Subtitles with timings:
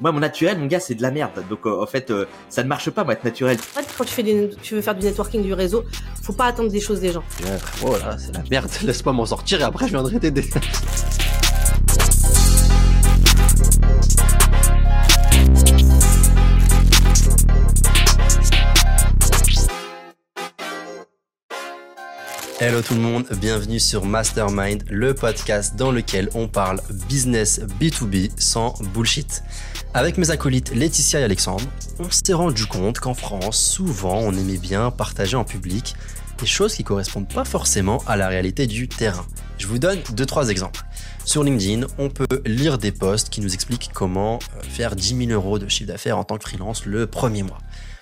[0.00, 1.42] Moi, mon naturel, mon gars, c'est de la merde.
[1.50, 3.56] Donc, euh, en fait, euh, ça ne marche pas, moi, être naturel.
[3.56, 5.82] En fait, quand tu, fais du, tu veux faire du networking du réseau,
[6.22, 7.24] faut pas attendre des choses des gens.
[7.42, 8.70] Ouais, frérot, là, c'est la merde.
[8.84, 10.48] Laisse-moi m'en sortir et après, je viendrai t'aider.
[22.60, 28.32] Hello tout le monde, bienvenue sur Mastermind, le podcast dans lequel on parle business B2B
[28.36, 29.44] sans bullshit.
[29.94, 31.62] Avec mes acolytes Laetitia et Alexandre,
[32.00, 35.94] on s'est rendu compte qu'en France, souvent, on aimait bien partager en public
[36.40, 39.24] des choses qui correspondent pas forcément à la réalité du terrain.
[39.58, 40.82] Je vous donne deux trois exemples.
[41.24, 45.30] Sur LinkedIn, on peut lire des posts qui nous expliquent comment euh, faire 10 000
[45.30, 47.58] euros de chiffre d'affaires en tant que freelance le premier mois.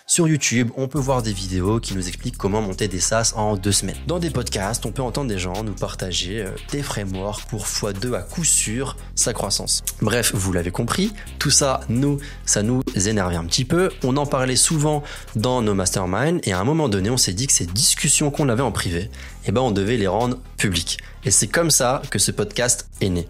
[0.09, 3.56] Sur YouTube, on peut voir des vidéos qui nous expliquent comment monter des SaaS en
[3.56, 3.97] deux semaines.
[4.06, 8.14] Dans des podcasts, on peut entendre des gens nous partager euh, des frameworks pour x2
[8.14, 9.83] à coup sûr sa croissance.
[10.02, 13.91] Bref, vous l'avez compris, tout ça, nous, ça nous énervait un petit peu.
[14.05, 15.02] On en parlait souvent
[15.34, 18.48] dans nos masterminds et à un moment donné, on s'est dit que ces discussions qu'on
[18.48, 19.11] avait en privé,
[19.47, 20.98] eh ben, on devait les rendre publiques.
[21.25, 23.27] Et c'est comme ça que ce podcast est né.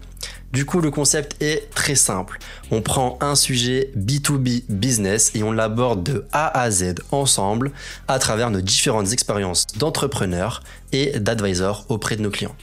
[0.53, 2.39] Du coup, le concept est très simple.
[2.71, 7.71] On prend un sujet B2B business et on l'aborde de A à Z ensemble
[8.07, 12.55] à travers nos différentes expériences d'entrepreneurs et d'advisors auprès de nos clients.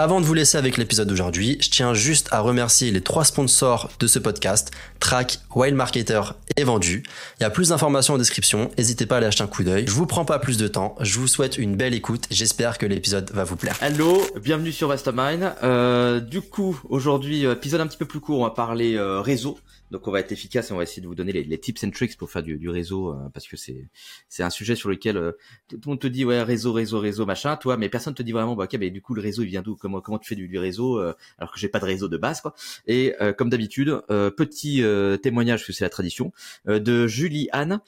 [0.00, 3.90] Avant de vous laisser avec l'épisode d'aujourd'hui, je tiens juste à remercier les trois sponsors
[4.00, 6.22] de ce podcast, Track, Wild Marketer
[6.56, 7.02] et Vendu.
[7.38, 9.84] Il y a plus d'informations en description, n'hésitez pas à aller acheter un coup d'œil.
[9.86, 12.86] Je vous prends pas plus de temps, je vous souhaite une belle écoute, j'espère que
[12.86, 13.76] l'épisode va vous plaire.
[13.82, 15.52] Hello, bienvenue sur Mastermind.
[15.62, 19.20] Euh, du coup, aujourd'hui, euh, épisode un petit peu plus court, on va parler euh,
[19.20, 19.58] réseau.
[19.90, 21.90] Donc on va être efficace et on va essayer de vous donner les, tips and
[21.90, 23.88] tricks pour faire du, réseau euh, parce que c'est
[24.28, 25.32] c'est un sujet sur lequel euh,
[25.68, 27.56] tout le monde te dit ouais réseau réseau réseau machin.
[27.56, 29.62] Toi mais personne te dit vraiment bah ok mais du coup le réseau il vient
[29.62, 29.76] d'où?
[29.76, 32.40] Comment comment tu fais du, réseau euh, alors que j'ai pas de réseau de base
[32.40, 32.54] quoi.
[32.86, 36.32] Et euh, comme d'habitude euh, petit euh, témoignage que c'est la tradition
[36.66, 37.80] de Julie Anne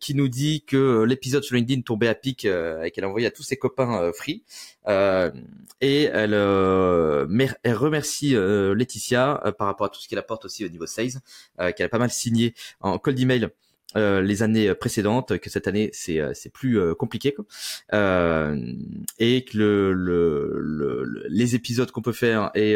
[0.00, 3.30] qui nous dit que l'épisode sur LinkedIn tombait à pic et qu'elle a envoyé à
[3.30, 4.42] tous ses copains free
[5.82, 7.26] et elle, euh,
[7.64, 10.86] elle remercie euh, Laetitia euh, par rapport à tout ce qu'elle apporte aussi au niveau
[10.86, 11.10] sales,
[11.60, 13.48] euh, qu'elle a pas mal signé en cold email
[13.96, 17.44] euh, les années précédentes, que cette année c'est c'est plus compliqué quoi.
[19.18, 22.72] Et que le, le, le- le- les épisodes qu'on peut faire et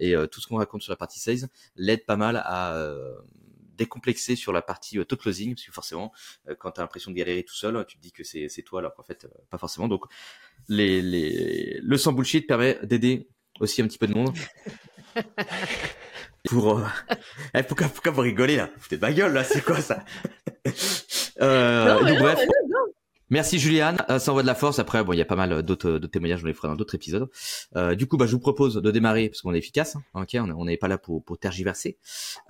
[0.00, 2.74] et tout ce qu'on raconte sur la partie sales l'aide pas mal à
[3.80, 6.12] euh, décomplexer sur la partie euh, taux de closing parce que forcément
[6.48, 8.80] euh, quand tu as l'impression de galérer tout seul tu te dis que c'est toi
[8.80, 10.04] alors qu'en fait euh, pas forcément donc
[10.68, 13.28] les, les, le sans bullshit permet d'aider
[13.60, 14.34] aussi un petit peu de monde.
[16.48, 16.84] Pour, euh...
[17.54, 18.70] eh, pourquoi, pourquoi vous rigolez là?
[18.74, 20.04] Vous foutez de ma gueule là, c'est quoi ça?
[21.42, 22.38] Euh, Non, donc, non, bref.
[22.68, 22.92] non.
[23.30, 24.78] Merci Juliane, euh, ça envoie de la force.
[24.78, 27.30] Après, bon, il y a pas mal d'autres témoignages, on les fera dans d'autres épisodes.
[27.76, 29.96] Euh, du coup, bah, je vous propose de démarrer parce qu'on est efficace.
[30.14, 31.96] hein, ok, on n'est pas là pour, pour tergiverser.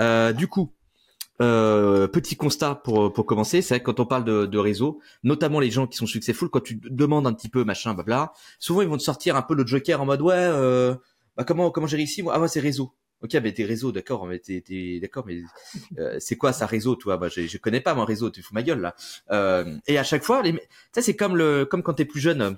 [0.00, 0.72] Euh, du coup,
[1.40, 5.00] euh, petit constat pour pour commencer, c'est vrai que quand on parle de, de réseau,
[5.22, 8.82] notamment les gens qui sont successful, quand tu demandes un petit peu machin, blabla, souvent
[8.82, 10.94] ils vont te sortir un peu le joker en mode ouais, euh,
[11.36, 12.92] bah comment comment j'ai réussi Ah moi c'est réseau.
[13.22, 15.42] Ok, mais t'es réseau, d'accord, mais t'es, t'es d'accord, mais
[15.98, 17.18] euh, c'est quoi ça réseau, toi?
[17.18, 18.94] Bah je, je connais pas mon réseau, tu fous ma gueule là.
[19.30, 20.58] Euh, et à chaque fois, les,
[20.94, 22.56] ça c'est comme le comme quand t'es plus jeune.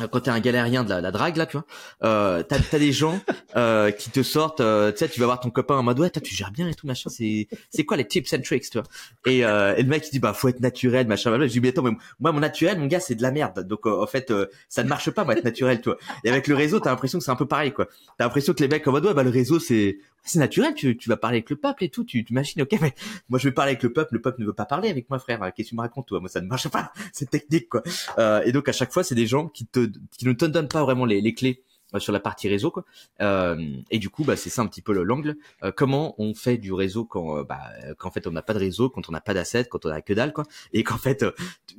[0.00, 1.66] Euh, Quand t'es un galérien de la, drague là, tu vois,
[2.04, 3.20] euh, t'as des gens
[3.56, 6.10] euh, qui te sortent, euh, tu sais, tu vas voir ton copain en mode ouais,
[6.10, 8.86] toi tu gères bien et tout machin, c'est quoi les tips and tricks, tu vois?
[9.26, 11.68] Et, euh, et le mec il dit bah faut être naturel machin je dis mais
[11.68, 13.66] attends mais moi mon naturel mon gars c'est de la merde.
[13.66, 14.32] Donc en fait
[14.68, 15.90] ça ne marche pas moi être naturel tu
[16.24, 17.86] et avec le réseau t'as l'impression que c'est un peu pareil quoi.
[18.18, 20.96] T'as l'impression que les mecs en mode ouais bah le réseau c'est c'est naturel tu,
[20.96, 22.94] tu vas parler avec le peuple et tout tu, machines ok mais
[23.28, 25.18] moi je vais parler avec le peuple le peuple ne veut pas parler avec moi
[25.18, 25.40] frère.
[25.54, 26.20] Qu'est-ce que tu me racontes toi?
[26.20, 26.92] Moi ça ne marche pas.
[27.12, 27.82] C'est technique quoi.
[28.18, 30.68] Euh, et donc à chaque fois c'est des gens qui te qui ne te donnent
[30.68, 31.62] pas vraiment les, les clés
[31.94, 32.84] euh, sur la partie réseau quoi.
[33.20, 33.56] Euh,
[33.90, 35.36] et du coup bah c'est ça un petit peu le- l'angle.
[35.62, 37.60] Euh, comment on fait du réseau quand euh, bah
[37.98, 40.00] qu'en fait on n'a pas de réseau quand on n'a pas d'assets quand on a
[40.02, 40.44] que dalle quoi?
[40.72, 41.32] Et qu'en fait euh,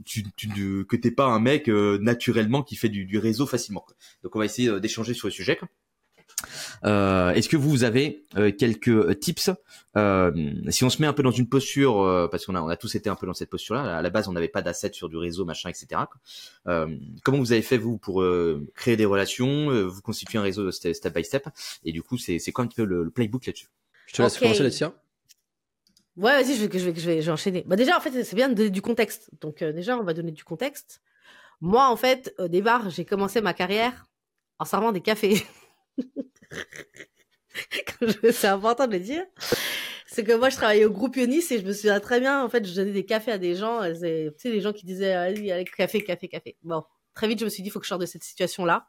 [0.06, 3.82] tu, tu, que t'es pas un mec euh, naturellement qui fait du, du réseau facilement
[3.82, 3.96] quoi.
[4.24, 5.68] donc on va essayer euh, d'échanger sur le sujet quoi.
[6.86, 9.50] Euh, Est-ce que vous avez euh, quelques euh, tips
[9.96, 10.32] euh,
[10.70, 12.76] Si on se met un peu dans une posture, euh, parce qu'on a, on a
[12.76, 13.98] tous été un peu dans cette posture-là.
[13.98, 16.02] À la base, on n'avait pas d'assets sur du réseau, machin, etc.
[16.68, 16.88] Euh,
[17.24, 20.72] comment vous avez fait vous pour euh, créer des relations, euh, vous constituer un réseau
[20.72, 21.48] step, step by step
[21.86, 23.68] Et du coup, c'est c'est quoi un petit peu le, le playbook là-dessus?
[24.08, 24.42] Je te laisse Ok.
[24.44, 24.94] commencer Laetitia.
[26.16, 27.64] Ouais, vas-y, je vais, je vais, je vais, je vais enchaîner.
[27.66, 29.32] Bah déjà, en fait, c'est bien de donner du contexte.
[29.42, 31.02] Donc euh, déjà, on va donner du contexte.
[31.62, 34.06] Moi, en fait, au départ, j'ai commencé ma carrière
[34.60, 35.42] en servant des cafés.
[38.32, 39.24] c'est important de le dire.
[40.08, 42.50] C'est que moi, je travaillais au groupe Ionis et je me souviens très bien, en
[42.50, 43.82] fait, je donnais des cafés à des gens.
[43.84, 46.56] Tu sais, les gens qui disaient, allez, allez, café, café, café.
[46.62, 48.88] Bon, très vite, je me suis dit, il faut que je sorte de cette situation-là.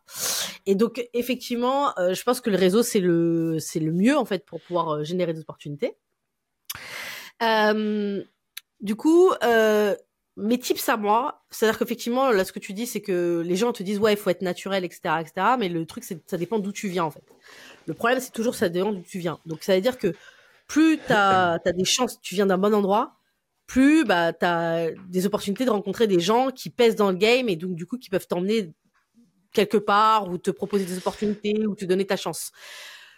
[0.66, 4.24] Et donc, effectivement, euh, je pense que le réseau, c'est le, c'est le mieux, en
[4.24, 5.96] fait, pour pouvoir euh, générer des opportunités.
[7.42, 8.22] Euh,
[8.80, 9.30] du coup,
[10.36, 13.72] mes tips à moi, c'est-à-dire qu'effectivement, là, ce que tu dis, c'est que les gens
[13.72, 16.58] te disent, ouais, il faut être naturel, etc., etc., mais le truc, c'est ça dépend
[16.58, 17.22] d'où tu viens, en fait.
[17.86, 19.38] Le problème, c'est toujours, ça dépend d'où tu viens.
[19.46, 20.12] Donc, ça veut dire que
[20.66, 23.16] plus tu as, des chances, tu viens d'un bon endroit,
[23.66, 27.48] plus bah, tu as des opportunités de rencontrer des gens qui pèsent dans le game
[27.48, 28.72] et donc, du coup, qui peuvent t'emmener
[29.52, 32.50] quelque part ou te proposer des opportunités ou te donner ta chance.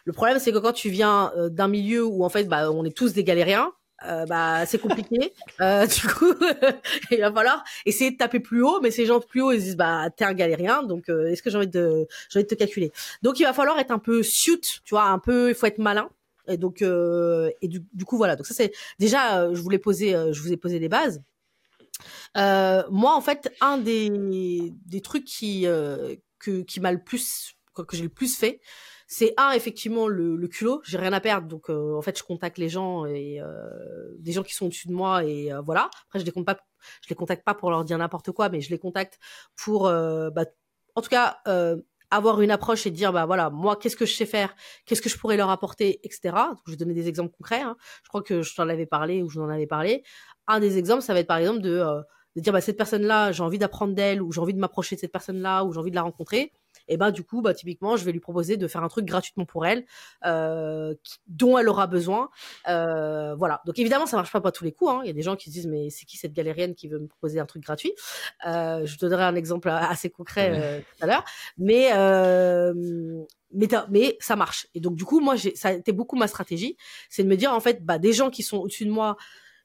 [0.05, 2.85] Le problème, c'est que quand tu viens euh, d'un milieu où, en fait, bah, on
[2.85, 3.73] est tous des galériens,
[4.05, 5.33] euh, bah c'est compliqué.
[5.61, 6.33] euh, du coup,
[7.11, 9.77] il va falloir essayer de taper plus haut, mais ces gens plus haut ils disent
[9.77, 12.55] bah t'es un galérien, donc euh, est-ce que j'ai envie de j'ai envie de te
[12.55, 12.93] calculer?
[13.23, 15.79] Donc il va falloir être un peu suit, tu vois, un peu il faut être
[15.79, 16.11] malin.
[16.49, 18.37] Et donc euh, et du, coup voilà.
[18.37, 21.23] Donc ça c'est déjà euh, je voulais poser je vous ai posé des bases.
[22.35, 25.67] moi en fait un des des trucs qui
[26.39, 28.61] que qui m'a le plus que j'ai le plus fait,
[29.07, 30.81] c'est un effectivement le, le culot.
[30.85, 33.47] J'ai rien à perdre donc euh, en fait je contacte les gens et euh,
[34.19, 35.89] des gens qui sont au-dessus de moi et euh, voilà.
[36.09, 36.59] Après je les pas
[37.03, 39.19] je les contacte pas pour leur dire n'importe quoi mais je les contacte
[39.57, 40.45] pour bah,
[40.95, 41.39] en tout cas
[42.11, 44.55] avoir une approche et dire bah voilà moi qu'est-ce que je sais faire?
[44.85, 46.01] Qu'est-ce que je pourrais leur apporter?
[46.05, 47.77] Etc donc, je vais donner des exemples concrets hein.
[48.03, 50.05] je crois que je t'en avais parlé ou je n'en avais parlé.
[50.49, 51.85] Un des exemples ça va être par exemple de
[52.37, 54.95] de dire bah cette personne là j'ai envie d'apprendre d'elle ou j'ai envie de m'approcher
[54.97, 56.53] de cette personne là ou j'ai envie de la rencontrer
[56.89, 59.45] et ben du coup bah typiquement je vais lui proposer de faire un truc gratuitement
[59.45, 59.85] pour elle
[60.25, 60.95] euh,
[61.27, 62.31] dont elle aura besoin.
[62.69, 63.63] Euh, voilà.
[63.67, 65.01] Donc évidemment ça marche pas pas tous les coups hein.
[65.05, 66.99] il y a des gens qui se disent mais c'est qui cette galérienne qui veut
[66.99, 67.93] me proposer un truc gratuit?
[68.47, 71.25] Euh, je te donnerai un exemple assez concret euh, tout à l'heure.
[71.59, 72.75] Mais euh,
[73.53, 74.69] mais, mais ça marche.
[74.75, 76.77] Et donc du coup moi j'ai ça a été beaucoup ma stratégie.
[77.11, 79.17] C'est de me dire en fait bah des gens qui sont au-dessus de moi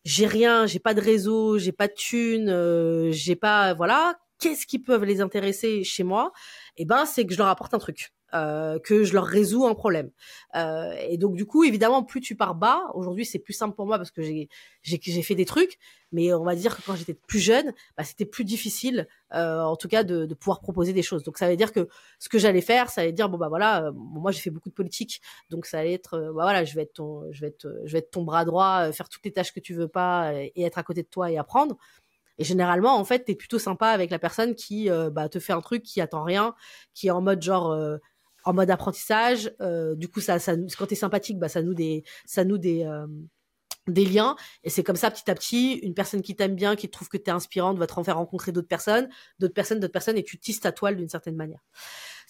[0.04, 4.66] j'ai rien, j'ai pas de réseau, j'ai pas de thunes, euh, j'ai pas voilà, qu'est-ce
[4.66, 6.32] qui peuvent les intéresser chez moi?
[6.78, 8.14] Eh ben, c'est que je leur apporte un truc.
[8.34, 10.10] Euh, que je leur résous un problème.
[10.56, 13.86] Euh, et donc du coup, évidemment, plus tu pars bas, aujourd'hui c'est plus simple pour
[13.86, 15.78] moi parce que j'ai fait des trucs,
[16.14, 19.76] mais on va dire que quand j'étais plus jeune, bah, c'était plus difficile, euh, en
[19.76, 21.24] tout cas, de, de, pouvoir proposer des choses.
[21.24, 21.90] Donc ça veut dire que
[22.20, 24.70] ce que j'allais faire, ça allait dire bon bah voilà, euh, moi j'ai fait beaucoup
[24.70, 27.48] de politique, donc ça allait être euh, bah voilà, je vais être ton, je vais
[27.48, 29.90] être, je vais être ton bras droit, euh, faire toutes les tâches que tu veux
[29.90, 31.78] pas et être à côté de toi et apprendre.
[32.38, 35.54] Et généralement, en fait, t'es plutôt sympa avec la personne qui euh, bah, te fait
[35.54, 36.56] un truc qui attend rien,
[36.94, 37.98] qui est en mode genre euh,
[38.46, 39.54] en mode apprentissage.
[39.62, 42.88] Euh, du coup, ça, ça, quand t'es sympathique, bah, ça nous des, ça nous des
[43.88, 46.90] des liens et c'est comme ça petit à petit une personne qui t'aime bien qui
[46.90, 50.24] trouve que t'es inspirante va te faire rencontrer d'autres personnes d'autres personnes d'autres personnes et
[50.24, 51.62] tu tisses ta toile d'une certaine manière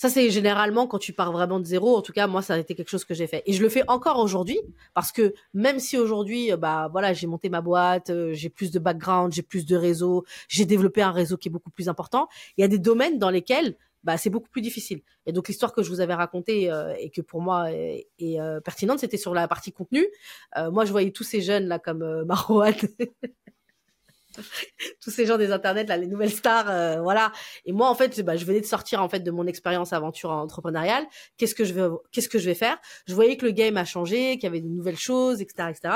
[0.01, 1.95] ça, c'est généralement quand tu pars vraiment de zéro.
[1.95, 3.43] En tout cas, moi, ça a été quelque chose que j'ai fait.
[3.45, 4.59] Et je le fais encore aujourd'hui
[4.95, 8.71] parce que même si aujourd'hui, euh, bah voilà, j'ai monté ma boîte, euh, j'ai plus
[8.71, 12.27] de background, j'ai plus de réseau, j'ai développé un réseau qui est beaucoup plus important.
[12.57, 15.01] Il y a des domaines dans lesquels bah, c'est beaucoup plus difficile.
[15.25, 18.07] Et donc l'histoire que je vous avais racontée euh, et que pour moi est,
[18.63, 20.05] pertinente, c'était sur la partie contenu.
[20.71, 22.73] moi, je voyais tous ces jeunes là comme euh, Marouane
[25.01, 27.31] tous ces gens des internets là les nouvelles stars euh, voilà.
[27.65, 30.31] Et moi en fait bah, je venais de sortir en fait de mon expérience aventure
[30.31, 31.05] entrepreneuriale.
[31.37, 32.77] Qu'est-ce que je vais qu'est-ce que je vais faire?
[33.07, 35.95] Je voyais que le game a changé qu'il y avait de nouvelles choses etc etc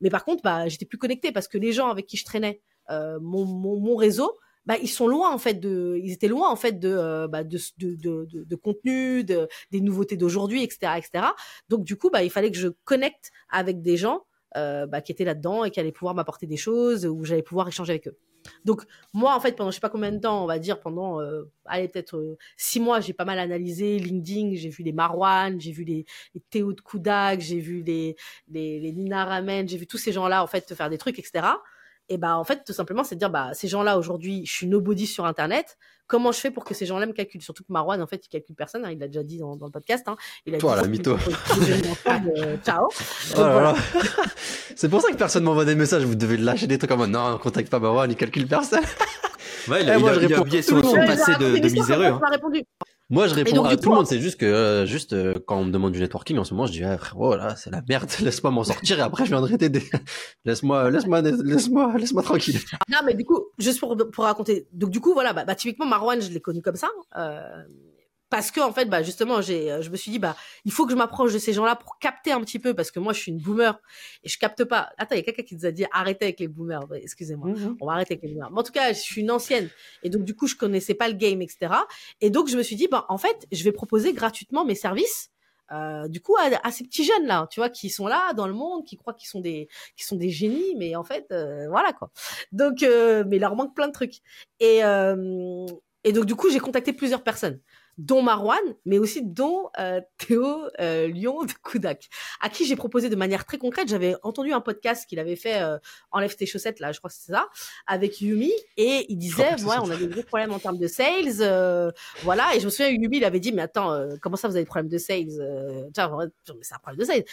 [0.00, 2.60] mais par contre bah j'étais plus connectée parce que les gens avec qui je traînais
[2.90, 6.50] euh, mon, mon, mon réseau bah ils sont loin en fait de ils étaient loin
[6.50, 10.92] en fait de euh, bah, de, de, de, de, contenu de des nouveautés d'aujourd'hui etc
[10.96, 11.26] etc
[11.68, 14.24] donc du coup bah il fallait que je connecte avec des gens
[14.56, 17.68] euh, bah, qui étaient là-dedans et qui allaient pouvoir m'apporter des choses ou j'allais pouvoir
[17.68, 18.18] échanger avec eux.
[18.66, 18.82] Donc
[19.14, 21.44] moi en fait pendant je sais pas combien de temps on va dire pendant euh,
[21.64, 25.70] allez peut-être euh, six mois j'ai pas mal analysé LinkedIn j'ai vu les Marwan j'ai
[25.70, 28.16] vu les, les Théo de Koudak j'ai vu les
[28.48, 31.20] les, les Nina Ramen j'ai vu tous ces gens là en fait faire des trucs
[31.20, 31.46] etc
[32.08, 34.52] et bah en fait tout simplement c'est de dire bah ces gens là aujourd'hui je
[34.52, 35.76] suis nobody sur internet
[36.12, 37.40] comment je fais pour que ces gens-là me calculent?
[37.40, 38.84] Surtout que Marwan, en fait, il calcule personne.
[38.84, 40.06] Hein, il l'a déjà dit dans, dans, le podcast.
[40.08, 41.16] Hein, il a Toi, dit, la mytho.
[42.36, 42.86] Euh, ciao.
[42.86, 43.74] Oh voilà.
[44.76, 46.04] C'est pour ça que personne m'envoie des messages.
[46.04, 48.84] Vous devez lâcher des trucs comme non, on contacte pas Marwan, il calcule personne.
[49.68, 51.68] Ouais, il a, eh, moi, il a, il a oublié son, son passé de, de
[51.68, 52.06] miséreux.
[52.06, 52.20] Hein.
[53.12, 54.06] Moi, je réponds à tout le monde.
[54.06, 56.66] C'est juste que, euh, juste euh, quand on me demande du networking en ce moment,
[56.66, 58.10] je dis, ah, frérot, là, c'est la merde.
[58.22, 59.82] Laisse-moi m'en sortir et après, je viendrai t'aider.
[60.46, 62.58] laisse-moi, laisse-moi, laisse-moi, laisse-moi tranquille.
[62.90, 64.66] Non, mais du coup, juste pour pour raconter.
[64.72, 66.88] Donc, du coup, voilà, bah, bah typiquement Marwan, je l'ai connu comme ça.
[67.18, 67.62] Euh,
[68.32, 70.34] parce que en fait bah justement j'ai euh, je me suis dit bah
[70.64, 72.98] il faut que je m'approche de ces gens-là pour capter un petit peu parce que
[72.98, 73.78] moi je suis une boomer
[74.24, 74.88] et je capte pas.
[74.96, 76.86] Attends il y a quelqu'un qui nous a dit arrêtez avec les boomers.
[76.94, 77.50] Excusez-moi.
[77.50, 78.50] Mmh on va arrêter avec les boomers.
[78.50, 79.68] Mais en tout cas je suis une ancienne
[80.02, 81.74] et donc du coup je connaissais pas le game etc
[82.22, 85.30] et donc je me suis dit bah en fait je vais proposer gratuitement mes services
[85.70, 88.46] euh, du coup à, à, ces petits jeunes là tu vois qui sont là dans
[88.46, 91.68] le monde qui croient qu'ils sont des qui sont des génies mais en fait euh,
[91.68, 92.10] voilà quoi.
[92.50, 94.20] Donc euh, mais il leur manque plein de trucs.
[94.58, 95.66] Et euh,
[96.02, 97.60] et donc du coup j'ai contacté plusieurs personnes
[97.98, 102.08] dont Marwan, mais aussi dont euh, Théo euh, Lyon de Koudak,
[102.40, 103.88] à qui j'ai proposé de manière très concrète.
[103.88, 105.78] J'avais entendu un podcast qu'il avait fait euh,
[106.10, 107.48] Enlève tes chaussettes, là, je crois que c'est ça,
[107.86, 111.40] avec Yumi, et il disait, ouais, on a des gros problèmes en termes de sales,
[111.40, 111.90] euh,
[112.22, 112.54] voilà.
[112.54, 114.64] Et je me souviens, Yumi, il avait dit, mais attends, euh, comment ça, vous avez
[114.64, 116.10] des problèmes de sales euh, Tiens,
[116.62, 117.24] c'est un problème de sales.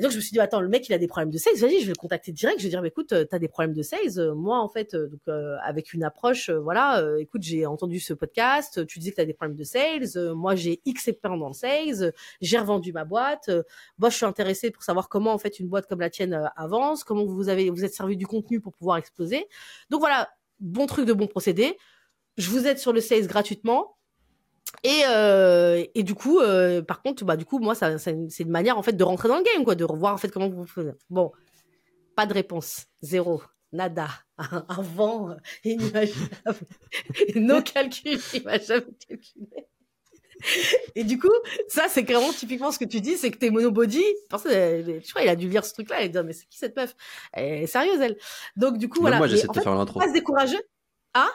[0.00, 1.56] Et donc, je me suis dit, attends, le mec, il a des problèmes de sales.
[1.56, 2.58] Vas-y, je vais le contacter direct.
[2.58, 4.18] Je vais dire, écoute, euh, t'as des problèmes de sales.
[4.18, 8.14] Euh, Moi, en fait, euh, donc, euh, avec une approche, voilà, écoute, j'ai entendu ce
[8.14, 8.86] podcast.
[8.86, 10.08] Tu disais que t'as des problèmes de sales.
[10.34, 12.14] Moi, j'ai X expérience dans le sales.
[12.40, 13.50] J'ai revendu ma boîte.
[13.98, 17.04] Moi, je suis intéressé pour savoir comment, en fait, une boîte comme la tienne avance.
[17.04, 19.48] Comment vous avez, vous êtes servi du contenu pour pouvoir exploser.
[19.90, 20.30] Donc, voilà,
[20.60, 21.76] bon truc de bon procédé.
[22.38, 23.98] Je vous aide sur le sales gratuitement.
[24.84, 28.42] Et, euh, et du coup, euh, par contre, bah, du coup, moi, ça, ça- c'est
[28.44, 30.48] une manière, en fait, de rentrer dans le game, quoi, de revoir, en fait, comment
[30.48, 30.96] vous faites.
[31.10, 31.32] Bon,
[32.16, 32.86] pas de réponse.
[33.02, 33.42] Zéro.
[33.72, 34.08] Nada.
[34.38, 36.58] Un vent inimaginable.
[37.36, 39.66] Nos calculs, il m'a jamais calculé.
[40.94, 41.28] Et du coup,
[41.68, 44.02] ça, c'est vraiment typiquement ce que tu dis, c'est que t'es monobody.
[44.30, 46.56] Personne, elle- tu vois, il a dû lire ce truc-là et dire, mais c'est qui
[46.58, 46.96] cette meuf?
[47.34, 48.16] Elle est sérieuse, elle.
[48.56, 49.18] Donc, du coup, Même voilà.
[49.18, 50.00] moi, j'essaie de en te fait, faire l'intro.
[50.00, 50.58] pas se décourager.
[51.12, 51.28] Ah?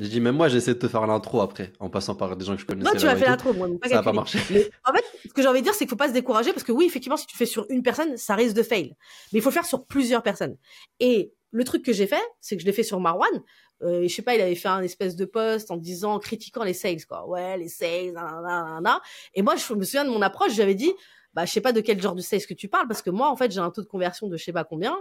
[0.00, 2.54] Je dis, même moi, j'essaie de te faire l'intro après, en passant par des gens
[2.54, 2.90] que je connaissais.
[2.90, 4.38] Non, tu m'as fait l'intro, moi, pas Ça n'a pas marché.
[4.50, 6.54] Mais en fait, ce que j'ai envie de dire, c'est qu'il faut pas se décourager
[6.54, 8.96] parce que oui, effectivement, si tu fais sur une personne, ça risque de fail.
[9.32, 10.56] Mais il faut le faire sur plusieurs personnes.
[11.00, 13.42] Et le truc que j'ai fait, c'est que je l'ai fait sur Marwan.
[13.82, 16.64] Euh, je sais pas, il avait fait un espèce de post en disant, en critiquant
[16.64, 17.28] les sales, quoi.
[17.28, 19.02] Ouais, les sales, nanana.
[19.34, 20.92] Et moi, je me souviens de mon approche, j'avais dit,
[21.34, 23.30] bah, je sais pas de quel genre de sales que tu parles parce que moi,
[23.30, 24.96] en fait, j'ai un taux de conversion de je sais pas combien.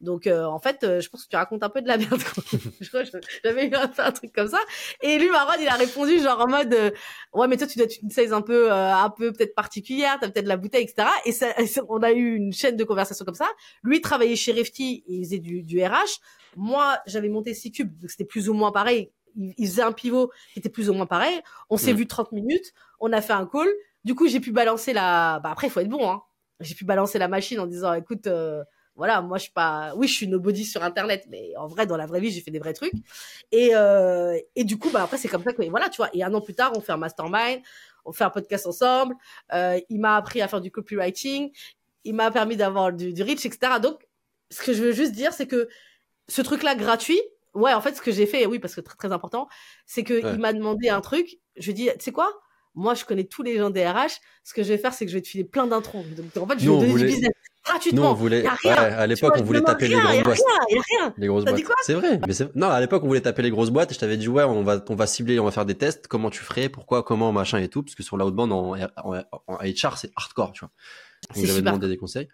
[0.00, 2.20] Donc, euh, en fait, euh, je pense que tu racontes un peu de la merde.
[2.80, 3.10] je crois que
[3.44, 4.58] j'avais eu un, un truc comme ça.
[5.02, 6.90] Et lui, Marwan, il a répondu genre en mode, euh,
[7.34, 10.16] ouais, mais toi, tu dois être une sales un peu, euh, un peu peut-être particulière,
[10.20, 11.08] t'as peut-être la bouteille, etc.
[11.26, 11.48] Et ça,
[11.88, 13.48] on a eu une chaîne de conversation comme ça.
[13.82, 16.20] Lui, il travaillait chez Refty, il faisait du, du RH.
[16.56, 19.10] Moi, j'avais monté C-Cube, donc c'était plus ou moins pareil.
[19.36, 21.40] Il, il faisait un pivot qui était plus ou moins pareil.
[21.68, 21.96] On s'est Mm.
[21.96, 23.68] vu 30 minutes, on a fait un call.
[24.04, 26.22] Du coup, j'ai pu balancer la, bah après, il faut être bon, hein.
[26.60, 28.62] J'ai pu balancer la machine en disant, écoute, euh,
[28.96, 31.96] voilà, moi, je suis pas, oui, je suis nobody sur Internet, mais en vrai, dans
[31.96, 32.94] la vraie vie, j'ai fait des vrais trucs.
[33.50, 36.10] Et, euh, et du coup, bah, après, c'est comme ça que, voilà, tu vois.
[36.14, 37.60] Et un an plus tard, on fait un mastermind,
[38.04, 39.16] on fait un podcast ensemble.
[39.52, 41.50] Euh, il m'a appris à faire du copywriting.
[42.04, 43.80] Il m'a permis d'avoir du, du reach, etc.
[43.82, 44.06] Donc,
[44.50, 45.68] ce que je veux juste dire, c'est que
[46.28, 47.20] ce truc-là gratuit,
[47.54, 49.48] ouais, en fait, ce que j'ai fait, oui, parce que très, très important,
[49.86, 50.34] c'est que Ouais.
[50.34, 51.38] il m'a demandé un truc.
[51.56, 52.30] Je lui ai dit, tu sais quoi?
[52.74, 54.20] Moi, je connais tous les gens des RH.
[54.42, 56.04] Ce que je vais faire, c'est que je vais te filer plein d'intros.
[56.16, 58.10] Donc, en fait, je Nous, vais te donner voulait- du business Nous, gratuitement.
[58.10, 60.36] on voulait, ouais, à l'époque, on voulait taper les rien, a boîtes.
[60.38, 61.14] rien, y a rien.
[61.16, 61.62] Les grosses boîtes.
[61.82, 62.20] C'est vrai.
[62.26, 64.28] Mais c'est- non, à l'époque, on voulait taper les grosses boîtes et je t'avais dit,
[64.28, 66.08] ouais, on va, on va cibler, on va faire des tests.
[66.08, 67.82] Comment tu ferais, pourquoi, comment, machin et tout.
[67.82, 70.70] Parce que sur la haute bande, en, en, en HR, c'est hardcore, tu vois.
[71.34, 72.28] Donc, j'avais demandé des conseils.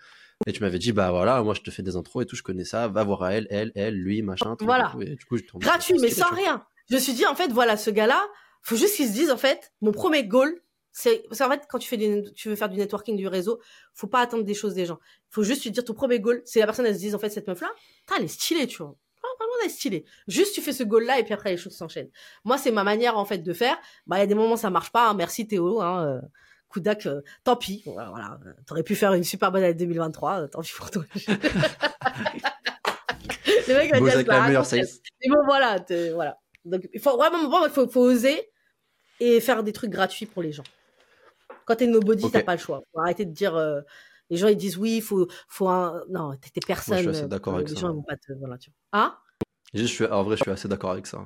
[0.46, 2.42] Et tu m'avais dit, bah voilà, moi, je te fais des intros et tout, je
[2.42, 2.88] connais ça.
[2.88, 4.56] Va voir à elle, elle, elle, lui, machin.
[4.60, 4.86] Voilà.
[4.86, 5.02] et tout.
[5.02, 6.64] Et du coup, je gratuit, mais sans rien.
[6.88, 8.20] Je me suis dit, en fait, voilà, ce gars-là,
[8.62, 10.60] faut juste qu'il se dise, en fait, mon premier goal,
[10.92, 13.60] c'est, en fait, quand tu fais du, tu veux faire du networking, du réseau,
[13.94, 14.98] faut pas attendre des choses des gens.
[15.30, 17.30] Faut juste lui dire, ton premier goal, c'est la personne, elle se dise, en fait,
[17.30, 17.70] cette meuf-là,
[18.16, 18.96] elle est stylée, tu vois.
[19.22, 20.04] Ah, Vraiment, elle est stylée.
[20.26, 22.10] Juste, tu fais ce goal-là, et puis après, les choses s'enchaînent.
[22.44, 23.78] Moi, c'est ma manière, en fait, de faire.
[24.06, 25.14] Bah, il y a des moments, ça marche pas, hein.
[25.14, 26.20] Merci Théo, hein, euh,
[26.68, 27.82] Koudak, euh, tant pis.
[27.86, 28.38] Voilà, voilà.
[28.66, 31.04] T'aurais pu faire une super bonne année 2023, euh, tant pis pour toi.
[33.68, 35.76] Le mec va dire, bah, mais bon, voilà,
[36.14, 36.38] voilà.
[36.64, 38.50] Donc, il faut vraiment, vraiment, il faut, faut oser
[39.20, 40.64] et faire des trucs gratuits pour les gens.
[41.66, 42.32] Quand t'es nobody, Ok.
[42.32, 42.82] t'as pas le choix.
[42.92, 43.80] Faut arrêter de dire, euh,
[44.28, 46.94] les gens, ils disent oui, il faut, faut un, non, t'es personne.
[46.94, 47.80] Moi, je suis assez euh, d'accord les avec ça.
[47.80, 49.00] gens, ils vont pas te, voilà, tu vois.
[49.00, 49.16] Hein?
[49.74, 51.24] Je suis, en vrai, je suis assez d'accord avec ça.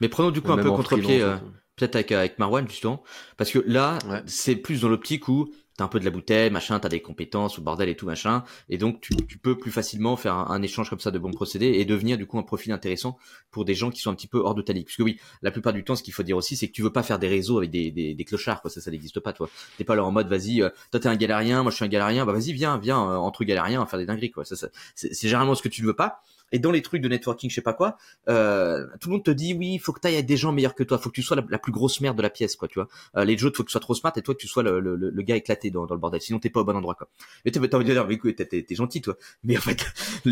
[0.00, 1.36] Mais prenons du coup un peu contre-pied, euh,
[1.76, 3.02] peut-être avec, avec Marwan justement,
[3.36, 4.22] parce que là, Ouais.
[4.26, 7.58] c'est plus dans l'optique où t'as un peu de la bouteille, machin, t'as des compétences,
[7.58, 10.62] ou bordel et tout machin, et donc tu, tu peux plus facilement faire un, un
[10.62, 13.16] échange comme ça de bons procédés et devenir du coup un profil intéressant
[13.50, 14.86] pour des gens qui sont un petit peu hors de ta ligue.
[14.86, 16.82] Parce que oui, la plupart du temps, ce qu'il faut dire aussi, c'est que tu
[16.82, 18.70] veux pas faire des réseaux avec des, des, des clochards, quoi.
[18.70, 19.48] Ça, ça n'existe pas, toi.
[19.78, 21.88] T'es pas là en mode, vas-y, euh, toi t'es un galérien, moi je suis un
[21.88, 24.44] galérien, bah vas-y, viens, viens euh, entre galériens, faire des dingueries, quoi.
[24.44, 26.22] Ça, ça c'est généralement ce que tu ne veux pas.
[26.52, 27.96] Et dans les trucs de networking, je sais pas quoi,
[28.28, 30.52] euh, tout le monde te dit oui, il faut que tu ailles avec des gens
[30.52, 32.56] meilleurs que toi, faut que tu sois la, la plus grosse merde de la pièce,
[32.56, 32.88] quoi, tu vois.
[33.16, 34.80] Euh, les autres, faut que tu sois trop smart et toi que tu sois le,
[34.80, 36.20] le, le gars éclaté dans, dans le bordel.
[36.20, 37.08] Sinon, t'es pas au bon endroit, quoi.
[37.44, 39.16] Mais t'as envie de dire, mais écoute, t'es- gentil, toi.
[39.44, 39.84] Mais en fait,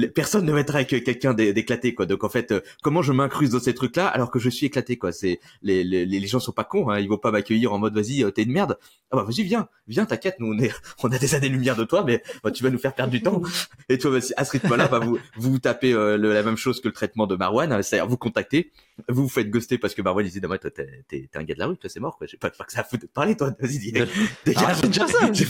[0.15, 2.07] personne ne mettra avec quelqu'un d'é- d'éclaté, quoi.
[2.07, 4.97] Donc en fait, euh, comment je m'incruste dans ces trucs-là alors que je suis éclaté,
[4.97, 5.13] quoi?
[5.13, 7.95] C'est les, les, les gens sont pas cons, hein, ils vont pas m'accueillir en mode
[7.95, 8.79] vas-y, euh, t'es une merde.
[9.13, 10.73] Ah bah vas-y, viens, viens, t'inquiète, nous on est,
[11.03, 13.43] on a des années-lumière de toi, mais bah, tu vas nous faire perdre du temps.
[13.89, 16.57] Et toi, bah, à ce rythme-là, bah, vous, vous vous tapez euh, le- la même
[16.57, 18.71] chose que le traitement de Marwan, c'est-à-dire vous contactez,
[19.09, 21.43] vous vous faites ghoster parce que Marwan il dit, non, toi, t'es, t'es, t'es un
[21.43, 22.27] gars de la rue, toi, c'est mort, quoi.
[22.27, 23.51] J'ai pas, pas que ça à foutre de parler, toi.
[23.59, 24.09] Vas-y, dis, dégage.
[24.57, 25.47] Ah, je dire ça, c'est.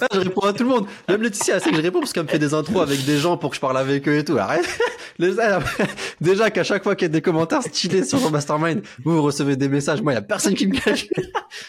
[0.00, 0.86] Ah, je réponds à tout le monde.
[1.08, 3.18] Même Laetitia, elle sait que je réponds parce qu'elle me fait des intros avec des
[3.18, 4.38] gens pour que je parle avec eux et tout.
[4.38, 4.66] Arrête.
[6.20, 9.22] Déjà qu'à chaque fois qu'il y a des commentaires stylés sur mon mastermind, vous, vous
[9.22, 10.02] recevez des messages.
[10.02, 11.06] Moi, il y a personne qui me cache.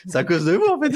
[0.08, 0.96] C'est à cause de vous, en fait.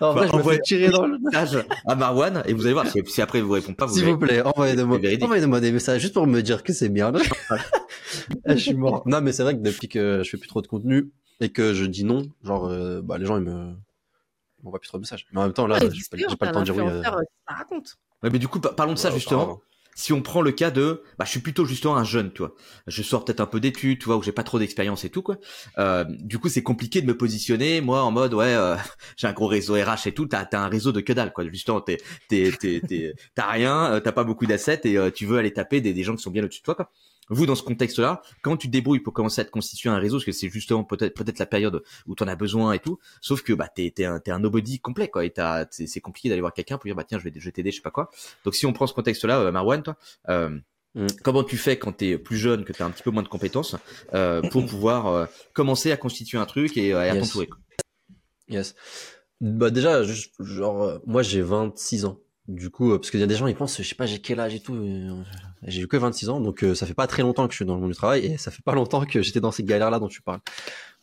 [0.00, 1.18] En vrai, Bah, je me envoyez- fais tirer dans le...
[1.18, 4.04] Message à Marwan et vous allez voir si, après il vous répond pas vous S'il
[4.04, 7.12] vous plaît, C'est envoyez-moi des messages juste pour me dire que c'est bien.
[8.46, 9.02] je suis mort.
[9.06, 11.72] Non, mais c'est vrai que depuis que je fais plus trop de contenu et que
[11.74, 13.72] je dis non, genre, euh, bah, les gens, ils me,
[14.60, 15.26] ils m'envoient plus trop de messages.
[15.32, 16.86] Mais en même temps, là, Ah, j'ai pas, j'ai pas le temps de dire oui.
[16.86, 17.96] euh, ça raconte.
[18.22, 19.60] Ouais, mais du coup pa- parlons de ça ouais, justement
[19.96, 22.54] si on prend le cas de bah je suis plutôt justement un jeune tu vois
[22.86, 25.20] je sors peut-être un peu d'études tu vois où j'ai pas trop d'expérience et tout
[25.22, 25.36] quoi
[25.78, 28.76] euh, du coup c'est compliqué de me positionner moi en mode ouais euh,
[29.16, 31.44] j'ai un gros réseau RH et tout t'as t'as un réseau de que dalle quoi
[31.50, 31.96] justement t'es
[32.28, 35.80] t'es t'es t'es- t'as rien t'as pas beaucoup d'assets et euh, tu veux aller taper
[35.80, 36.90] des, des gens qui sont bien au-dessus de toi quoi
[37.30, 40.18] vous dans ce contexte-là, quand tu te débrouilles pour commencer à te constituer un réseau,
[40.18, 42.98] parce que c'est justement peut-être peut-être la période où tu en as besoin et tout,
[43.20, 45.32] sauf que bah t'es t'es un t'es un nobody complet quoi, et
[45.70, 47.76] c'est compliqué d'aller voir quelqu'un pour dire bah tiens je vais je vais t'aider je
[47.76, 48.10] sais pas quoi.
[48.44, 49.96] Donc si on prend ce contexte-là, euh, Marwan, toi,
[50.28, 50.58] euh,
[50.96, 51.06] Mm.
[51.22, 53.76] comment tu fais quand t'es plus jeune, que t'as un petit peu moins de compétences,
[54.12, 57.26] euh, pour pouvoir euh, commencer à constituer un truc et, euh, et à Yes.
[57.28, 57.48] t'entourer.
[58.48, 58.74] Yes.
[59.40, 62.18] Bah déjà, juste, genre, euh, moi j'ai 26 ans.
[62.48, 64.18] Du coup, euh, parce qu'il y a des gens, ils pensent, je sais pas, j'ai
[64.18, 64.74] quel âge et tout.
[64.74, 65.22] euh,
[65.66, 67.64] J'ai eu que 26 ans, donc euh, ça fait pas très longtemps que je suis
[67.64, 69.98] dans le monde du travail et ça fait pas longtemps que j'étais dans ces galères-là
[70.00, 70.40] dont tu parles.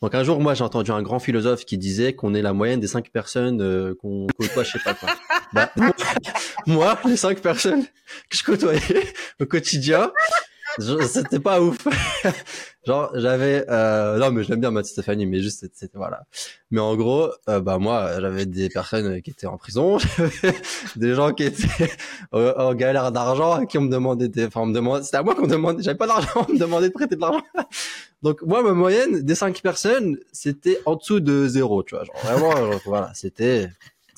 [0.02, 2.80] Donc un jour, moi, j'ai entendu un grand philosophe qui disait qu'on est la moyenne
[2.80, 5.08] des cinq personnes euh, qu'on côtoie, je sais pas quoi.
[5.54, 5.72] bah,
[6.66, 7.84] moi, les cinq personnes
[8.28, 9.06] que je côtoyais
[9.40, 10.12] au quotidien,
[10.78, 11.78] c'était pas ouf.
[12.86, 16.22] Genre, j'avais, euh, non, mais je l'aime bien, Mathis Stéphanie, mais juste, c'était- voilà.
[16.70, 19.98] Mais en gros, euh, bah, moi, j'avais des personnes qui étaient en prison,
[20.96, 21.90] des gens qui étaient
[22.32, 25.46] en galère d'argent, qui me demandaient des, enfin, on me demandait, c'était à moi qu'on
[25.46, 27.42] demandait, j'avais pas d'argent, on me demandait de prêter de l'argent.
[28.22, 32.04] Donc, moi, ma moyenne des cinq personnes, c'était en dessous de zéro, tu vois.
[32.04, 33.68] Genre, vraiment, genre, voilà, c'était,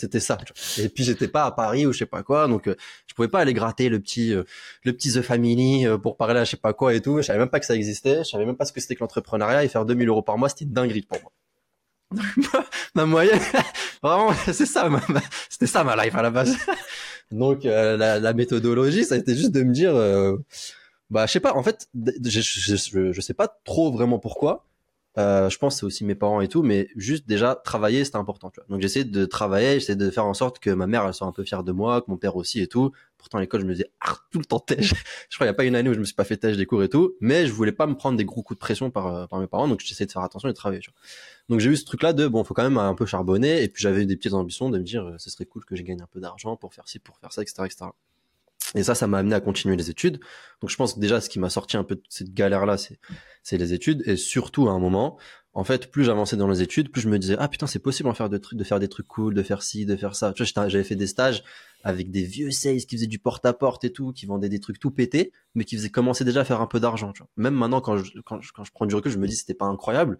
[0.00, 0.38] c'était ça.
[0.78, 2.74] Et puis, j'étais pas à Paris ou je sais pas quoi, donc, euh,
[3.06, 4.44] je pouvais pas aller gratter le petit, euh,
[4.84, 7.18] le petit The Family euh, pour parler à je sais pas quoi et tout.
[7.18, 8.24] Je savais même pas que ça existait.
[8.24, 10.48] Je savais même pas ce que c'était que l'entrepreneuriat et faire 2000 euros par mois,
[10.48, 11.32] c'était une dinguerie pour moi.
[12.94, 13.40] Ma moyenne,
[14.02, 14.88] vraiment, c'est ça,
[15.48, 16.56] c'était ça ma life à la base.
[17.30, 19.94] Donc, euh, la, la méthodologie, ça a été juste de me dire,
[21.10, 24.66] bah, je sais pas, en fait, je, je, je, je sais pas trop vraiment pourquoi.
[25.18, 28.50] Euh, je pense c'est aussi mes parents et tout, mais juste déjà travailler c'était important.
[28.50, 28.66] Tu vois.
[28.68, 31.32] Donc j'essayais de travailler, j'essayais de faire en sorte que ma mère elle soit un
[31.32, 32.92] peu fière de moi, que mon père aussi et tout.
[33.18, 34.94] Pourtant à l'école je me disais ah, tout le temps tèche.
[35.28, 36.56] je crois qu'il y a pas une année où je me suis pas fait tèche
[36.56, 38.90] des cours et tout, mais je voulais pas me prendre des gros coups de pression
[38.90, 40.80] par, euh, par mes parents, donc j'essayais de faire attention et de travailler.
[40.80, 41.00] Tu vois.
[41.48, 43.68] Donc j'ai eu ce truc là de bon faut quand même un peu charbonner et
[43.68, 46.00] puis j'avais des petites ambitions de me dire euh, ce serait cool que je gagne
[46.00, 47.64] un peu d'argent pour faire ci, pour faire ça, etc.
[47.64, 47.90] etc.
[48.74, 50.20] Et ça, ça m'a amené à continuer les études.
[50.60, 52.76] Donc je pense que déjà ce qui m'a sorti un peu de cette galère-là,
[53.42, 54.02] c'est les études.
[54.06, 55.18] Et surtout à un moment,
[55.52, 58.08] en fait, plus j'avançais dans les études, plus je me disais ah putain c'est possible
[58.08, 60.32] en faire de de faire des trucs cool, de faire ci, de faire ça.
[60.32, 61.42] Tu vois, j'avais fait des stages
[61.82, 64.90] avec des vieux sales qui faisaient du porte-à-porte et tout, qui vendaient des trucs tout
[64.92, 67.12] pétés, mais qui faisaient commencer déjà à faire un peu d'argent.
[67.36, 69.54] Même maintenant quand je, quand je quand je prends du recul, je me dis c'était
[69.54, 70.18] pas incroyable.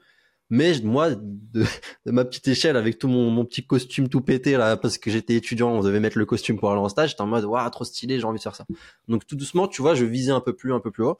[0.50, 1.64] Mais moi, de,
[2.06, 5.70] ma petite échelle, avec tout mon, petit costume tout pété là, parce que j'étais étudiant,
[5.70, 8.18] on devait mettre le costume pour aller en stage, j'étais en mode waouh trop stylé,
[8.18, 8.66] j'ai envie de faire ça.
[9.08, 11.18] Donc tout doucement, tu vois, je visais un peu plus, un peu plus haut.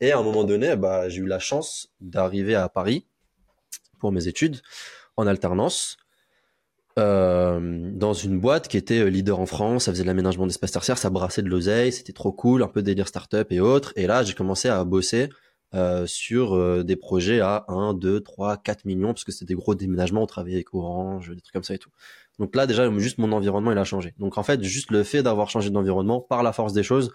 [0.00, 3.06] Et à un moment donné, bah, j'ai eu la chance d'arriver à Paris
[4.00, 4.60] pour mes études
[5.16, 5.96] en alternance
[6.98, 9.84] euh, dans une boîte qui était euh, leader en France.
[9.84, 12.82] Ça faisait de l'aménagement d'espaces tertiaires, ça brassait de l'oseille, c'était trop cool, un peu
[12.82, 13.92] délire startup et autres.
[13.96, 15.28] Et là, j'ai commencé à bosser
[15.74, 19.54] euh, sur euh, des projets à 1, 2, 3, 4 millions, parce que c'était des
[19.54, 21.90] gros déménagements, on travaillait avec Orange, des trucs comme ça et tout.
[22.38, 24.14] Donc là, déjà, juste mon environnement, il a changé.
[24.18, 27.12] Donc en fait, juste le fait d'avoir changé d'environnement par la force des choses,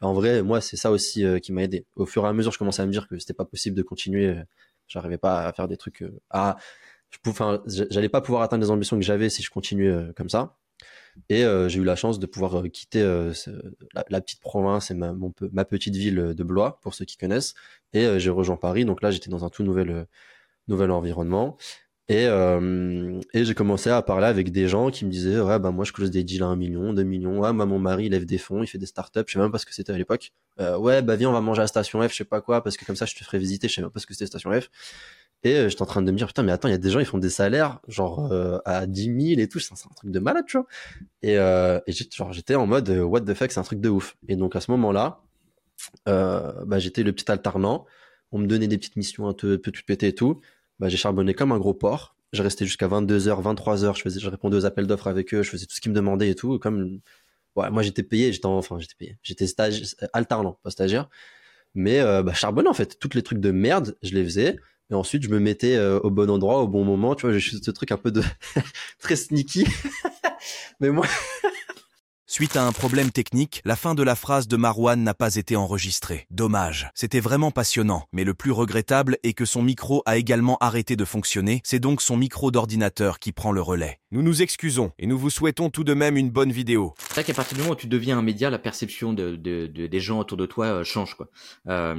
[0.00, 1.84] en vrai, moi, c'est ça aussi euh, qui m'a aidé.
[1.96, 3.82] Au fur et à mesure, je commençais à me dire que c'était pas possible de
[3.82, 4.26] continuer.
[4.28, 4.42] euh,
[4.88, 6.02] J'arrivais pas à faire des trucs.
[6.02, 6.56] euh, à,
[7.10, 7.58] je pouvais,
[7.90, 10.56] j'allais pas pouvoir atteindre les ambitions que j'avais si je continuais comme ça.
[11.28, 13.32] Et euh, j'ai eu la chance de pouvoir euh, quitter euh,
[13.94, 15.14] la, la petite province et ma,
[15.64, 17.54] petite ville de Blois, pour ceux qui connaissent.
[17.92, 18.84] Et j'ai rejoint Paris.
[18.84, 20.06] Donc là, j'étais dans un tout nouvel,
[20.68, 21.56] nouvel environnement.
[22.10, 25.70] Et, euh, et j'ai commencé à parler avec des gens qui me disaient ouais bah
[25.70, 27.38] moi je close des deals à un million, 2 millions.
[27.38, 29.52] Ouais moi mon mari il lève des fonds, il fait des startups, je sais même
[29.52, 30.32] pas ce que c'était à l'époque.
[30.58, 32.76] Euh, ouais bah viens on va manger à Station F, je sais pas quoi parce
[32.76, 34.50] que comme ça je te ferai visiter, je sais même pas ce que c'était Station
[34.60, 34.70] F.
[35.42, 36.90] Et euh, j'étais en train de me dire putain mais attends il y a des
[36.90, 40.10] gens ils font des salaires genre euh, à 10 000 et tout, c'est un truc
[40.10, 40.66] de malade tu vois.
[41.22, 44.16] Et, euh, et j'étais en mode euh, what the fuck c'est un truc de ouf.
[44.28, 45.22] Et donc à ce moment-là
[46.08, 47.86] euh, bah, j'étais le petit alternant.
[48.32, 50.40] On me donnait des petites missions un peu, peu tout pété et tout.
[50.78, 52.16] Bah, j'ai charbonné comme un gros porc.
[52.32, 53.96] J'ai resté jusqu'à 22h, 23h.
[53.96, 55.42] Je faisais, je répondais aux appels d'offres avec eux.
[55.42, 56.58] Je faisais tout ce qu'ils me demandaient et tout.
[56.58, 57.00] Comme,
[57.56, 58.32] ouais, moi, j'étais payé.
[58.32, 59.18] J'étais, en- enfin, j'étais payé.
[59.22, 61.08] J'étais stage, alternant, pas stagiaire.
[61.74, 64.56] Mais euh, bah, charbonne en fait, tous les trucs de merde, je les faisais.
[64.90, 67.14] Et ensuite, je me mettais euh, au bon endroit, au bon moment.
[67.14, 68.22] Tu vois, j'ai ce truc un peu de
[68.98, 69.66] très sneaky.
[70.80, 71.06] mais moi,
[72.32, 75.56] Suite à un problème technique, la fin de la phrase de Marwan n'a pas été
[75.56, 76.28] enregistrée.
[76.30, 76.88] Dommage.
[76.94, 81.04] C'était vraiment passionnant, mais le plus regrettable est que son micro a également arrêté de
[81.04, 83.98] fonctionner, c'est donc son micro d'ordinateur qui prend le relais.
[84.12, 86.94] Nous nous excusons et nous vous souhaitons tout de même une bonne vidéo.
[86.98, 89.66] C'est vrai qu'à partir du moment où tu deviens un média, la perception de, de,
[89.66, 91.26] de- des gens autour de toi euh, change quoi.
[91.66, 91.96] Euh,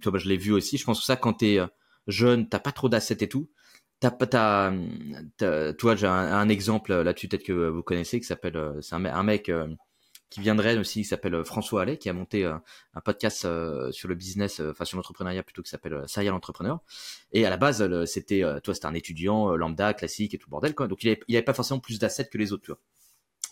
[0.00, 0.78] tu vois, bah, je l'ai vu aussi.
[0.78, 1.66] Je pense que ça, quand t'es euh,
[2.10, 3.50] jeune, t'as pas trop d'assets et tout.
[4.00, 4.72] T'as pas, t'as,
[5.80, 9.22] vois, j'ai un, exemple là-dessus peut-être que vous connaissez qui s'appelle, euh, c'est un, un
[9.22, 9.68] mec euh,
[10.30, 12.62] qui vient de Rennes aussi, qui s'appelle euh, François Allais, qui a monté un
[13.04, 13.46] podcast
[13.90, 16.80] sur le business, enfin sur l'entrepreneuriat plutôt qui s'appelle Serial Entrepreneur.
[17.32, 20.88] Et à la base, c'était, toi, c'était un étudiant lambda, classique et tout bordel quoi.
[20.88, 22.80] Donc il avait, il avait pas forcément plus d'assets que les autres, tu vois.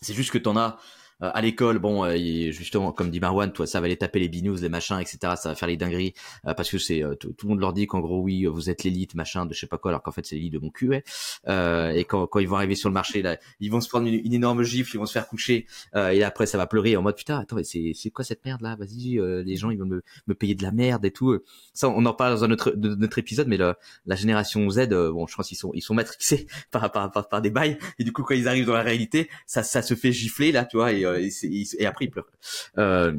[0.01, 0.79] C'est juste que t'en as
[1.23, 2.17] euh, à l'école, bon, euh,
[2.51, 5.35] justement, comme dit Marwan, toi, ça va aller taper les binous, les machins, etc.
[5.37, 6.15] Ça va faire les dingueries
[6.47, 8.85] euh, parce que c'est euh, tout le monde leur dit qu'en gros, oui, vous êtes
[8.85, 10.89] l'élite, machin, de je sais pas quoi, alors qu'en fait c'est l'élite de mon cul.
[10.89, 11.05] Ouais.
[11.49, 14.07] Euh, et quand, quand ils vont arriver sur le marché, là, ils vont se prendre
[14.07, 17.03] une, énorme gifle, ils vont se faire coucher, euh, et après ça va pleurer en
[17.03, 18.77] mode putain, attends, c'est c'est quoi cette merde là?
[18.77, 21.39] Vas-y, euh, les gens ils vont me, me payer de la merde et tout.
[21.73, 23.75] Ça, on en parle dans un autre de notre épisode, mais le,
[24.07, 27.43] la génération Z, euh, bon, je pense qu'ils sont ils sont matrixés par, par par
[27.43, 30.13] des bails, et du coup quand ils arrivent dans la réalité, ça ça se fait
[30.13, 32.31] gifler là, tu vois, et, euh, et, c'est- et- et après ils pleurent.
[32.79, 33.13] Euh,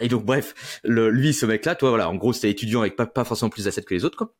[0.00, 3.24] et donc bref, lui ce mec là, toi voilà, en gros c'était étudiant avec pas,
[3.24, 4.34] forcément plus d'assets que les autres quoi.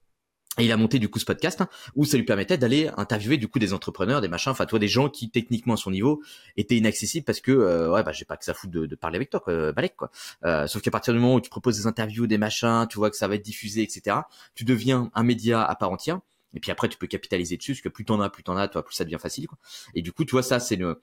[0.61, 3.37] Et il a monté du coup ce podcast hein, où ça lui permettait d'aller interviewer
[3.37, 6.21] du coup des entrepreneurs, des machins, enfin toi des gens qui techniquement à son niveau
[6.57, 9.31] étaient inaccessibles parce que euh, ouais bah j'ai pas que ça fout de, parler avec
[9.31, 10.11] toi quoi, balèque quoi.
[10.45, 13.09] Euh, sauf qu'à partir du moment où tu proposes des interviews, des machins, tu vois
[13.11, 14.17] que ça va être diffusé etc.
[14.57, 16.21] Tu deviens un média à part entière.
[16.55, 18.67] Et puis après tu peux capitaliser dessus parce que plus t'en as, plus t'en as,
[18.67, 19.59] toi plus ça devient facile quoi.
[19.95, 21.01] Et du coup tu vois ça c'est le,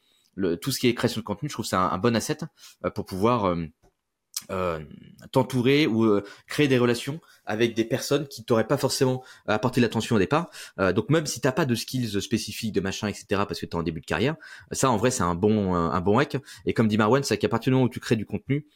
[0.62, 2.38] tout ce qui est création de contenu, je trouve c'est un, un bon asset
[2.84, 3.66] euh, pour pouvoir euh,
[4.52, 4.80] euh,
[5.32, 10.20] t'entourer ou créer des relations avec des personnes qui t'auraient pas forcément apporté l'attention au
[10.20, 10.50] départ.
[10.80, 13.76] Euh, donc même si t'as pas de skills spécifiques, de machin, etc., parce que t'es
[13.76, 14.36] en début de carrière,
[14.72, 16.38] ça en vrai c'est un bon un, bon hack.
[16.66, 18.68] Et comme dit Marwan, c'est qu'à partir du moment où tu crées du contenu,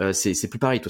[0.00, 0.80] euh, c'est plus pareil.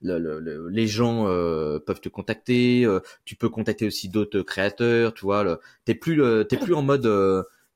[0.00, 2.86] Les gens peuvent te contacter.
[3.24, 5.14] tu peux contacter aussi d'autres créateurs.
[5.14, 7.06] Tu vois, t'es plus t'es plus en mode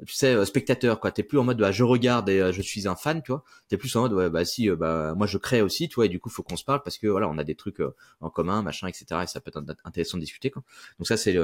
[0.06, 1.10] tu sais euh, spectateur quoi.
[1.12, 3.22] T'es plus en mode ah, je regarde et euh, je suis un fan.
[3.22, 5.88] Tu vois, t'es plus en mode ouais bah si euh, bah moi je crée aussi.
[5.88, 7.82] Tu et du coup faut qu'on se parle parce que voilà on a des trucs
[8.20, 9.22] en commun, machin, etc.
[9.24, 10.62] Et ça peut être int- intéressant de discuter quoi.
[10.98, 11.36] Donc ça c'est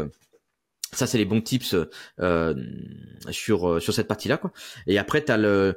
[0.93, 1.75] ça c'est les bons tips
[2.21, 2.55] euh,
[3.31, 4.53] sur sur cette partie là quoi.
[4.87, 5.75] Et après t'as le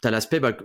[0.00, 0.56] t'as l'aspect bah,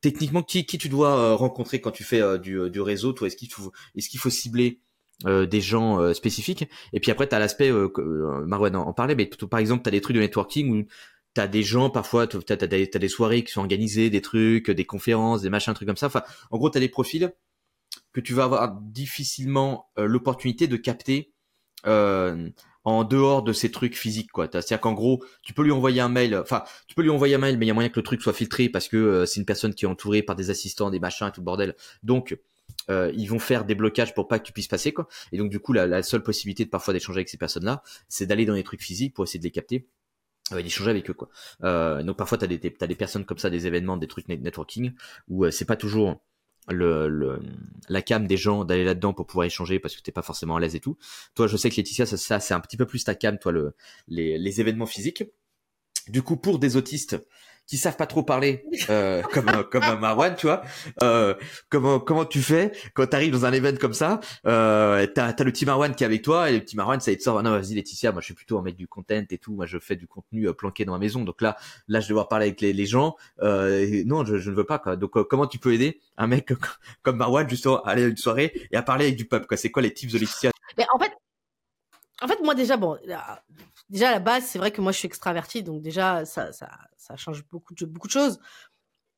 [0.00, 3.26] techniquement qui qui tu dois rencontrer quand tu fais du du réseau toi?
[3.28, 4.80] Est-ce qu'il faut est-ce qu'il faut cibler
[5.26, 9.14] euh, des gens euh, spécifiques et puis après t'as l'aspect euh, euh, Marwan en, parlait
[9.14, 10.86] mais par exemple t'as des trucs de networking où
[11.34, 15.42] t'as des gens parfois t'as t'as des, soirées qui sont organisées des trucs des conférences
[15.42, 17.32] des machins trucs comme ça enfin en gros t'as des profils
[18.14, 21.32] que tu vas avoir difficilement euh, l'opportunité de capter
[21.86, 22.48] euh,
[22.84, 24.48] en dehors de ces trucs physiques quoi.
[24.50, 27.38] C'est-à-dire qu'en gros, tu peux lui envoyer un mail, enfin, tu peux lui envoyer un
[27.38, 29.40] mail, mais il y a moyen que le truc soit filtré parce que euh, c'est
[29.40, 31.74] une personne qui est entourée par des assistants, des machins tout le bordel.
[32.02, 32.38] Donc
[32.90, 35.08] euh, ils vont faire des blocages pour pas que tu puisses passer quoi.
[35.32, 38.46] Et donc du coup, la, seule possibilité de parfois d'échanger avec ces personnes-là, c'est d'aller
[38.46, 39.86] dans les trucs physiques pour essayer de les capter.
[40.52, 41.28] euh, d'échanger avec eux quoi.
[41.64, 44.42] Euh, donc parfois t'as des t'as des personnes comme ça, des événements, des trucs net-
[44.42, 44.92] networking
[45.28, 46.22] où euh, c'est pas toujours
[46.68, 47.40] le, le
[47.88, 50.60] la cam des gens d'aller là-dedans pour pouvoir échanger parce que t'es pas forcément à
[50.60, 50.96] l'aise et tout.
[51.34, 53.52] Toi, je sais que Laetitia, ça, ça c'est un petit peu plus ta cam, toi,
[53.52, 53.74] le,
[54.08, 55.24] les événements physiques.
[56.08, 57.16] Du coup, pour des autistes
[57.66, 60.62] qui savent pas trop parler, euh, comme comme Marwan, tu vois,
[61.02, 61.34] euh,
[61.68, 65.52] comment comment tu fais quand t'arrives dans un event comme ça euh, T'as t'as le
[65.52, 67.42] petit Marwan qui est avec toi et le petit Marwan, ça il te sort, Ah
[67.42, 69.78] non vas-y Laetitia, moi je suis plutôt un mec du content et tout, moi je
[69.78, 71.56] fais du contenu euh, planqué dans ma maison, donc là
[71.88, 73.16] là je vais devoir parler avec les, les gens.
[73.42, 74.96] Euh, et non, je, je ne veux pas quoi.
[74.96, 76.52] Donc euh, comment tu peux aider un mec
[77.02, 79.56] comme Marwan justement à aller à une soirée et à parler avec du peuple quoi?
[79.56, 80.50] C'est quoi les tips de Laetitia?
[80.76, 81.12] Mais en fait,
[82.24, 82.98] en fait, moi déjà, bon,
[83.90, 86.70] déjà à la base, c'est vrai que moi je suis extravertie, donc déjà ça, ça,
[86.96, 88.40] ça change beaucoup de beaucoup de choses.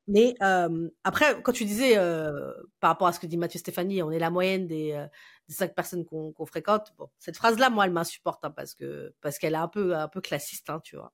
[0.09, 4.03] Mais euh, après, quand tu disais euh, par rapport à ce que dit Mathieu Stéphanie,
[4.03, 5.07] on est la moyenne des, euh,
[5.49, 6.95] des cinq personnes qu'on fréquente.
[6.99, 10.09] Bon, cette phrase-là, moi, elle m'insupporte hein, parce que parce qu'elle est un peu un
[10.09, 11.12] peu classiste, hein, tu vois.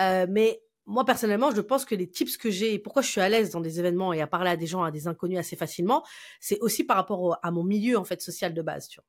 [0.00, 3.28] Euh, mais moi personnellement, je pense que les tips que j'ai, pourquoi je suis à
[3.28, 6.04] l'aise dans des événements et à parler à des gens, à des inconnus assez facilement,
[6.40, 9.06] c'est aussi par rapport à mon milieu en fait social de base, tu vois.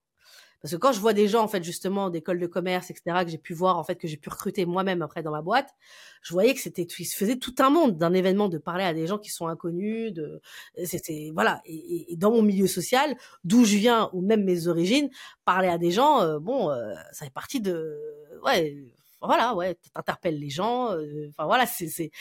[0.61, 3.31] Parce que quand je vois des gens en fait justement d'écoles de commerce, etc., que
[3.31, 5.73] j'ai pu voir en fait que j'ai pu recruter moi-même après dans ma boîte,
[6.21, 8.93] je voyais que c'était il se faisait tout un monde d'un événement de parler à
[8.93, 10.41] des gens qui sont inconnus, de
[10.85, 15.09] c'était voilà et, dans mon milieu social, d'où je viens ou même mes origines,
[15.45, 17.97] parler à des gens, euh, bon, euh, ça fait partie de
[18.45, 18.77] ouais
[19.21, 22.11] voilà, ouais, t'interpelles les gens, euh, enfin voilà, c'est, c'est,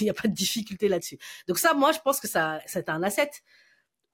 [0.00, 1.18] il y a pas de difficulté là-dessus.
[1.46, 3.30] Donc ça, moi, je pense que ça, c'est un asset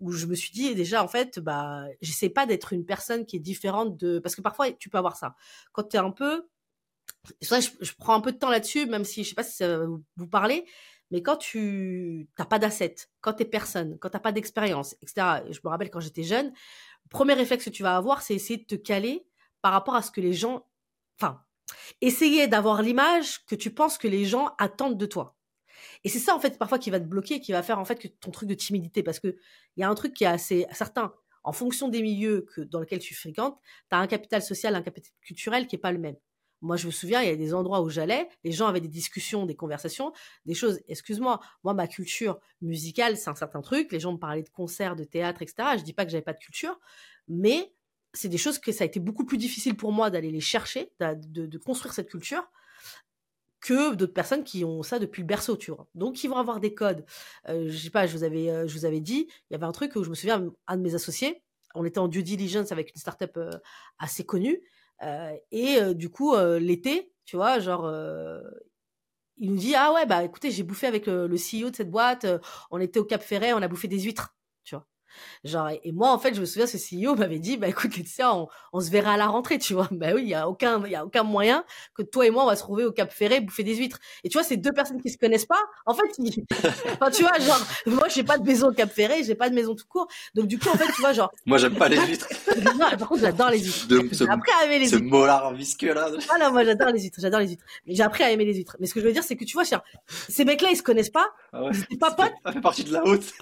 [0.00, 3.36] où je me suis dit déjà en fait bah j'essaie pas d'être une personne qui
[3.36, 5.34] est différente de parce que parfois tu peux avoir ça.
[5.72, 6.48] Quand tu es un peu
[7.40, 9.56] ça je, je, prends un peu de temps là-dessus même si je sais pas si
[9.56, 10.66] ça va vous parler
[11.10, 15.60] mais quand tu t'as pas d'asset quand t'es personne quand t'as pas d'expérience etc je
[15.64, 18.64] me rappelle quand j'étais jeune le premier réflexe que tu vas avoir c'est essayer de
[18.64, 19.26] te caler
[19.62, 20.66] par rapport à ce que les gens
[21.18, 21.42] enfin
[22.00, 25.36] essayer d'avoir l'image que tu penses que les gens attendent de toi
[26.04, 27.96] et c'est ça, en fait, parfois qui va te bloquer, qui va faire, en fait,
[27.96, 29.02] que ton truc de timidité.
[29.02, 29.36] Parce que
[29.76, 31.14] il y a un truc qui est assez certain.
[31.42, 33.58] En fonction des milieux que, dans lesquels tu fréquentes,
[33.90, 36.16] tu as un capital social, un capital culturel qui est pas le même.
[36.62, 38.88] Moi, je me souviens, il y a des endroits où j'allais, les gens avaient des
[38.88, 40.14] discussions, des conversations,
[40.46, 40.80] des choses.
[40.88, 43.92] Excuse-moi, moi, ma culture musicale, c'est un certain truc.
[43.92, 45.76] Les gens me parlaient de concerts, de théâtre, etc.
[45.76, 46.80] Je dis pas que j'avais pas de culture,
[47.28, 47.74] mais
[48.14, 50.90] c'est des choses que ça a été beaucoup plus difficile pour moi d'aller les chercher,
[51.00, 52.48] de construire cette culture,
[53.64, 55.86] que d'autres personnes qui ont ça depuis le berceau, tu vois.
[55.94, 57.06] Donc, ils vont avoir des codes.
[57.48, 59.64] Euh, je sais pas, je vous avais, euh, je vous avais dit, il y avait
[59.64, 61.42] un truc où je me souviens, un de mes associés,
[61.74, 63.50] on était en due diligence avec une startup euh,
[63.98, 64.60] assez connue,
[65.02, 67.90] euh, et euh, du coup, l'été, tu vois, genre,
[69.38, 72.26] il nous dit, ah ouais, bah écoutez, j'ai bouffé avec le, CEO de cette boîte,
[72.70, 74.36] on était au Cap Ferret, on a bouffé des huîtres.
[75.44, 78.34] Genre, et moi, en fait, je me souviens, ce CEO m'avait dit, bah, écoute, Laetitia,
[78.34, 79.88] on, on se verra à la rentrée, tu vois.
[79.94, 82.42] Bah oui, il y a aucun, il y a aucun moyen que toi et moi,
[82.42, 83.98] on va se trouver au Cap Ferré, bouffer des huîtres.
[84.24, 86.02] Et tu vois, ces deux personnes qui se connaissent pas, en fait,
[87.00, 89.54] enfin, tu vois, genre, moi, j'ai pas de maison au Cap Ferré, j'ai pas de
[89.54, 90.08] maison tout court.
[90.34, 91.32] Donc, du coup, en fait, tu vois, genre.
[91.46, 92.28] moi, j'aime pas les huîtres.
[92.56, 93.86] non, par contre, j'adore les huîtres.
[93.88, 94.98] De, j'ai appris à aimer les huîtres.
[94.98, 96.08] Ce molar visqueux, là.
[96.30, 97.64] Ah non, moi, j'adore les huîtres, j'adore les huîtres.
[97.86, 98.76] Mais j'ai appris à aimer les huîtres.
[98.80, 99.64] Mais ce que je veux dire, c'est que tu vois,
[100.28, 101.26] ces mecs-là, ils se connaissent pas.
[101.52, 101.70] Ah ouais.
[101.90, 102.32] Ils pas potes.
[102.44, 103.32] Ça fait partie de la haute.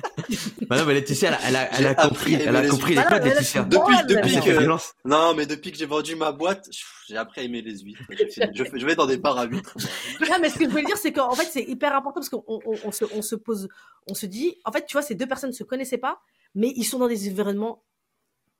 [0.68, 3.02] bah non, mais Laetitia, elle a, elle a, elle a compris elle a compris les
[3.02, 3.68] codes des t-shirts.
[3.68, 6.68] Depuis, depuis que, non, mais depuis que j'ai vendu ma boîte,
[7.08, 8.02] j'ai appris à aimer les huîtres.
[8.10, 9.74] Je, je vais dans des bars à huîtres.
[10.20, 12.44] non, mais ce que je voulais dire, c'est qu'en fait, c'est hyper important parce qu'on
[12.46, 13.68] on, on, se, on se pose,
[14.08, 16.20] on se dit, en fait, tu vois, ces deux personnes ne se connaissaient pas,
[16.54, 17.84] mais ils sont dans des environnements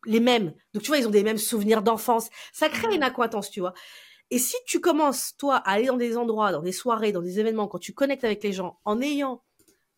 [0.06, 0.52] les mêmes.
[0.74, 2.28] Donc, tu vois, ils ont des mêmes souvenirs d'enfance.
[2.52, 3.74] Ça crée une acquaintance, tu vois.
[4.30, 7.38] Et si tu commences, toi, à aller dans des endroits, dans des soirées, dans des
[7.38, 9.42] événements, quand tu connectes avec les gens, en ayant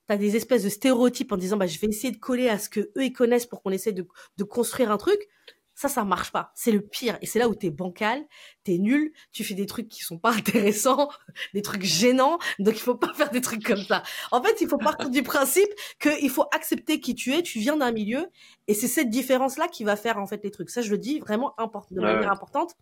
[0.07, 2.69] t'as des espèces de stéréotypes en disant bah je vais essayer de coller à ce
[2.69, 5.29] que eux ils connaissent pour qu'on essaie de, de construire un truc.
[5.77, 6.53] Ça ça marche pas.
[6.55, 7.19] C'est le pire.
[7.21, 8.25] Et c'est là où t'es bancal
[8.62, 11.09] t'es nul tu fais des trucs qui sont pas intéressants
[11.53, 12.38] des trucs gênants.
[12.59, 14.03] Donc il faut pas faire des trucs comme ça.
[14.31, 15.69] En fait il faut partir du principe
[16.01, 17.43] qu'il faut accepter qui tu es.
[17.43, 18.29] Tu viens d'un milieu
[18.69, 20.71] et c'est cette différence là qui va faire en fait les trucs.
[20.71, 22.75] Ça je le dis vraiment important de manière importante.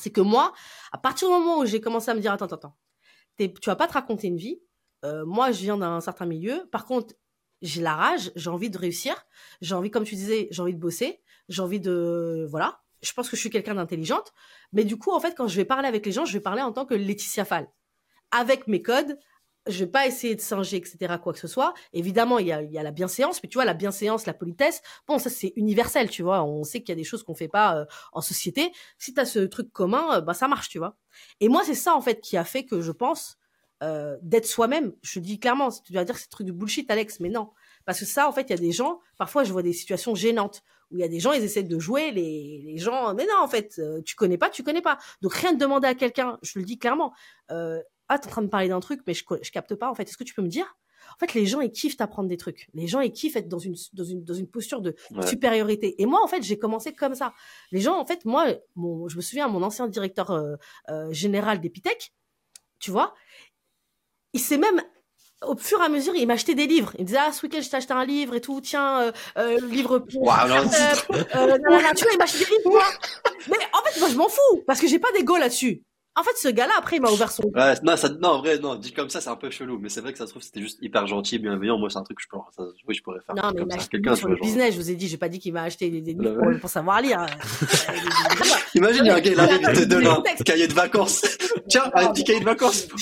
[0.00, 0.52] C'est que moi
[0.92, 2.76] à partir du moment où j'ai commencé à me dire attends attends attends.
[3.38, 4.60] Tu vas pas te raconter une vie
[5.04, 6.66] euh, moi, je viens d'un certain milieu.
[6.70, 7.14] Par contre,
[7.62, 9.14] j'ai la rage, j'ai envie de réussir,
[9.60, 12.80] j'ai envie, comme tu disais, j'ai envie de bosser, j'ai envie de, voilà.
[13.02, 14.32] Je pense que je suis quelqu'un d'intelligente,
[14.72, 16.62] mais du coup, en fait, quand je vais parler avec les gens, je vais parler
[16.62, 17.68] en tant que Laetitia Fall,
[18.30, 19.18] avec mes codes.
[19.68, 21.74] Je vais pas essayer de singer, etc., quoi que ce soit.
[21.92, 25.28] Évidemment, il y a, la bienséance, mais tu vois, la bienséance, la politesse, bon, ça,
[25.28, 26.44] c'est universel, tu vois.
[26.44, 28.70] On sait qu'il y a des choses qu'on fait pas euh, en société.
[28.96, 30.96] Si tu as ce truc commun, euh, bah, ça marche, tu vois.
[31.40, 33.38] Et moi, c'est ça, en fait, qui a fait que je pense,
[33.82, 34.92] euh, d'être soi-même.
[35.02, 37.50] Je dis clairement, tu vas dire c'est truc de bullshit, Alex, mais non.
[37.84, 40.14] Parce que ça, en fait, il y a des gens, parfois je vois des situations
[40.14, 43.26] gênantes, où il y a des gens, ils essaient de jouer, les, les gens, mais
[43.26, 44.98] non, en fait, euh, tu connais pas, tu connais pas.
[45.20, 47.12] Donc rien de demander à quelqu'un, je le dis clairement,
[47.50, 49.94] euh, ah, t'es en train de parler d'un truc, mais je, je capte pas, en
[49.94, 50.76] fait, est-ce que tu peux me dire?
[51.14, 52.68] En fait, les gens, ils kiffent t'apprendre des trucs.
[52.74, 56.00] Les gens, ils kiffent être dans une, dans une, dans une posture de supériorité.
[56.02, 57.32] Et moi, en fait, j'ai commencé comme ça.
[57.70, 60.56] Les gens, en fait, moi, mon, je me souviens, mon ancien directeur euh,
[60.90, 62.12] euh, général d'Epitech,
[62.78, 63.14] tu vois,
[64.36, 64.82] il s'est même
[65.42, 66.92] au fur et à mesure, il m'achetait des livres.
[66.98, 69.12] Il me disait, ah, ce week-end, je t'ai acheté un livre et tout, tiens, euh,
[69.38, 70.22] euh, livre pour...
[70.22, 70.64] Wow, euh,
[71.12, 71.58] euh,
[71.94, 72.84] tu vois, il m'achetait des livres, moi.
[73.48, 75.82] Mais en fait, moi, je m'en fous, parce que j'ai pas d'ego là-dessus.
[76.18, 77.42] En fait, ce gars-là, après, il m'a ouvert son.
[77.54, 79.90] Ouais, non, ça, non, en vrai, non, dit comme ça, c'est un peu chelou, mais
[79.90, 81.76] c'est vrai que ça se trouve, c'était juste hyper gentil, bienveillant.
[81.76, 83.34] Moi, c'est un truc que je pourrais, ça, oui, je pourrais faire.
[83.34, 85.64] Non, mais quelqu'un sur le business, je vous ai dit, j'ai pas dit qu'il m'a
[85.64, 87.26] acheté des, des livres pour, pour, savoir lire.
[88.74, 91.20] Imagine, il y a un gars, il arrive, il te donne un cahier de vacances.
[91.68, 92.88] Tiens, un petit cahier de vacances.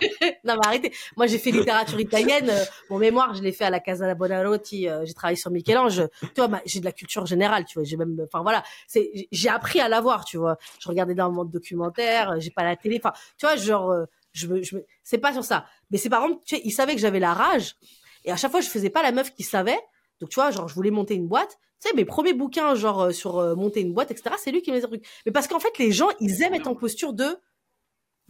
[0.44, 0.92] non, mais arrêtez.
[1.16, 2.48] Moi, j'ai fait littérature italienne.
[2.50, 4.88] Euh, mon mémoire, je l'ai fait à la Casa Bonarotti.
[4.88, 6.08] Euh, j'ai travaillé sur Michel-Ange.
[6.20, 7.84] Tu vois, j'ai de la culture générale, tu vois.
[7.84, 10.56] J'ai même, enfin voilà, c'est, j'ai appris à l'avoir, tu vois.
[10.78, 13.00] Je regardais dans mon documentaire, j'ai pas la télé.
[13.02, 15.66] Enfin, tu vois, genre, euh, je me, je me, c'est pas sur ça.
[15.90, 17.76] Mais c'est par exemple, tu sais, il savait que j'avais la rage.
[18.24, 19.78] Et à chaque fois, je faisais pas la meuf qui savait.
[20.20, 21.58] Donc, tu vois, genre, je voulais monter une boîte.
[21.82, 24.80] Tu sais, mes premiers bouquins, genre, sur monter une boîte, etc., c'est lui qui me
[24.80, 25.06] trucs.
[25.24, 27.38] Mais parce qu'en fait, les gens, ils aiment être en posture de,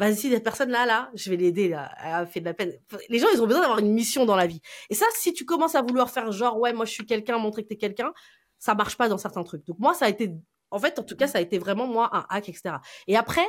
[0.00, 2.72] vas-y, cette personne-là, là, je vais l'aider, là, elle a fait de la peine.
[3.10, 4.62] Les gens, ils ont besoin d'avoir une mission dans la vie.
[4.88, 7.64] Et ça, si tu commences à vouloir faire genre, ouais, moi, je suis quelqu'un, montrer
[7.64, 8.12] que t'es quelqu'un,
[8.58, 9.66] ça marche pas dans certains trucs.
[9.66, 10.32] Donc, moi, ça a été,
[10.70, 12.76] en fait, en tout cas, ça a été vraiment, moi, un hack, etc.
[13.08, 13.46] Et après,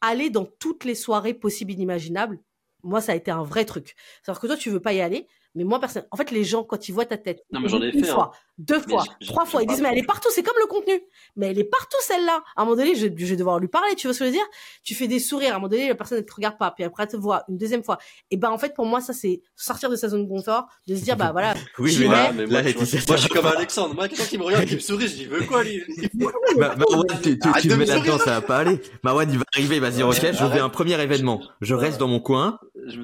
[0.00, 2.38] aller dans toutes les soirées possibles inimaginables,
[2.84, 3.96] moi, ça a été un vrai truc.
[4.22, 5.26] C'est-à-dire que toi, tu veux pas y aller,
[5.58, 6.04] Mais moi, personne.
[6.12, 8.08] En fait, les gens, quand ils voient ta tête, Non, mais j'en ai une fait,
[8.08, 8.14] hein.
[8.14, 10.68] fois, deux Mais fois, trois fois, ils disent, mais elle est partout, c'est comme le
[10.68, 11.00] contenu.
[11.34, 12.44] Mais elle est partout, celle-là.
[12.54, 14.30] À un moment donné, je, je vais devoir lui parler, tu vois ce que je
[14.30, 14.46] veux dire?
[14.84, 16.84] Tu fais des sourires, à un moment donné, la personne ne te regarde pas, puis
[16.84, 17.98] après, elle te voit une deuxième fois.
[18.30, 20.94] Et ben, en fait, pour moi, ça, c'est sortir de sa zone de confort, de
[20.94, 23.22] se dire, bah voilà, Oui, mais là, mais là, moi, tu vois, Laetitia, moi, je
[23.22, 23.94] suis comme Alexandre.
[23.96, 25.82] Moi, quelqu'un qui me regarde, qui me sourit, je dis, il veut quoi, lui?
[26.56, 28.80] Bah, Marwan, tu, tu, tu me mets là-dedans, ça va pas aller.
[29.02, 31.98] Marwan, il va arriver, vas-y, Ouais, ok, je vais à un premier événement, je reste
[31.98, 32.58] dans mon coin,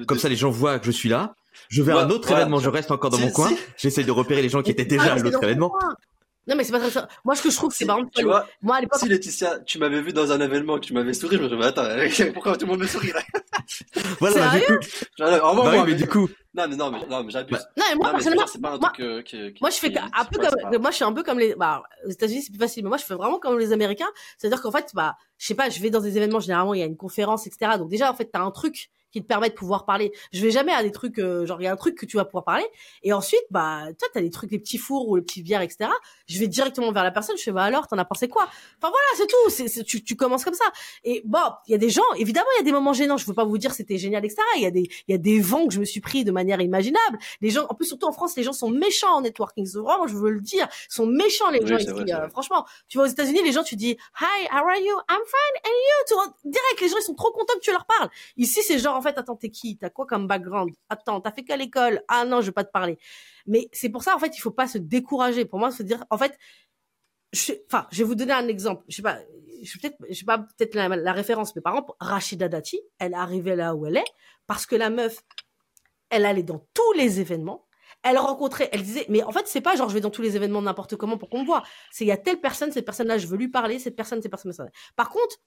[0.07, 1.35] comme ça les gens voient que je suis là.
[1.69, 4.41] Je vais à un autre événement, je reste encore dans mon coin, j'essaie de repérer
[4.41, 5.73] les gens qui étaient déjà à l'autre événement.
[6.47, 7.07] Non, mais c'est pas très ça.
[7.23, 9.61] Moi, ce que je trouve, c'est par exemple, tu vois, moi, à l'époque, si Laetitia,
[9.65, 11.87] tu m'avais vu dans un événement, tu m'avais souri, je me disais, mais attends,
[12.35, 13.21] pourquoi tout le monde me sourit là
[14.19, 14.73] Voilà, bah, du coup,
[15.17, 17.57] bah oui, moi, mais du coup, Non, mais non, mais, non, mais j'abuse.
[17.57, 19.71] Bah, non, mais moi, non, personnellement, c'est pas un moi- truc euh, que, que- Moi,
[19.71, 21.81] je fais qui- un peu comme, pas- moi, je suis un peu comme les, bah,
[22.05, 24.09] aux États-Unis, c'est plus facile, mais moi, je fais vraiment comme les Américains.
[24.37, 26.83] C'est-à-dire qu'en fait, bah, je sais pas, je vais dans des événements, généralement, il y
[26.83, 27.71] a une conférence, etc.
[27.79, 30.11] Donc, déjà, en fait, t'as un truc qui te permet de pouvoir parler.
[30.33, 32.17] Je vais jamais à des trucs, euh, genre, il y a un truc que tu
[32.17, 32.65] vas pouvoir parler.
[33.01, 35.89] Et ensuite, bah, toi, t'as des trucs, les petits fours ou les petites bières, etc.
[36.27, 38.43] Je vais directement vers la personne, je fais, bah, alors, t'en as pensé quoi?
[38.43, 39.49] Enfin, voilà, c'est tout.
[39.49, 40.65] C'est, c'est- tu, tu commences comme ça.
[41.05, 43.15] Et bon, il y a des gens, évidemment, il y a des moments gênants.
[43.17, 44.41] Je veux pas vous dire c'était génial, etc.
[44.57, 46.31] Il y a des, il y a des vents que je me suis pris de
[46.31, 47.17] manière imaginable.
[47.41, 49.65] Les gens, en plus, surtout en France, les gens sont méchants en networking.
[49.75, 50.67] Vraiment, je veux le dire.
[50.89, 51.87] Ils sont méchants, les Oui, gens ici.
[51.89, 54.95] vrai, euh, franchement, tu vas aux États-Unis, les gens, tu dis, hi, how are you?
[55.09, 56.31] I'm fine, and you?
[56.43, 58.09] Tu direct, les gens, ils sont trop contents que tu leur parles.
[58.37, 59.77] Ici, c'est genre, en fait, attends, t'es qui?
[59.77, 60.73] T'as quoi comme background?
[60.89, 62.01] Attends, t'as fait quelle école?
[62.07, 62.97] Ah non, je vais pas te parler.
[63.45, 65.45] Mais c'est pour ça, en fait, il faut pas se décourager.
[65.45, 66.37] Pour moi, se dire, en fait,
[67.33, 68.83] je, enfin, je vais vous donner un exemple.
[68.87, 69.19] Je sais pas,
[69.63, 73.15] je peut-être, je sais pas peut-être la, référence, mais par exemple, Rachida Dati, elle est
[73.15, 74.05] arrivée là où elle est
[74.47, 75.23] parce que la meuf,
[76.09, 77.67] elle allait dans tous les événements.
[78.03, 80.35] Elle rencontrait, elle disait, mais en fait, c'est pas genre je vais dans tous les
[80.35, 81.63] événements n'importe comment pour qu'on me voit.
[81.91, 84.29] C'est il y a telle personne, cette personne-là, je veux lui parler, cette personne, cette
[84.29, 84.69] personne.
[84.95, 85.37] Par contre,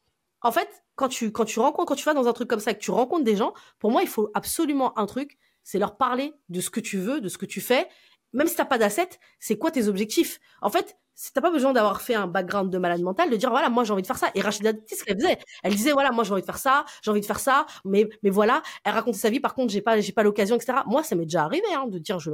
[0.43, 2.75] en fait, quand tu, quand tu rencontres, quand tu vas dans un truc comme ça,
[2.75, 6.35] que tu rencontres des gens, pour moi, il faut absolument un truc, c'est leur parler
[6.49, 7.89] de ce que tu veux, de ce que tu fais.
[8.33, 9.09] Même si t'as pas d'asset,
[9.41, 10.39] c'est quoi tes objectifs?
[10.61, 13.51] En fait, si t'as pas besoin d'avoir fait un background de malade mental, de dire
[13.51, 14.31] voilà, moi j'ai envie de faire ça.
[14.35, 16.85] Et Rachida Dati, ce qu'elle faisait, elle disait voilà, moi j'ai envie de faire ça,
[17.03, 19.41] j'ai envie de faire ça, mais mais voilà, elle racontait sa vie.
[19.41, 20.79] Par contre, j'ai pas j'ai pas l'occasion, etc.
[20.87, 22.31] Moi, ça m'est déjà arrivé hein, de dire je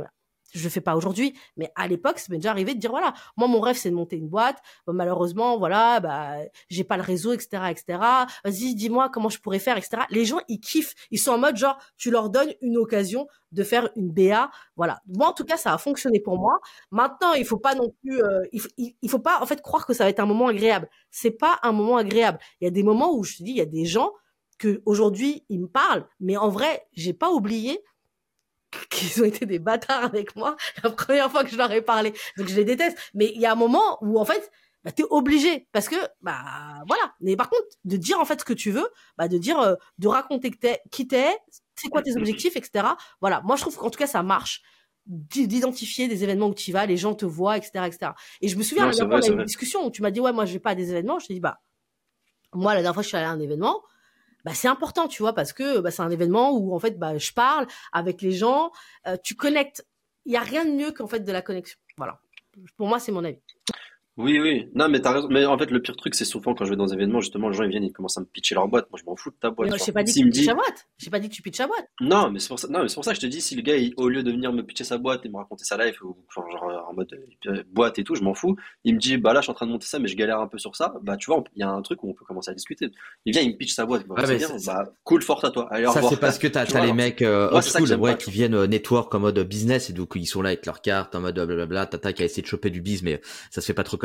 [0.54, 3.48] je fais pas aujourd'hui, mais à l'époque, ça m'est déjà arrivé de dire voilà, moi
[3.48, 4.58] mon rêve c'est de monter une boîte.
[4.86, 6.36] Bon, malheureusement, voilà, bah
[6.68, 7.98] j'ai pas le réseau, etc., etc.
[8.44, 10.02] Vas-y, dis-moi comment je pourrais faire, etc.
[10.10, 13.62] Les gens ils kiffent, ils sont en mode genre tu leur donnes une occasion de
[13.62, 15.00] faire une BA, voilà.
[15.06, 16.58] Moi en tout cas, ça a fonctionné pour moi.
[16.90, 19.92] Maintenant, il faut pas non plus, euh, il, il faut pas en fait croire que
[19.94, 20.88] ça va être un moment agréable.
[21.10, 22.38] C'est pas un moment agréable.
[22.60, 24.10] Il y a des moments où je te dis, il y a des gens
[24.58, 27.80] que aujourd'hui ils me parlent, mais en vrai, j'ai pas oublié
[28.90, 32.12] qu'ils ont été des bâtards avec moi la première fois que je leur ai parlé.
[32.36, 32.96] Donc je les déteste.
[33.14, 34.50] Mais il y a un moment où en fait,
[34.84, 36.42] bah, t'es obligé parce que bah
[36.86, 37.14] voilà.
[37.20, 39.74] Mais par contre, de dire en fait ce que tu veux, bah de dire, euh,
[39.98, 41.36] de raconter que t'es, qui t'es,
[41.76, 42.86] c'est quoi tes objectifs, etc.
[43.20, 43.40] Voilà.
[43.44, 44.62] Moi, je trouve qu'en tout cas, ça marche
[45.06, 48.12] d'i- d'identifier des événements où tu vas, les gens te voient, etc., etc.
[48.42, 49.44] Et je me souviens, Non, vrai, on a eu une vrai.
[49.44, 51.18] discussion où tu m'as dit, ouais, moi, je vais pas à des événements.
[51.18, 51.60] Je t'ai dit, bah,
[52.52, 53.82] moi, la dernière fois, je suis allée à un événement.
[54.44, 57.16] Bah, c'est important, tu vois, parce que bah, c'est un événement où, en fait, bah,
[57.16, 58.70] je parle avec les gens,
[59.06, 59.86] euh, tu connectes.
[60.26, 61.78] Il y a rien de mieux qu'en fait de la connexion.
[61.96, 62.20] Voilà.
[62.76, 63.40] Pour moi, c'est mon avis.
[64.16, 64.68] Oui, oui.
[64.76, 65.26] Non, mais t'as raison.
[65.28, 67.48] Mais en fait, le pire truc, c'est souvent quand je vais dans des événements, justement,
[67.48, 68.86] les gens, ils viennent, ils commencent à me pitcher leur boîte.
[68.92, 69.70] Moi, je m'en fous de ta boîte.
[69.70, 70.00] Mais, tu je t'ai vois.
[70.00, 70.86] pas dit que tu me pitches dit, ta boîte.
[70.98, 71.88] J'ai pas dit que tu pitches ta boîte.
[72.00, 73.56] non, mais c'est pour ça, non, mais c'est pour ça que je te dis, si
[73.56, 75.84] le gars, il- au lieu de venir me pitcher sa boîte et me raconter sa
[75.84, 77.12] life, ou genre, genre, en mode
[77.46, 78.54] euh, boîte et tout, je m'en fous.
[78.84, 80.38] Il me dit, bah là, je suis en train de monter ça, mais je galère
[80.38, 80.94] un peu sur ça.
[81.02, 82.90] Bah, tu vois, on- il y a un truc où on peut commencer à discuter.
[83.24, 84.06] Il vient, il me pitch sa boîte.
[84.06, 84.58] Bah, Ouais, c'est mais bien.
[84.58, 85.66] c'est- Bah, cool, forte à toi.
[85.72, 86.12] Allez, au Ça, revoir.
[86.12, 87.78] c'est parce que t'as Tu t'as vois, les alors, mecs euh, moi, old c'est ça
[87.80, 88.32] que school, j'aime ouais, pas, qui vois.
[88.34, 91.20] viennent euh, network en mode business et donc ils sont là avec leur carte en
[91.20, 93.82] mode blablabla, tata qui a essayé de choper du biz, mais ça se fait pas
[93.82, 93.96] trop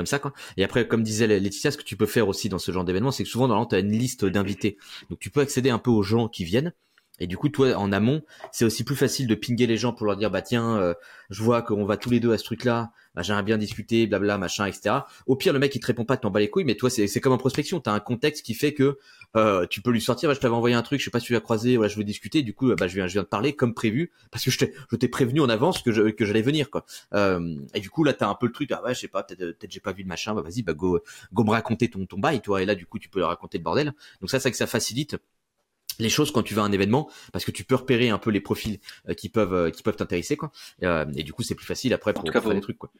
[0.57, 3.11] Et après, comme disait Laetitia, ce que tu peux faire aussi dans ce genre d'événement,
[3.11, 4.77] c'est que souvent, normalement, t'as une liste d'invités.
[5.09, 6.73] Donc tu peux accéder un peu aux gens qui viennent.
[7.19, 10.05] Et du coup, toi, en amont, c'est aussi plus facile de pinguer les gens pour
[10.05, 10.93] leur dire, bah tiens, euh,
[11.29, 14.37] je vois qu'on va tous les deux à ce truc-là, bah, j'aimerais bien discuter, blabla,
[14.37, 14.95] machin, etc.
[15.25, 17.19] Au pire, le mec, il te répond pas, t'en bats les couilles, mais toi, c'est
[17.19, 18.97] comme en prospection, t'as un contexte qui fait que
[19.35, 21.27] euh, tu peux lui sortir, bah, je t'avais envoyé un truc, je sais pas si
[21.27, 23.55] tu l'as croisé, voilà, je veux discuter, du coup, bah, je viens, je de parler
[23.55, 26.85] comme prévu, parce que je t'ai, prévenu en avance que je, que j'allais venir, quoi.
[27.13, 29.23] Euh, et du coup, là, t'as un peu le truc, ah ouais, je sais pas,
[29.23, 30.99] peut-être, peut-être j'ai pas vu le machin, bah vas-y, bah go,
[31.33, 33.57] go me raconter ton, ton bail, toi, et là, du coup, tu peux leur raconter
[33.57, 33.93] le bordel.
[34.21, 35.17] Donc ça, c'est que ça facilite
[35.99, 38.31] les choses quand tu vas à un événement parce que tu peux repérer un peu
[38.31, 41.43] les profils euh, qui peuvent euh, qui peuvent t'intéresser quoi et, euh, et du coup
[41.43, 42.91] c'est plus facile après pour, tout cas, pour faire faut- des trucs quoi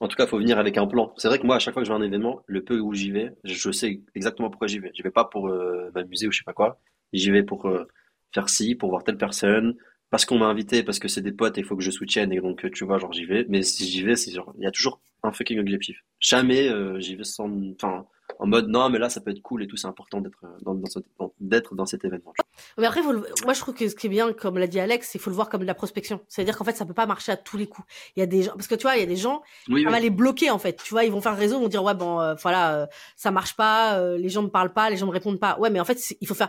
[0.00, 1.14] En tout cas, faut venir avec un plan.
[1.16, 2.78] C'est vrai que moi, à chaque fois que je vais à un événement, le peu
[2.80, 4.90] où j'y vais, je sais exactement pourquoi j'y vais.
[4.94, 6.78] J'y vais pas pour euh, m'amuser ou je sais pas quoi.
[7.12, 7.86] J'y vais pour euh,
[8.32, 9.76] faire ci, pour voir telle personne,
[10.10, 12.32] parce qu'on m'a invité, parce que c'est des potes et il faut que je soutienne
[12.32, 13.46] et donc tu vois, genre j'y vais.
[13.48, 15.96] Mais si j'y vais, c'est genre, il y a toujours un fucking objectif.
[16.20, 18.06] Jamais euh, j'y vais sans, enfin,
[18.38, 20.74] en mode non, mais là, ça peut être cool et tout, c'est important d'être dans,
[20.74, 22.32] dans, d'être dans cet événement.
[22.78, 25.10] Mais après, le- moi, je trouve que ce qui est bien, comme l'a dit Alex,
[25.10, 26.20] qu'il faut le voir comme de la prospection.
[26.28, 27.86] C'est-à-dire qu'en fait, ça peut pas marcher à tous les coups.
[28.16, 29.82] Il y a des gens, parce que tu vois, il y a des gens, Oui,
[29.82, 29.92] ça oui.
[29.92, 30.82] va les bloquer, en fait.
[30.82, 32.86] Tu vois, ils vont faire le réseau, ils vont dire, ouais, bon, euh, voilà, euh,
[33.16, 35.58] ça marche pas, euh, les gens me parlent pas, les gens me répondent pas.
[35.58, 36.48] Ouais, mais en fait, c'est- il faut faire,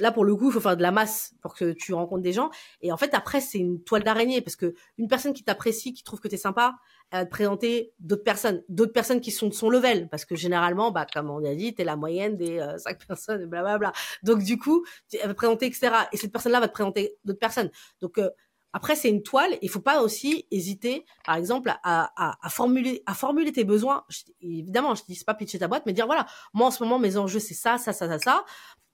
[0.00, 2.32] là, pour le coup, il faut faire de la masse pour que tu rencontres des
[2.32, 2.50] gens.
[2.82, 6.04] Et en fait, après, c'est une toile d'araignée, parce que une personne qui t'apprécie, qui
[6.04, 6.74] trouve que t'es sympa,
[7.12, 10.90] va te présenter d'autres personnes, d'autres personnes qui sont de son level, parce que généralement,
[10.90, 13.92] bah, comme on a dit, t'es la moyenne des euh, cinq personnes, et blablabla.
[14.22, 15.94] Donc, du coup, elle va te présenter, etc.
[16.12, 17.70] Et cette personne-là va te présenter d'autres personnes.
[18.00, 18.28] Donc, euh,
[18.74, 19.56] après, c'est une toile.
[19.62, 24.04] Il faut pas aussi hésiter, par exemple, à, à, à formuler, à formuler tes besoins.
[24.10, 26.98] Je- évidemment, je dis pas pitcher ta boîte, mais dire voilà, moi en ce moment
[26.98, 28.44] mes enjeux c'est ça, ça, ça, ça, ça.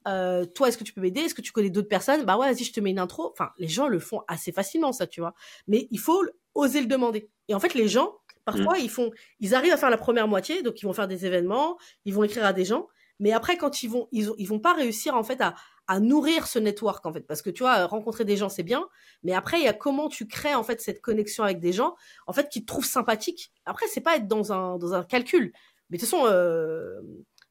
[0.06, 1.20] Euh, toi, est-ce que tu peux m'aider?
[1.22, 2.24] Est-ce que tu connais d'autres personnes?
[2.24, 3.30] Bah ouais, vas-y, je te mets une intro.
[3.32, 5.34] Enfin, les gens le font assez facilement, ça, tu vois.
[5.66, 6.22] Mais il faut
[6.54, 7.30] oser le demander.
[7.48, 10.62] Et en fait, les gens, parfois, ils font, ils arrivent à faire la première moitié,
[10.62, 12.88] donc ils vont faire des événements, ils vont écrire à des gens.
[13.20, 15.54] Mais après, quand ils vont, ils, ils vont pas réussir en fait à,
[15.86, 18.88] à nourrir ce network en fait, parce que tu vois, rencontrer des gens c'est bien,
[19.22, 21.94] mais après il y a comment tu crées en fait cette connexion avec des gens,
[22.26, 23.52] en fait qui te trouvent sympathique.
[23.66, 25.52] Après, c'est pas être dans un dans un calcul,
[25.90, 27.00] mais de toute façon, euh,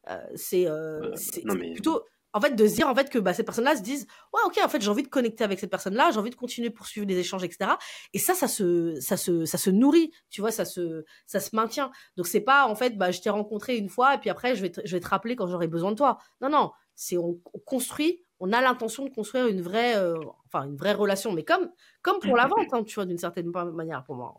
[0.09, 1.11] euh, c'est euh,
[1.47, 2.03] Euh, mais- plutôt
[2.33, 4.59] en fait de se dire en fait que bah, ces personnes-là se disent ouais ok
[4.63, 7.17] en fait j'ai envie de connecter avec cette personne-là, j'ai envie de continuer poursuivre les
[7.17, 7.71] échanges etc.
[8.13, 11.55] Et ça ça se ça se ça se nourrit, tu vois ça se ça se
[11.55, 11.91] maintient.
[12.17, 14.61] Donc c'est pas en fait bah je t'ai rencontré une fois et puis après je
[14.61, 16.17] vais te, je vais te rappeler quand j'aurai besoin de toi.
[16.41, 20.15] Non non c'est on, on construit, on a l'intention de construire une vraie euh,
[20.47, 21.69] enfin une vraie relation, mais comme
[22.01, 24.35] comme pour la vente hein, tu vois d'une certaine manière pour moi.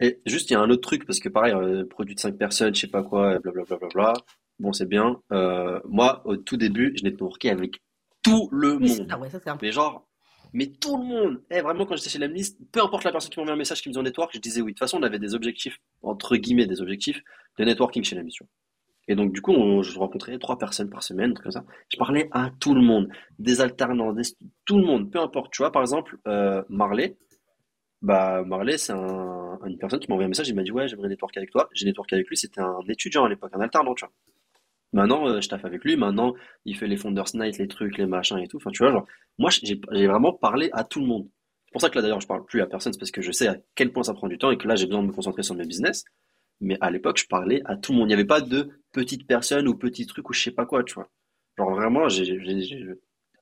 [0.00, 2.36] Et juste, il y a un autre truc, parce que pareil, euh, produit de 5
[2.36, 3.76] personnes, je sais pas quoi, blablabla.
[3.76, 4.12] Bla, bla, bla.
[4.58, 5.20] Bon, c'est bien.
[5.32, 7.82] Euh, moi, au tout début, je networkais avec
[8.22, 9.06] tout le monde.
[9.08, 9.58] ça, ouais, ça un.
[9.60, 10.06] Mais genre,
[10.52, 11.42] mais tout le monde.
[11.50, 13.88] Eh, vraiment, quand j'étais chez Lemlist, peu importe la personne qui m'envoie un message qui
[13.90, 14.72] me en network, je disais oui.
[14.72, 17.20] De toute façon, on avait des objectifs, entre guillemets, des objectifs
[17.58, 18.46] de networking chez la mission.
[19.06, 21.64] Et donc, du coup, on- je rencontrais trois personnes par semaine, comme ça.
[21.92, 24.22] Je parlais à tout le monde, des alternants, des-
[24.64, 25.52] tout le monde, peu importe.
[25.52, 27.16] Tu vois, par exemple, euh, Marley,
[28.00, 30.88] bah, Marley, c'est un, une personne qui m'a envoyé un message, il m'a dit, ouais,
[30.88, 31.68] j'aimerais networker avec toi.
[31.74, 34.12] J'ai networké avec lui, c'était un étudiant à l'époque, un alternant, tu vois.
[34.94, 35.96] Maintenant, euh, je taffe avec lui.
[35.96, 36.34] Maintenant,
[36.64, 38.56] il fait les Founders Night, les trucs, les machins et tout.
[38.58, 39.06] Enfin, tu vois, genre,
[39.38, 41.28] moi, j'ai j'ai vraiment parlé à tout le monde.
[41.66, 43.32] C'est pour ça que là, d'ailleurs, je parle plus à personne, c'est parce que je
[43.32, 45.12] sais à quel point ça prend du temps et que là, j'ai besoin de me
[45.12, 46.04] concentrer sur mes business.
[46.60, 48.06] Mais à l'époque, je parlais à tout le monde.
[48.06, 50.84] Il n'y avait pas de petites personnes ou petits trucs ou je sais pas quoi,
[50.84, 51.10] tu vois.
[51.58, 52.38] Genre, vraiment, j'ai,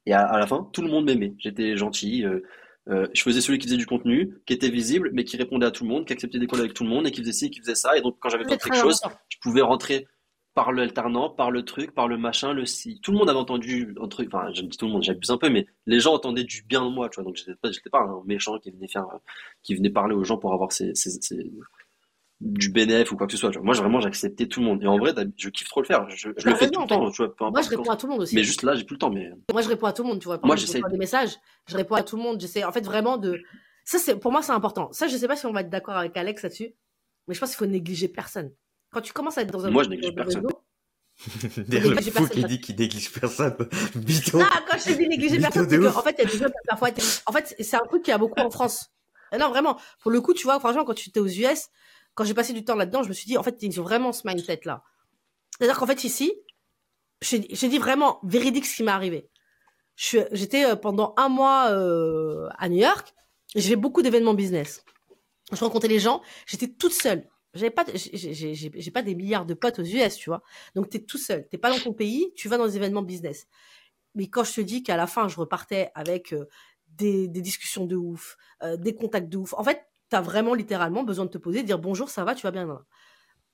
[0.06, 1.34] et à, à la fin, tout le monde m'aimait.
[1.38, 2.24] J'étais gentil.
[2.24, 2.40] euh,
[2.88, 5.70] euh, je faisais celui qui faisait du contenu, qui était visible, mais qui répondait à
[5.70, 7.60] tout le monde, qui acceptait des avec tout le monde et qui faisait ci, qui
[7.60, 7.96] faisait ça.
[7.96, 10.08] Et donc, quand j'avais besoin de quelque chose, je pouvais rentrer
[10.54, 13.00] par l'alternant, par le truc, par le machin, le si.
[13.00, 15.38] Tout le monde avait entendu un truc, enfin, je dis tout le monde, j'abuse un
[15.38, 17.24] peu, mais les gens entendaient du bien de moi, tu vois.
[17.24, 19.06] Donc, j'étais pas, j'étais pas un méchant qui venait faire,
[19.62, 21.50] qui venait parler aux gens pour avoir ses, ses- ses-
[22.40, 23.64] du bénéf ou quoi que ce soit, tu vois.
[23.64, 24.82] Moi, vraiment, j'acceptais tout le monde.
[24.82, 26.10] Et en vrai, je kiffe trop le faire.
[26.10, 28.06] Je, le fais raison, tout le temps, tu vois, peu Moi, je réponds à tout
[28.06, 28.34] le monde aussi.
[28.34, 29.30] Mais juste là, j'ai plus le temps, mais.
[29.52, 30.40] Moi, je réponds à tout le monde, tu vois.
[30.42, 31.36] Moi, j'essaie des messages,
[31.68, 32.40] je réponds à tout le monde.
[32.40, 33.40] J'essaie, en fait, vraiment de.
[33.84, 34.90] Ça, c'est pour moi, c'est important.
[34.92, 36.74] Ça, je sais pas si on va être d'accord avec Alex là-dessus,
[37.26, 38.52] mais je pense qu'il faut négliger personne.
[38.92, 40.46] Quand tu commences à être dans un Moi, je néglige de personne.
[41.68, 43.56] D'ailleurs, le fou qui dit qu'il néglige personne.
[43.94, 44.38] Bidon.
[44.38, 46.46] Non, quand je te dis négliger personne, c'est en fait, il y a des gens
[46.46, 46.88] qui parfois.
[46.88, 48.90] être- En fait, c'est un truc qu'il y a beaucoup en France.
[49.32, 49.78] Et non, vraiment.
[50.00, 51.68] Pour le coup, tu vois, franchement, quand tu étais aux US,
[52.14, 54.12] quand j'ai passé du temps là-dedans, je me suis dit, en fait, ils ont vraiment
[54.12, 54.82] ce mindset-là.
[55.58, 56.32] C'est-à-dire qu'en fait, ici,
[57.20, 57.38] j'ai
[57.68, 59.28] dit vraiment véridique ce qui m'est arrivé.
[59.96, 63.14] J'étais euh, pendant un mois euh, à New York.
[63.54, 64.84] J'ai fait beaucoup d'événements business.
[65.52, 66.22] Je rencontrais les gens.
[66.46, 67.28] J'étais toute seule.
[67.54, 70.42] J'avais pas, j'ai- pas des milliards de potes aux US, tu vois.
[70.74, 71.46] Donc t'es tout seul.
[71.48, 72.32] T'es pas dans ton pays.
[72.34, 73.46] Tu vas dans des événements business.
[74.14, 76.48] Mais quand je te dis qu'à la fin, je repartais avec euh,
[76.88, 79.54] des, discussions de ouf, euh, des contacts de ouf.
[79.54, 82.42] En fait, t'as vraiment littéralement besoin de te poser, de dire bonjour, ça va, tu
[82.42, 82.84] vas bien.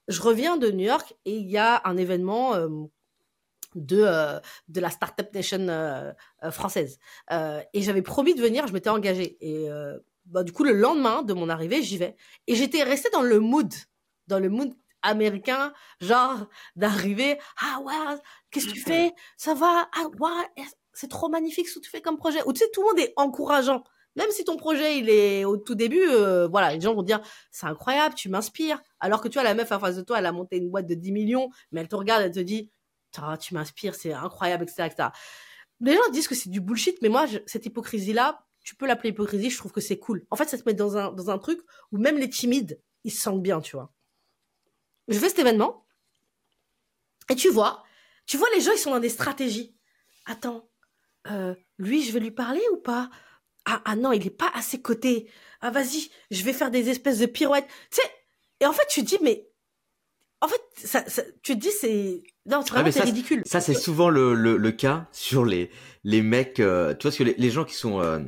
[0.08, 2.68] Je reviens de New York et il y a un événement euh,
[3.74, 6.14] de, de la Startup Nation
[6.50, 6.98] française.
[7.30, 9.36] Et j'avais promis de venir, je m'étais engagée.
[9.40, 9.68] Et
[10.28, 12.16] bah, du coup, le lendemain de mon arrivée, j'y vais.
[12.46, 13.72] Et j'étais restée dans le mood,
[14.28, 14.72] dans le mood
[15.02, 18.18] américain, genre d'arriver, ah ouais,
[18.50, 19.12] qu'est-ce que tu fais?
[19.36, 19.88] Ça va?
[19.96, 22.40] Ah ouais, c'est trop magnifique ce que tu fais comme projet.
[22.46, 23.84] Ou tu sais, tout le monde est encourageant.
[24.16, 27.20] Même si ton projet, il est au tout début, euh, voilà, les gens vont dire,
[27.52, 28.80] c'est incroyable, tu m'inspires.
[28.98, 30.86] Alors que tu vois, la meuf en face de toi, elle a monté une boîte
[30.86, 32.70] de 10 millions, mais elle te regarde, elle te dit,
[33.40, 35.08] tu m'inspires, c'est incroyable, etc., etc.
[35.80, 39.50] Les gens disent que c'est du bullshit, mais moi, cette hypocrisie-là, tu peux l'appeler hypocrisie,
[39.50, 40.26] je trouve que c'est cool.
[40.30, 41.60] En fait, ça te met dans un, dans un truc
[41.92, 43.92] où même les timides, ils se sentent bien, tu vois.
[45.08, 45.86] Je fais cet événement,
[47.30, 47.82] et tu vois,
[48.26, 49.74] tu vois, les gens, ils sont dans des stratégies.
[50.26, 50.68] Attends,
[51.30, 53.10] euh, lui, je vais lui parler ou pas?
[53.64, 55.30] Ah, ah non, il est pas à ses côtés.
[55.60, 57.66] Ah vas-y, je vais faire des espèces de pirouettes.
[57.90, 58.10] Tu sais,
[58.60, 59.46] et en fait, tu te dis, mais
[60.40, 62.22] en fait, ça, ça- tu te dis, c'est.
[62.46, 63.42] Non, Ah, vraiment mais c'est ridicule.
[63.44, 65.70] Ça, c'est souvent le, le, le cas sur les,
[66.04, 68.20] les mecs, euh, tu vois, parce que les, les gens qui sont euh,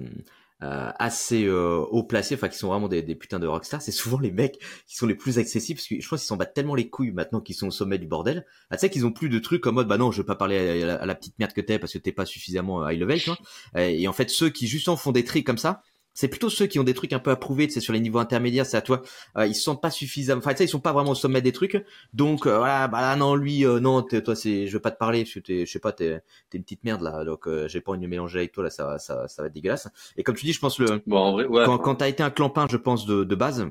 [0.63, 3.93] euh, assez euh, haut placés, enfin qui sont vraiment des, des putains de rockstars, c'est
[3.93, 6.55] souvent les mecs qui sont les plus accessibles, parce que je pense qu'ils s'en battent
[6.55, 8.47] tellement les couilles maintenant qu'ils sont au sommet du bordel.
[8.71, 10.37] Ah, tu sais qu'ils ont plus de trucs en mode, bah non, je veux pas
[10.37, 13.31] parler à, la- petite merde que t'es parce que t'es pas suffisamment high level, tu
[13.31, 13.39] vois.
[13.83, 15.83] Et, et en fait, ceux qui justement font des trucs comme ça,
[16.15, 18.01] c'est plutôt ceux qui ont des trucs un peu à prouver, tu sais, sur les
[18.01, 19.03] niveaux intermédiaires, c'est à toi,
[19.39, 21.41] euh, ils se sentent pas suffisamment, enfin, tu sais, ils sont pas vraiment au sommet
[21.43, 21.83] des trucs,
[22.13, 24.99] donc euh, voilà, bah là, non, lui, euh, non, toi, c'est, je veux pas te
[24.99, 27.69] parler, parce que t'es, je sais pas, t'es, t'es une petite merde là, donc euh,
[27.69, 29.89] j'ai pas envie de mélanger avec toi là, ça, va- ça, ça va être dégueulasse.
[30.17, 31.65] Et comme tu dis, je pense le, Bon, en vrai, ouais.
[31.65, 33.67] quand t'as été un clampin, je pense de, de base,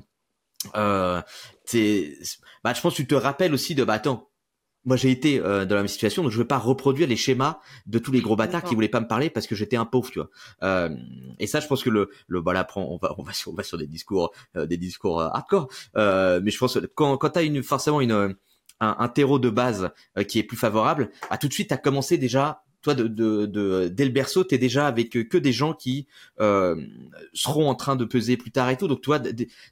[0.75, 1.21] euh,
[1.65, 2.17] t'es,
[2.63, 4.28] bah, je pense que tu te rappelles aussi de, bah attends,
[4.85, 7.59] moi j'ai été euh, dans la même situation, donc je vais pas reproduire les schémas
[7.85, 10.09] de tous les gros bâtards qui voulaient pas me parler parce que j'étais un pauvre,
[10.09, 10.29] tu vois.
[10.63, 10.89] Euh,
[11.39, 13.51] et ça, je pense que le, le, bah là, prend- on va, on va sur,
[13.51, 15.67] on va sur des discours, euh, des discours euh, hardcore.
[15.97, 18.29] Euh, mais je pense que quand, quand t'as une, forcément une, euh,
[18.79, 21.77] un, un terreau de base euh, qui est plus favorable, à tout de suite, t'as
[21.77, 22.63] commencé déjà.
[22.81, 26.07] Toi, de, de, de, dès le berceau, t'es déjà avec euh, que des gens qui
[26.39, 26.75] euh,
[27.33, 28.87] seront en train de peser plus tard et tout.
[28.87, 29.19] Donc, toi,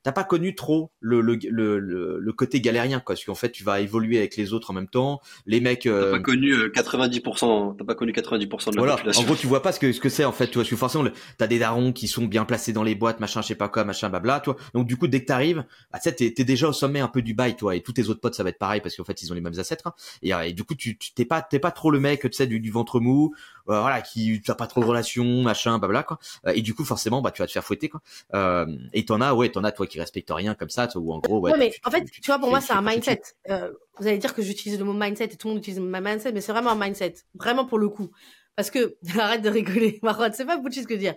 [0.04, 3.16] t'as pas connu trop le, le, le, le, côté galérien, quoi.
[3.16, 5.22] Parce qu'en fait, tu vas évoluer avec les autres en même temps.
[5.46, 8.96] Les mecs, T'as euh, pas connu euh, 90%, t'as pas connu 90% de la voilà.
[8.96, 9.22] population.
[9.22, 10.48] En gros, tu vois pas ce que ce que c'est en fait.
[10.48, 11.06] Tu vois, parce que forcément,
[11.38, 13.84] t'as des darons qui sont bien placés dans les boîtes, machin, je sais pas quoi,
[13.86, 14.40] machin, blabla.
[14.42, 17.08] Toi, donc du coup, dès que t'arrives, bah, tu sais, t'es, déjà au sommet un
[17.08, 19.04] peu du bail, toi, et tous tes autres potes, ça va être pareil parce qu'en
[19.04, 19.94] fait, ils ont les mêmes hein.
[20.22, 22.32] Et, euh, et du coup, tu tu- t'es pas t'es pas trop le mec, tu
[22.32, 23.34] sais, du, du ventre mou,
[23.70, 26.20] euh, voilà, qui t'as pas trop de relations, machin, blabla quoi.
[26.46, 28.02] Euh, et du coup, forcément, bah tu vas te faire fouetter quoi.
[28.34, 31.20] Euh, et t'en as, ouais, t'en as toi qui respectent rien comme ça, ou en
[31.20, 31.52] gros, ouais.
[31.52, 33.22] Ouais, mais tu- en fait, tu, vois, pour moi, c'est un mindset.
[33.50, 36.02] Euh, vous allez dire que j'utilise le mot mindset et tout le monde utilise ma
[36.02, 37.16] mindset, mais c'est vraiment un mindset.
[37.36, 38.10] Vraiment pour le coup.
[38.56, 41.14] Parce que, arrête de rigoler, Marwan, c'est pas bullshit ce que je veux dire.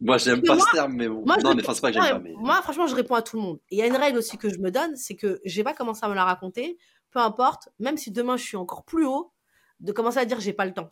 [0.00, 1.24] Moi, j'aime pas moi- ce terme, mais bon.
[1.26, 2.32] Moi, non, le- mais pas que j'aime pas, mais.
[2.36, 3.58] moi, franchement, je réponds à tout le monde.
[3.70, 5.74] Et il y a une règle aussi que je me donne, c'est que j'ai pas
[5.74, 6.78] commencé à me la raconter,
[7.10, 9.32] peu importe, même si demain je suis encore plus haut,
[9.80, 10.88] de commencer à dire j'ai pas le temps.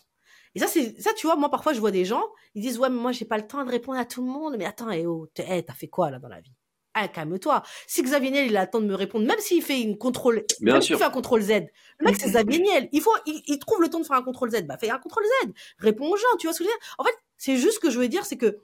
[0.55, 2.25] Et ça, c'est ça, tu vois, moi parfois je vois des gens,
[2.55, 4.57] ils disent ouais, mais moi j'ai pas le temps de répondre à tout le monde.
[4.59, 6.53] Mais attends, eh oh, eh, t'as fait quoi là dans la vie?
[6.95, 7.63] Ah, calme-toi.
[7.87, 10.45] Si Xavier Niel il a le temps de me répondre, même s'il fait une contrôle,
[10.61, 11.51] Bien même s'il fait un contrôle Z,
[11.99, 12.89] le mec c'est Xavier Niel.
[12.93, 14.99] Il faut, il, il trouve le temps de faire un contrôle Z, bah fais un
[14.99, 15.53] contrôle Z.
[15.79, 16.95] Réponds aux gens, tu vois ce que je veux dire?
[16.99, 18.59] En fait, c'est juste ce que je veux dire, c'est que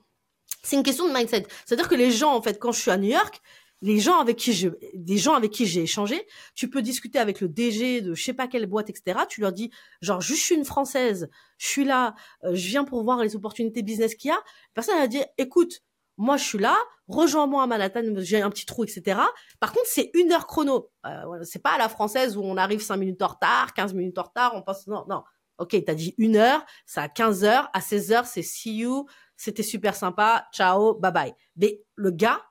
[0.63, 1.47] c'est une question de mindset.
[1.65, 3.41] C'est-à-dire que les gens, en fait, quand je suis à New York,
[3.81, 7.41] les gens avec qui je, des gens avec qui j'ai échangé, tu peux discuter avec
[7.41, 9.21] le DG de je sais pas quelle boîte, etc.
[9.29, 9.71] Tu leur dis,
[10.01, 13.81] genre, je suis une française, je suis là, euh, je viens pour voir les opportunités
[13.81, 14.39] business qu'il y a.
[14.73, 15.81] Personne va dire, écoute,
[16.17, 16.77] moi je suis là,
[17.07, 19.19] rejoins-moi à Manhattan, j'ai un petit trou, etc.
[19.59, 20.91] Par contre, c'est une heure chrono.
[21.05, 24.17] Euh, c'est pas à la française où on arrive cinq minutes en retard, 15 minutes
[24.17, 25.23] en retard, on passe, non, non.
[25.57, 29.05] Ok, t'as dit une heure, c'est à 15 heures, à 16 heures, c'est see you,
[29.35, 31.33] c'était super sympa, ciao, bye bye.
[31.55, 32.41] Mais le gars,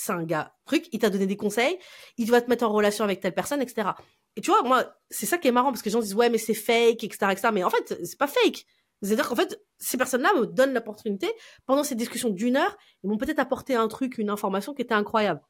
[0.00, 1.78] c'est un gars truc, il t'a donné des conseils,
[2.16, 3.90] il va te mettre en relation avec telle personne, etc.
[4.36, 6.30] Et tu vois, moi, c'est ça qui est marrant parce que les gens disent ouais,
[6.30, 7.48] mais c'est fake, etc., etc.
[7.52, 8.64] Mais en fait, c'est pas fake.
[9.02, 11.30] C'est-à-dire qu'en fait, ces personnes-là me donnent l'opportunité,
[11.66, 14.94] pendant ces discussions d'une heure, ils m'ont peut-être apporté un truc, une information qui était
[14.94, 15.42] incroyable.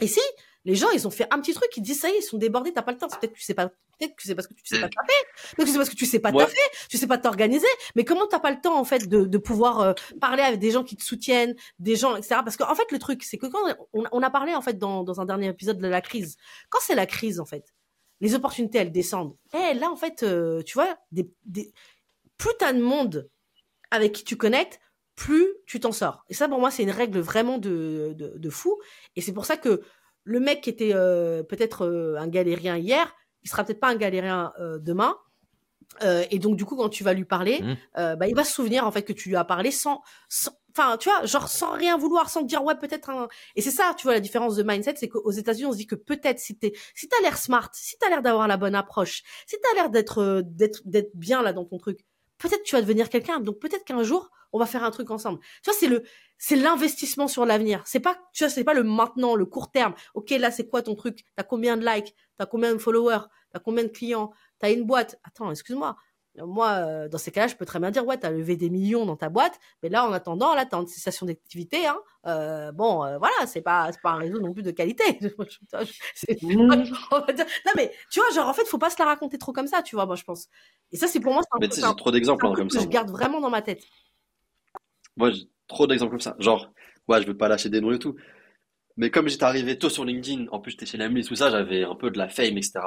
[0.00, 0.20] Et si
[0.68, 2.36] les gens, ils ont fait un petit truc, ils disent ça y est, ils sont
[2.36, 3.08] débordés, t'as pas le temps.
[3.08, 5.12] Peut-être que tu sais pas, peut-être que c'est parce que tu sais pas taper,
[5.56, 6.44] peut-être que c'est parce que tu sais pas Ouais.
[6.44, 6.58] taffer,
[6.90, 7.66] tu sais pas t'organiser.
[7.96, 10.70] Mais comment t'as pas le temps en fait de, de pouvoir euh, parler avec des
[10.70, 12.42] gens qui te soutiennent, des gens, etc.
[12.44, 13.58] Parce qu'en fait, le truc, c'est que quand
[13.94, 16.36] on, on a parlé en fait dans, dans un dernier épisode de la crise,
[16.68, 17.64] quand c'est la crise en fait,
[18.20, 19.34] les opportunités elles descendent.
[19.54, 21.72] Et là en fait, euh, tu vois, des, des,
[22.36, 23.30] plus t'as de monde
[23.90, 24.80] avec qui tu connectes,
[25.16, 26.24] plus tu t'en sors.
[26.28, 28.78] Et ça, pour moi, c'est une règle vraiment de, de, de fou.
[29.16, 29.82] Et c'est pour ça que
[30.28, 33.14] le mec qui était euh, peut-être euh, un galérien hier,
[33.44, 35.16] il sera peut-être pas un galérien euh, demain.
[36.02, 37.76] Euh, et donc, du coup, quand tu vas lui parler, Mhm.
[37.96, 40.52] euh, bah, il va se souvenir, en fait, que tu lui as parlé sans, sans-
[40.76, 43.26] enfin, tu vois, genre, sans rien vouloir, sans te dire, ouais, peut-être un,
[43.56, 45.86] et c'est ça, tu vois, la différence de mindset, c'est qu'aux États-Unis, on se dit
[45.86, 49.22] que peut-être si t'es, si t'as l'air smart, si t'as l'air d'avoir la bonne approche,
[49.46, 52.00] si t'as l'air d'être, euh, d'être, d'être bien là dans ton truc,
[52.38, 53.40] peut-être tu vas devenir quelqu'un.
[53.40, 55.40] Donc peut-être qu'un jour, on va faire un truc ensemble.
[55.62, 56.02] Tu vois, c'est le,
[56.38, 57.82] c'est l'investissement sur l'avenir.
[57.84, 59.94] C'est pas, tu vois, c'est pas le maintenant, le court terme.
[60.14, 61.24] Ok, là, c'est quoi ton truc?
[61.36, 62.14] T'as combien de likes?
[62.38, 63.26] T'as combien de followers?
[63.52, 64.32] T'as combien de clients?
[64.58, 65.18] T'as une boîte?
[65.24, 65.96] Attends, excuse-moi.
[66.44, 69.06] Moi, euh, dans ces cas-là, je peux très bien dire, ouais, t'as levé des millions
[69.06, 71.98] dans ta boîte, mais là, en attendant, là, t'as une cessation d'activité, hein.
[72.26, 75.04] Euh, bon, euh, voilà, c'est pas, c'est pas un réseau non plus de qualité.
[76.42, 79.82] Non, mais tu vois, genre, en fait, faut pas se la raconter trop comme ça,
[79.82, 80.48] tu vois, moi, je pense.
[80.92, 82.44] Et ça, c'est pour moi, c'est un, Mais tu sais, c'est un- j'ai trop d'exemples
[82.46, 82.82] hein, truc comme que ça.
[82.82, 83.84] je garde vraiment dans ma tête.
[85.16, 86.36] Moi, j'ai trop d'exemples comme ça.
[86.38, 86.70] Genre,
[87.08, 88.16] ouais, je veux pas lâcher des noms et tout.
[88.96, 91.50] Mais comme j'étais arrivé tôt sur LinkedIn, en plus j'étais chez l'ami et tout ça,
[91.50, 92.80] j'avais un peu de la fame, etc.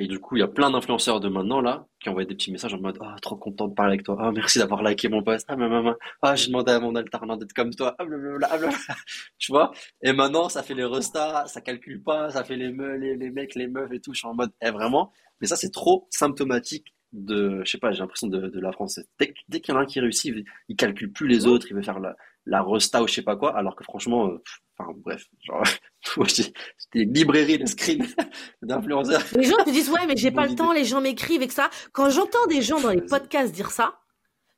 [0.00, 2.52] Et du coup, il y a plein d'influenceurs de maintenant, là, qui envoient des petits
[2.52, 4.16] messages en mode, ah, trop content de parler avec toi.
[4.20, 5.44] Ah, merci d'avoir liké mon post.
[5.48, 7.96] Ah, maman, ah, j'ai demandé à mon alternant d'être comme toi.
[7.98, 8.76] Ah, blablabla, blablabla.
[9.38, 9.72] Tu vois?
[10.02, 13.30] Et maintenant, ça fait les restas, ça calcule pas, ça fait les meufs, les, les
[13.30, 14.14] mecs, les meufs et tout.
[14.14, 15.12] Je suis en mode, eh, vraiment?
[15.40, 19.00] Mais ça, c'est trop symptomatique de, je sais pas, j'ai l'impression de, de la France.
[19.18, 21.66] Dès, dès qu'il y en a un qui réussit, il, il calcule plus les autres,
[21.70, 22.14] il veut faire la,
[22.48, 25.62] la resta ou je sais pas quoi, alors que franchement, euh, pff, enfin, bref, genre,
[26.26, 26.52] j'ai
[26.92, 28.14] des librairies de screens
[28.62, 29.22] d'influenceurs.
[29.34, 31.54] Les gens te disent, ouais, mais j'ai pas le temps, les gens m'écrivent et que
[31.54, 31.70] ça.
[31.92, 33.98] Quand j'entends des gens dans les podcasts dire ça,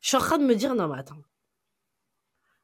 [0.00, 1.16] je suis en train de me dire, non, mais attends.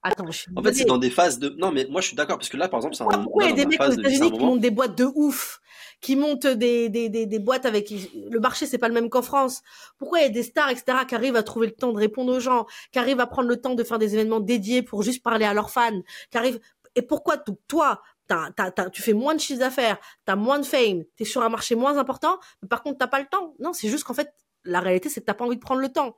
[0.08, 1.48] Attends, je suis En fait, c'est dans des phases de.
[1.58, 3.06] Non, mais moi, je suis d'accord parce que là, par exemple, c'est un.
[3.24, 5.60] Pourquoi il y a des mecs aux États-Unis qui montent des boîtes de ouf,
[6.00, 9.22] qui montent des, des, des, des boîtes avec le marché, c'est pas le même qu'en
[9.22, 9.62] France.
[9.98, 12.32] Pourquoi il y a des stars, etc., qui arrivent à trouver le temps de répondre
[12.32, 15.22] aux gens, qui arrivent à prendre le temps de faire des événements dédiés pour juste
[15.24, 16.00] parler à leurs fans,
[16.30, 16.60] qui arrivent.
[16.94, 20.58] Et pourquoi t- toi, t'as, t'as, t'as- tu fais moins de chiffre d'affaires, t'as moins
[20.60, 23.54] de fame, t'es sur un marché moins important, mais par contre t'as pas le temps?
[23.58, 24.32] Non, c'est juste qu'en fait,
[24.64, 26.16] la réalité, c'est que t'as pas envie de prendre le temps.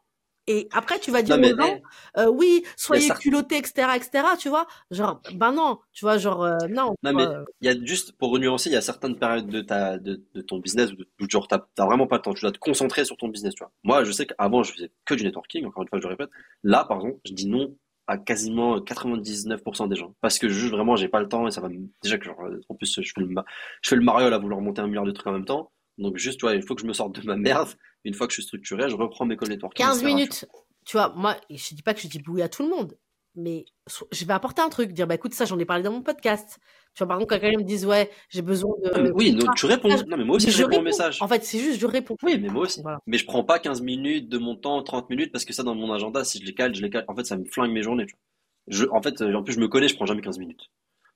[0.51, 1.81] Et après, tu vas dire Non, aux gens,
[2.17, 4.67] euh, oui, soyez certes- culottés, etc., etc., tu vois.
[4.91, 6.95] Genre, ben non, tu vois, genre, euh, non.
[7.03, 9.61] Non, mais euh, il y a juste, pour nuancer, il y a certaines périodes de
[9.61, 12.33] ta, de, de ton business où, genre, t'as, vraiment pas le temps.
[12.33, 13.71] Tu dois te concentrer sur ton business, tu vois.
[13.85, 16.31] Moi, je sais qu'avant, je faisais que du networking, encore une fois, je le répète.
[16.63, 17.77] Là, par exemple, je dis non
[18.07, 20.15] à quasiment 99% des gens.
[20.23, 21.69] Parce que juste vraiment, j'ai pas le temps et ça va
[22.03, 22.41] déjà que genre,
[22.71, 23.45] en plus, je fais le, ma-
[23.83, 25.71] je fais le mariole à vouloir monter un milliard de trucs en même temps.
[25.99, 27.71] Donc juste, tu vois, il faut que je me sorte de ma merde.
[28.05, 29.85] Une fois que je suis structuré, je reprends mes calls networking.
[29.85, 30.47] 15 etc., minutes.
[30.87, 32.97] Tu vois, moi, je dis pas que je dis oui à tout le monde,
[33.35, 33.67] mais
[34.13, 36.59] je vais apporter un truc, dire, bah écoute, ça, j'en ai parlé dans mon podcast.
[36.95, 39.01] Tu vois, par exemple, quand quelqu'un me dise, ouais, j'ai besoin de.
[39.01, 39.91] Mais oui, tu réponds.
[39.93, 41.21] Ah, Non, mais moi aussi, mais je réponds au message.
[41.21, 42.17] En fait, c'est juste, je réponds.
[42.23, 42.81] Oui, mais moi aussi.
[42.83, 43.01] Voilà.
[43.07, 45.75] Mais je prends pas 15 minutes de mon temps, 30 minutes, parce que ça, dans
[45.75, 47.05] mon agenda, si je les cale, je les cale.
[47.09, 48.21] En fait, ça me flingue mes journées, tu vois.
[48.69, 50.71] Je, en fait, euh, en plus, je me connais, je prends jamais 15 minutes.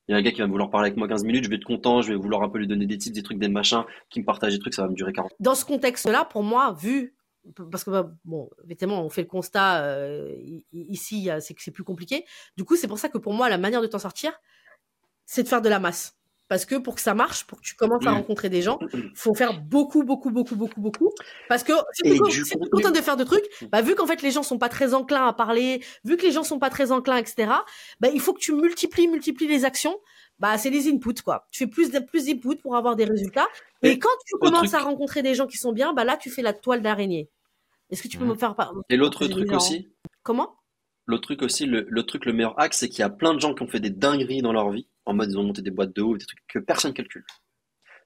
[0.09, 1.57] Il y a un gars qui va vouloir parler avec moi 15 minutes, je vais
[1.57, 3.85] être content, je vais vouloir un peu lui donner des tips, des trucs, des machins,
[4.11, 5.33] qui me partage des trucs, ça va me durer 40.
[5.39, 7.15] Dans ce contexte-là, pour moi, vu.
[7.73, 10.33] Parce que, bah, bon, évidemment, on fait le constat euh,
[10.73, 12.25] ici, c'est que c'est plus compliqué.
[12.57, 14.33] Du coup, c'est pour ça que pour moi, la manière de t'en sortir,
[15.27, 16.17] c'est de faire de la masse.
[16.53, 18.15] Parce que pour que ça marche, pour que tu commences à Mm.
[18.17, 18.79] rencontrer des gens,
[19.15, 21.11] faut faire beaucoup, beaucoup, beaucoup, beaucoup, beaucoup.
[21.49, 22.19] Parce que si tu es
[22.69, 25.27] content de faire de trucs, bah, vu qu'en fait les gens sont pas très enclins
[25.27, 27.51] à parler, vu que les gens sont pas très enclins, etc.,
[28.01, 29.99] bah, il faut que tu multiplies, multiplies les actions.
[30.41, 31.47] Bah, c'est les inputs, quoi.
[31.51, 33.49] Tu fais plus plus d'inputs pour avoir des résultats.
[33.81, 36.19] Et, Et quand tu commences truc- à rencontrer des gens qui sont bien, bah, là,
[36.19, 37.31] tu fais la toile d'araignée.
[37.89, 38.31] Est-ce que tu peux Mhm.
[38.33, 38.75] me faire par...
[38.91, 39.89] Et l'autre truc aussi,
[40.23, 40.55] Comment?
[41.07, 43.41] l'autre truc aussi, le, le truc, le meilleur hack, c'est qu'il y a plein de
[43.41, 45.71] gens qui ont fait des dingueries dans leur vie, en mode ils ont monté des
[45.71, 47.25] boîtes de haut, des trucs que personne calcule.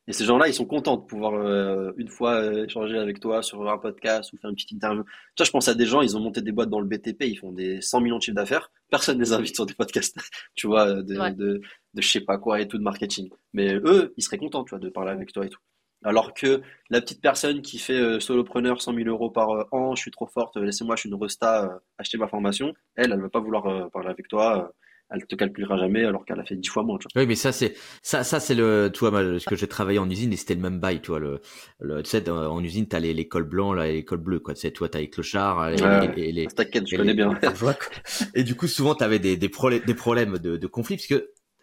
[0.09, 3.43] Et ces gens-là, ils sont contents de pouvoir euh, une fois euh, échanger avec toi
[3.43, 5.03] sur un podcast ou faire une petite interview.
[5.03, 7.23] Tu vois, je pense à des gens, ils ont monté des boîtes dans le BTP,
[7.25, 10.17] ils font des 100 millions de chiffres d'affaires, personne ne les invite sur des podcasts,
[10.55, 11.33] tu vois, de, Ouais.
[11.33, 11.61] de,
[11.95, 13.31] de je sais pas quoi et tout de marketing.
[13.53, 15.59] Mais eux, ils seraient contents, tu vois, de parler avec toi et tout.
[16.05, 19.97] Alors que la petite personne qui fait euh, solopreneur 100 000 euros par euh, an,
[19.97, 23.11] je suis trop forte, euh, laissez-moi, je suis une resta, euh, achetez ma formation, elle,
[23.13, 24.73] elle va pas vouloir euh, parler avec toi, euh,
[25.11, 27.23] elle te calculera jamais alors qu'elle a fait 10 fois moins, tu vois.
[27.23, 29.99] Oui, mais ça c'est ça ça c'est le tu vois moi, ce que j'ai travaillé
[29.99, 31.41] en usine et c'était le même bail, tu vois le,
[31.81, 34.41] le tu sais en usine t'as les, les cols blancs là et les cols bleus
[34.41, 36.11] quoi, tu sais toi t'as les clochards Ouais.
[36.17, 37.33] et- et les T'inquiète, je connais les- bien.
[37.43, 38.31] les.
[38.35, 41.21] Et du coup, souvent, t'avais des, des, problèmes, des problèmes de, de conflit, puisque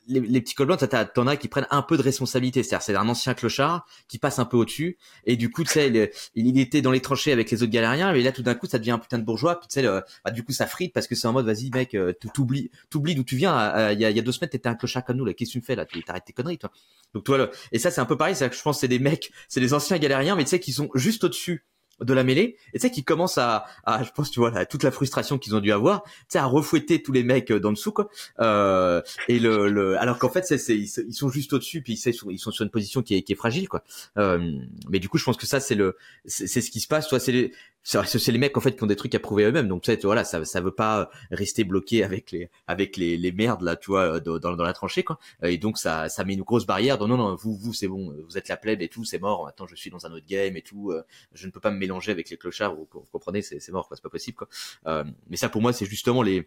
[0.08, 0.80] les, les petits cols blancs,
[1.14, 2.64] t'en as qui prennent un peu de responsabilité.
[2.64, 4.98] C'est-à-dire, c'est un ancien clochard qui passe un peu au-dessus.
[5.26, 5.88] Et du coup, tu sais,
[6.36, 8.68] il, il était dans les tranchées avec les autres galériens, mais là, tout d'un coup,
[8.68, 9.60] ça devient un putain de bourgeois.
[9.60, 9.88] Puis tu sais,
[10.26, 13.16] bah, du coup, ça frite parce que c'est en mode, vas-y, mec, euh, t'oublies, t'oublies
[13.16, 13.58] d'où tu viens.
[13.60, 15.34] Euh, Il y, a, il y a deux semaines, t'étais un clochard comme nous, là.
[15.34, 15.86] Qu'est-ce que tu me fais, là?
[15.86, 16.72] T'arrêtes tes conneries, toi.
[17.14, 17.52] Donc, toi, le...
[17.72, 18.36] et ça, c'est un peu pareil.
[18.36, 20.74] C'est que je pense c'est des mecs, c'est des anciens galériens, mais tu sais, qui
[20.74, 21.64] sont juste au-dessus
[22.02, 24.66] de la mêlée et tu sais qui commencent à, à je pense tu vois là,
[24.66, 27.60] toute la frustration qu'ils ont dû avoir tu sais à refouetter tous les mecs euh,
[27.60, 28.10] dans dessous quoi.
[28.40, 31.94] Euh, et le, le alors qu'en fait c'est, c'est ils, sont juste au dessus puis
[31.94, 33.84] ils sont, sur une position qui est, qui est fragile quoi.
[34.18, 34.52] Euh,
[34.90, 37.20] mais du coup je pense que ça c'est le c'est, ce qui se passe toi
[37.20, 37.52] c'est les
[37.86, 39.68] c'est les mecs en fait qui ont des trucs à prouver eux-mêmes.
[39.68, 43.32] Donc tu sais voilà ça ça veut pas rester bloqué avec les avec les, les
[43.32, 45.20] merdes là tu vois dans, dans, dans la tranchée quoi.
[45.44, 48.16] Et donc ça ça met une grosse barrière donc non non vous vous c'est bon
[48.28, 50.56] vous êtes la plèbe et tout c'est mort maintenant je suis dans un autre game
[50.56, 53.42] et tout euh, je ne peux pas me mélanger avec les clochards vous, vous comprenez
[53.42, 54.48] c'est mort quoi c'est pas possible quoi.
[54.88, 56.40] Euh, mais ça pour moi c'est justement les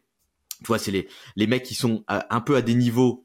[0.62, 1.06] tu vois c'est les
[1.36, 3.24] les mecs qui sont à- un peu à des niveaux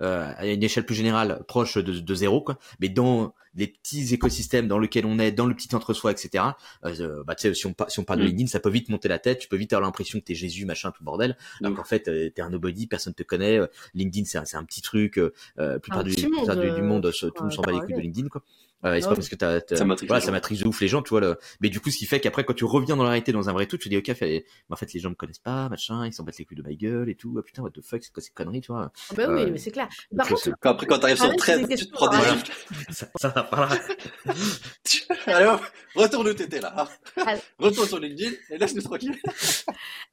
[0.00, 2.58] euh, à une échelle plus générale proche de, de zéro quoi.
[2.80, 6.42] Mais dans les petits écosystèmes dans lesquels on est dans le petit entre soi etc
[6.86, 8.28] euh, bah tu sais si on, si on parle de Mm.
[8.28, 10.64] LinkedIn ça peut vite monter la tête tu peux vite avoir l'impression que t'es Jésus
[10.64, 11.36] machin tout bordel.
[11.60, 14.64] Donc, qu'en fait euh, t'es un nobody personne te connaît euh, LinkedIn c'est un, un
[14.64, 17.62] petit truc euh, euh, plupart du, plupart du, euh, monde se- tout le monde s'en
[17.62, 18.00] bat les couilles de.
[18.00, 18.42] LinkedIn quoi
[18.84, 20.66] euh, et c'est pas parce que t'as, t'as- Ça matrix voilà les ça matrix de
[20.66, 22.64] ouf les gens tu vois le mais du coup ce qui fait qu'après quand tu
[22.64, 24.76] reviens dans la réalité dans un vrai truc tu te dis ok fait, mais en
[24.76, 27.08] fait les gens me connaissent pas machin ils s'en battent les couilles de ma gueule
[27.08, 29.26] et tout ah putain what the fuck c'est quoi ces conneries tu vois Ah bah
[29.28, 29.88] oui, Euh, mais c'est clair.
[30.16, 32.32] Par contre, Quand, après, quand t'arrives sur le une tu te prends des voilà.
[32.34, 32.52] gifles.
[32.92, 34.34] ça, ça va pas là.
[35.26, 35.60] Allez hop,
[35.94, 36.88] retourne où t'étais là.
[37.16, 37.40] Allez.
[37.58, 39.16] Retourne sur LinkedIn et laisse-nous tranquille.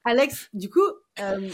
[0.06, 0.80] Alex, du coup,
[1.20, 1.50] euh,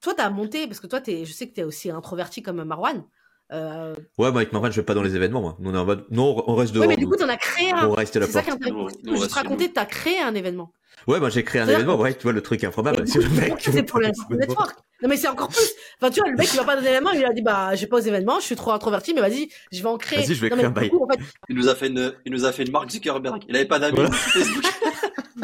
[0.00, 3.04] toi, t'as monté, parce que toi, t'es, je sais que t'es aussi introverti comme Marwan.
[3.52, 5.40] Euh, Ouais, moi avec Marwan, je vais pas dans les événements.
[5.42, 5.56] Moi.
[5.58, 6.86] Nous, on est en mode, non, on reste dehors.
[6.86, 7.88] ouais, mais du coup, t'en as créé un.
[7.88, 8.58] on reste à la C'est ça porte.
[8.60, 8.98] qui est intéressant.
[9.04, 10.72] Je reste te racontais, t'as créé un événement.
[11.08, 11.96] Ouais, moi j'ai créé un événement.
[11.96, 13.06] Ouais, tu vois le truc improbable.
[13.08, 13.54] C'est le mec.
[13.58, 14.24] c'est pour événements.
[14.30, 14.76] network.
[15.02, 15.72] Non, mais c'est encore plus.
[16.00, 17.88] Enfin, tu vois, le mec, il va pas dans l'événement, il a dit, bah, j'ai
[17.88, 20.20] pas aux événements, je suis trop introverti, mais vas-y, je vais en créer.
[20.20, 20.90] Vas-y, je vais Non, créer un bail.
[20.90, 21.18] coup, en fait,
[21.48, 23.42] Il nous a fait une, il nous a fait une Mark Zuckerberg.
[23.48, 24.10] Il avait pas d'amis Voilà.
[24.12, 24.64] sur Facebook.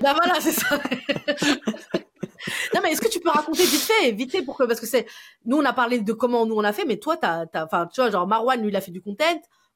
[0.00, 0.80] bah voilà, c'est ça.
[2.74, 4.86] non, mais est-ce que tu peux raconter vite fait, vite fait, pour que, parce que
[4.86, 5.06] c'est,
[5.44, 8.00] nous, on a parlé de comment nous on l'a fait, mais toi, t'as, enfin, tu
[8.00, 9.24] vois, genre, Marwan, lui, il a fait du content.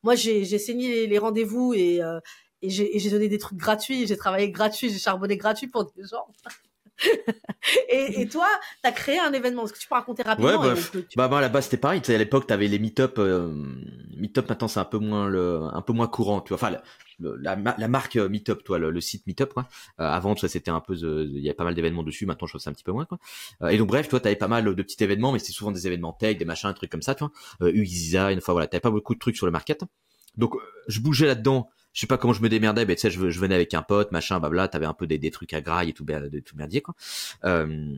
[0.03, 2.19] Moi, j'ai, j'ai saigné les, les rendez-vous et, euh,
[2.63, 6.27] et j'ai donné des trucs gratuits, j'ai travaillé gratuit, j'ai charbonné gratuit pour des gens.
[7.89, 8.47] Et, et toi,
[8.83, 9.65] t'as créé un événement.
[9.65, 11.77] Est-ce que tu peux raconter rapidement Ouais, bah, peut- Bah, moi, à la base, c'était
[11.77, 12.01] pareil.
[12.01, 13.19] Tu sais, à l'époque, t'avais les meet-up.
[13.19, 13.53] Euh,
[14.17, 16.41] meet-up, maintenant, c'est un peu moins le, un peu moins courant.
[16.41, 16.77] Tu vois, enfin,
[17.19, 19.69] le- la, la marque euh, Meetup, toi, le, le site Meetup, quoi.
[20.01, 22.27] Euh, avant, tu vois, c'était un peu, euh, il y a pas mal d'événements dessus.
[22.27, 23.19] Maintenant, je trouve c'est un petit peu moins, quoi.
[23.63, 25.87] Euh, et donc, bref, toi, t'avais pas mal de petits événements, mais c'était souvent des
[25.87, 27.33] événements tech, des machins, des trucs comme ça, tu vois.
[27.69, 29.85] Euh, design, enfin, voilà, t'avais pas beaucoup de trucs sur le market.
[30.37, 31.69] Donc, euh, je bougeais là-dedans.
[31.93, 34.13] Je sais pas comment je me démerdais, mais tu sais, je, venais avec un pote,
[34.13, 36.57] machin, blabla, t'avais un peu des, des trucs à graille et tout, ber- de tout
[36.57, 36.95] merdier, quoi.
[37.45, 37.97] Euh,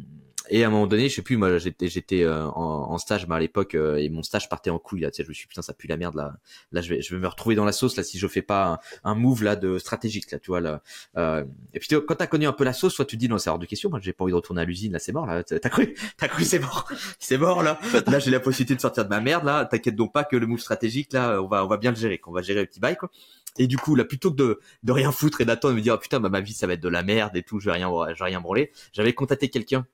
[0.50, 3.26] et à un moment donné, je sais plus, moi j'étais j'étais euh, en, en stage
[3.26, 5.34] bah, à l'époque euh, et mon stage partait en couille là, tu sais, je me
[5.34, 6.34] suis putain ça pue la merde là.
[6.70, 8.80] Là je vais je vais me retrouver dans la sauce là si je fais pas
[9.04, 10.82] un, move là de stratégique là, tu vois là.
[11.16, 13.38] Euh, et puis quand t'as connu un peu la sauce, toi tu te dis non
[13.38, 15.26] c'est hors de question, moi j'ai pas envie de retourner à l'usine là, c'est mort
[15.26, 15.42] là.
[15.42, 16.88] T'as cru T'as cru c'est mort,
[17.18, 17.78] c'est mort là.
[18.06, 19.64] Là j'ai la possibilité de sortir de ma merde là.
[19.64, 22.18] T'inquiète donc pas que le move stratégique là, on va on va bien le gérer,
[22.18, 23.10] qu'on va gérer le petit bail quoi.
[23.56, 26.00] Et du coup, là, plutôt que de, rien foutre et d'attendre de me dire, oh,
[26.00, 27.88] putain, bah, ma vie, ça va être de la merde et tout, je vais rien,
[28.12, 29.86] je vais rien branler, j'avais contacté quelqu'un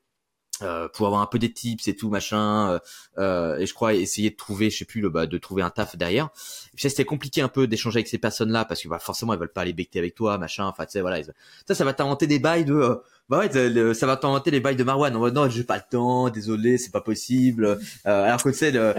[0.63, 2.79] euh, pour avoir un peu des tips et tout machin euh,
[3.19, 5.71] euh, et je crois essayer de trouver je sais plus le bah, de trouver un
[5.71, 6.29] taf derrière.
[6.77, 9.53] C'était compliqué un peu d'échanger avec ces personnes là parce que bah, forcément elles veulent
[9.53, 11.33] pas aller becter avec toi machin enfin tu sais voilà ils-
[11.67, 12.95] ça ça va t'inventer des bails de euh,
[13.29, 16.31] bah ouais ça, va t'inventer les bails de Marwan mode non j'ai pas le temps
[16.31, 18.93] désolé c'est pas possible euh, alors que tu sais le-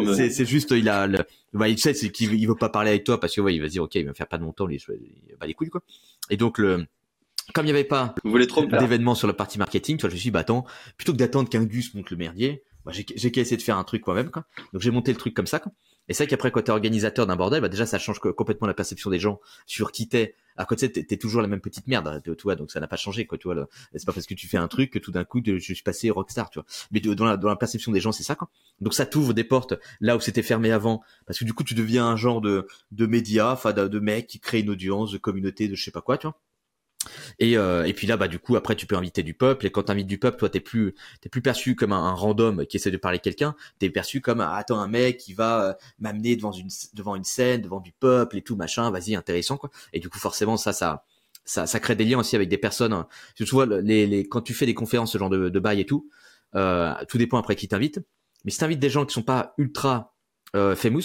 [0.00, 1.18] me- c'est juste il a le,
[1.54, 3.66] bah il c'est qu'il il veut pas parler avec toi parce que ouais il va
[3.68, 4.78] se dire ok il va me faire pas de mon temps il
[5.40, 5.82] va les couilles quoi.
[6.30, 6.86] Et donc le
[7.52, 8.80] comme il y avait pas Vous voulez trop me faire.
[8.80, 10.64] d'événements sur la partie marketing, tu vois, je me suis dit, bah attends,
[10.96, 13.84] plutôt que d'attendre qu'un Gus monte le merdier, bah, j'ai qu'à essayer de faire un
[13.84, 14.44] truc moi-même, quoi.
[14.72, 15.72] Donc j'ai monté le truc comme ça, quoi.
[16.06, 18.66] Et c'est vrai qu'après, quand t'es organisateur d'un bordel, bah déjà, ça change co- complètement
[18.66, 20.34] la perception des gens sur qui t'es.
[20.56, 22.86] À côté, t'es t'es toujours la même petite merde, hein, tu vois, donc ça n'a
[22.86, 23.66] pas changé, quoi, tu vois.
[23.94, 26.10] C'est pas parce que tu fais un truc que tout d'un coup, je suis passé
[26.10, 26.66] rockstar, tu vois.
[26.90, 28.50] Mais dans la, dans la perception des gens, c'est ça, quoi.
[28.82, 29.72] Donc ça t'ouvre des portes
[30.02, 33.06] là où c'était fermé avant, parce que du coup, tu deviens un genre de, de
[33.06, 36.02] média, enfin, de, de mec qui crée une audience, de communauté, de je sais pas
[36.02, 36.38] quoi, tu vois.
[37.38, 39.66] Et, euh, et puis là, bah du coup, après, tu peux inviter du peuple.
[39.66, 42.66] Et quand t'invites du peuple, toi, t'es plus, t'es plus perçu comme un, un random
[42.66, 43.54] qui essaie de parler quelqu'un.
[43.78, 47.24] T'es perçu comme ah, attends un mec qui va euh, m'amener devant une devant une
[47.24, 48.90] scène, devant du peuple et tout machin.
[48.90, 49.70] Vas-y, intéressant quoi.
[49.92, 51.04] Et du coup, forcément, ça, ça,
[51.44, 52.92] ça, ça crée des liens aussi avec des personnes.
[52.92, 53.06] hein.
[53.34, 55.86] Tu vois, les, les, quand tu fais des conférences, ce genre de, de bail et
[55.86, 56.08] tout,
[56.54, 58.00] euh, tout dépend après qui t'invite.
[58.44, 60.13] Mais si t'invites des gens qui sont pas ultra
[60.54, 61.02] euh, famous,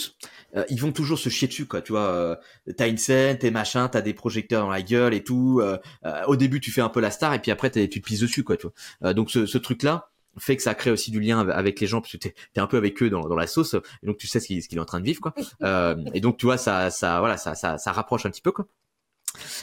[0.56, 1.82] euh, ils vont toujours se chier dessus quoi.
[1.82, 2.36] Tu vois, euh,
[2.78, 5.60] t'as une scène, t'es machin, t'as des projecteurs dans la gueule et tout.
[5.62, 8.00] euh, euh, au début, tu fais un peu la star et puis après, tu te
[8.00, 8.58] pisses dessus, quoi.
[8.58, 8.74] Tu vois.
[9.10, 12.00] Euh, donc, ce, ce truc-là fait que ça crée aussi du lien avec- les gens
[12.02, 13.74] parce que t'es es un peu avec eux dans, dans la sauce
[14.04, 15.34] et donc tu sais ce qu'il est en train de vivre, quoi.
[15.64, 18.52] Euh, et donc, tu vois, ça, ça, voilà, ça, ça, ça rapproche un petit peu,
[18.52, 18.66] quoi.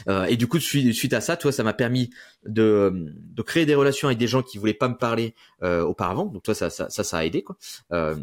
[0.07, 2.09] Euh, et du coup, suite, suite à ça, tu vois, ça m'a permis
[2.45, 6.25] de, de créer des relations avec des gens qui voulaient pas me parler euh, auparavant.
[6.25, 7.57] Donc, toi, ça, ça, ça, ça a aidé, quoi.
[7.91, 8.15] Euh,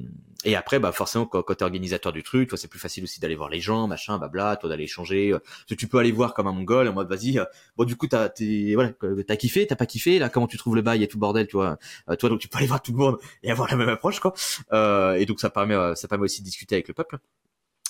[0.45, 3.19] et après, bah forcément, quand, quand t'es organisateur du truc, toi, c'est plus facile aussi
[3.21, 5.33] d'aller voir les gens, machin, blabla, toi d'aller échanger.
[5.33, 5.39] euh,
[5.77, 7.39] tu peux aller voir comme un mongol en mode, vas-y.
[7.39, 7.45] euh,
[7.77, 8.93] bon, du coup, t'as, t'es, voilà,
[9.27, 11.57] t'as kiffé, t'as pas kiffé, là, comment tu trouves le bail et tout bordel, tu
[11.57, 11.79] vois.
[12.11, 14.21] Euh, toi, donc tu peux aller voir tout le monde et avoir la même approche,
[14.21, 14.35] quoi.
[15.19, 17.19] Et donc, ça permet, ça permet aussi de discuter avec le peuple.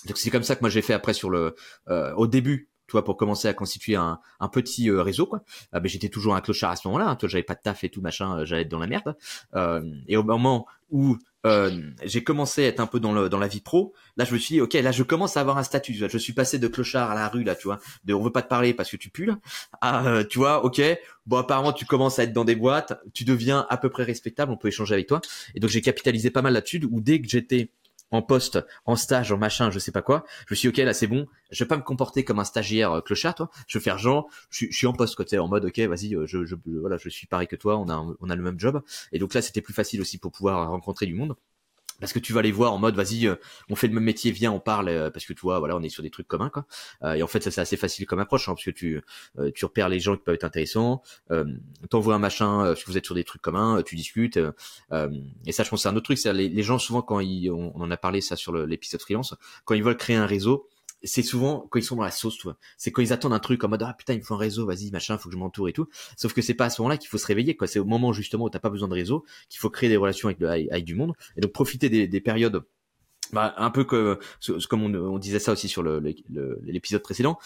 [0.07, 1.55] Donc, c'est comme ça que moi j'ai fait après sur le,
[1.89, 2.69] euh, au début.
[2.87, 5.43] Tu vois, pour commencer à constituer un, un petit euh, réseau, quoi.
[5.73, 7.11] Ben, j'étais toujours un clochard à ce moment-là.
[7.11, 9.17] Hein, j'avais pas de taf et tout machin, euh, j'allais être dans la merde.
[9.55, 11.17] Euh, et au moment où
[11.47, 14.33] euh, j'ai commencé à être un peu dans le dans la vie pro, là je
[14.33, 15.93] me suis dit ok, là je commence à avoir un statut.
[15.95, 18.43] Je suis passé de clochard à la rue là, tu vois, de on veut pas
[18.43, 19.39] te parler parce que tu pues là,
[19.81, 20.81] à euh, tu vois, ok,
[21.27, 24.53] bon apparemment tu commences à être dans des boîtes, tu deviens à peu près respectable,
[24.53, 25.21] on peut échanger avec toi.
[25.55, 26.81] Et donc j'ai capitalisé pas mal là-dessus.
[26.91, 27.71] Où dès que j'étais
[28.15, 30.25] en poste, en stage, en machin, je sais pas quoi.
[30.49, 31.27] Je me suis dit, ok, là c'est bon.
[31.51, 33.51] Je vais pas me comporter comme un stagiaire euh, clochard, toi.
[33.67, 36.15] Je vais faire genre, je, suis- je suis en poste, quoi, en mode, ok, vas-y,
[36.15, 38.59] euh, je, je, voilà, je suis pareil que toi, on a, on a le même
[38.59, 38.83] job.
[39.13, 41.35] Et donc là, c'était plus facile aussi pour pouvoir rencontrer du monde.
[42.01, 43.37] Parce que tu vas les voir en mode vas-y euh,
[43.71, 45.83] on fait le même métier viens on parle euh, parce que tu vois voilà on
[45.83, 46.67] est sur des trucs communs quoi.
[47.03, 49.03] Euh, et en fait ça c'est assez facile comme approche hein, parce que tu
[49.39, 51.45] euh, tu repères les gens qui peuvent être intéressants euh,
[51.91, 54.53] t'envoies un machin euh, si vous êtes sur des trucs communs euh, tu discutes euh,
[54.93, 55.09] euh,
[55.47, 57.51] et ça je pense c'est un autre truc c'est les, les gens souvent quand ils
[57.51, 59.35] on, on en a parlé ça sur l'épisode freelance
[59.65, 60.69] quand ils veulent créer un réseau
[61.05, 62.59] c'est souvent quand ils sont dans la sauce, tu vois.
[62.79, 64.67] C'est quand ils attendent un truc en mode ah putain il me faut un réseau,
[64.67, 65.89] vas-y machin, faut que je m'entoure et tout.
[66.17, 67.67] Sauf que c'est pas à ce moment-là qu'il faut se réveiller, quoi.
[67.67, 70.29] C'est au moment justement où t'as pas besoin de réseau qu'il faut créer des relations
[70.29, 72.65] avec, le- avec, du monde et donc profiter des périodes.
[73.33, 74.19] Bah, un peu que
[74.69, 77.39] comme on, disait ça aussi sur l'épisode précédent,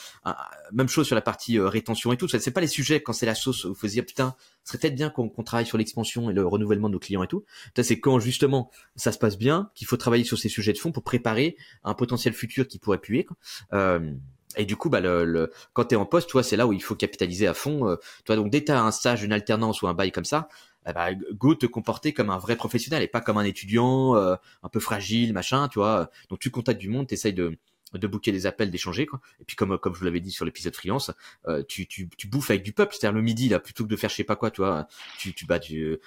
[0.72, 2.28] même chose sur la partie euh, rétention et tout.
[2.28, 5.10] C'est pas les sujets quand c'est la sauce se dire putain, ce serait peut-être bien
[5.10, 7.44] qu'on travaille sur l'expansion et le renouvellement de nos clients et tout.
[7.80, 10.92] C'est quand justement ça se passe bien qu'il faut travailler sur ces sujets de fond
[10.92, 13.26] pour préparer un potentiel futur qui pourrait puer.
[13.72, 14.12] Euh,
[14.56, 16.72] et du coup, bah, le, le, quand tu es en poste, toi, c'est là où
[16.72, 17.88] il faut capitaliser à fond.
[17.88, 20.24] Euh, toi, donc, dès que tu as un stage, une alternance ou un bail comme
[20.24, 20.48] ça,
[20.88, 24.36] eh bah, go te comporter comme un vrai professionnel et pas comme un étudiant euh,
[24.62, 26.10] un peu fragile, machin, tu vois.
[26.30, 27.58] Donc, tu contactes du monde, tu essayes de,
[27.94, 29.20] de booker des appels, d'échanger, quoi.
[29.40, 31.10] Et puis, comme, comme je vous l'avais dit sur l'épisode freelance,
[31.46, 33.96] euh, tu, tu, tu bouffes avec du peuple, c'est-à-dire le midi, là, plutôt que de
[33.96, 34.88] faire je sais pas quoi, tu vois.
[35.18, 35.98] Tu, tu, bah, tu,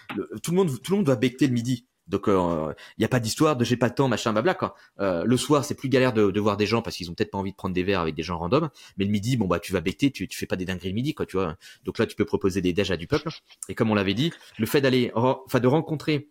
[0.42, 1.86] tout le monde, tout le monde doit becter le midi.
[2.08, 4.76] Donc, il euh, n'y a pas d'histoire de j'ai pas le temps, machin, blabla, quoi.
[5.00, 7.32] Euh, le soir, c'est plus galère de, de voir des gens parce qu'ils ont peut-être
[7.32, 8.70] pas envie de prendre des verres avec des gens random.
[8.98, 10.96] Mais le midi, bon bah tu vas becter, tu, tu fais pas des dingueries le
[10.96, 11.56] midi, quoi, tu vois.
[11.84, 13.30] Donc là, tu peux proposer des déj à du peuple.
[13.70, 16.30] Et comme on l'avait dit, le fait d'aller, enfin de rencontrer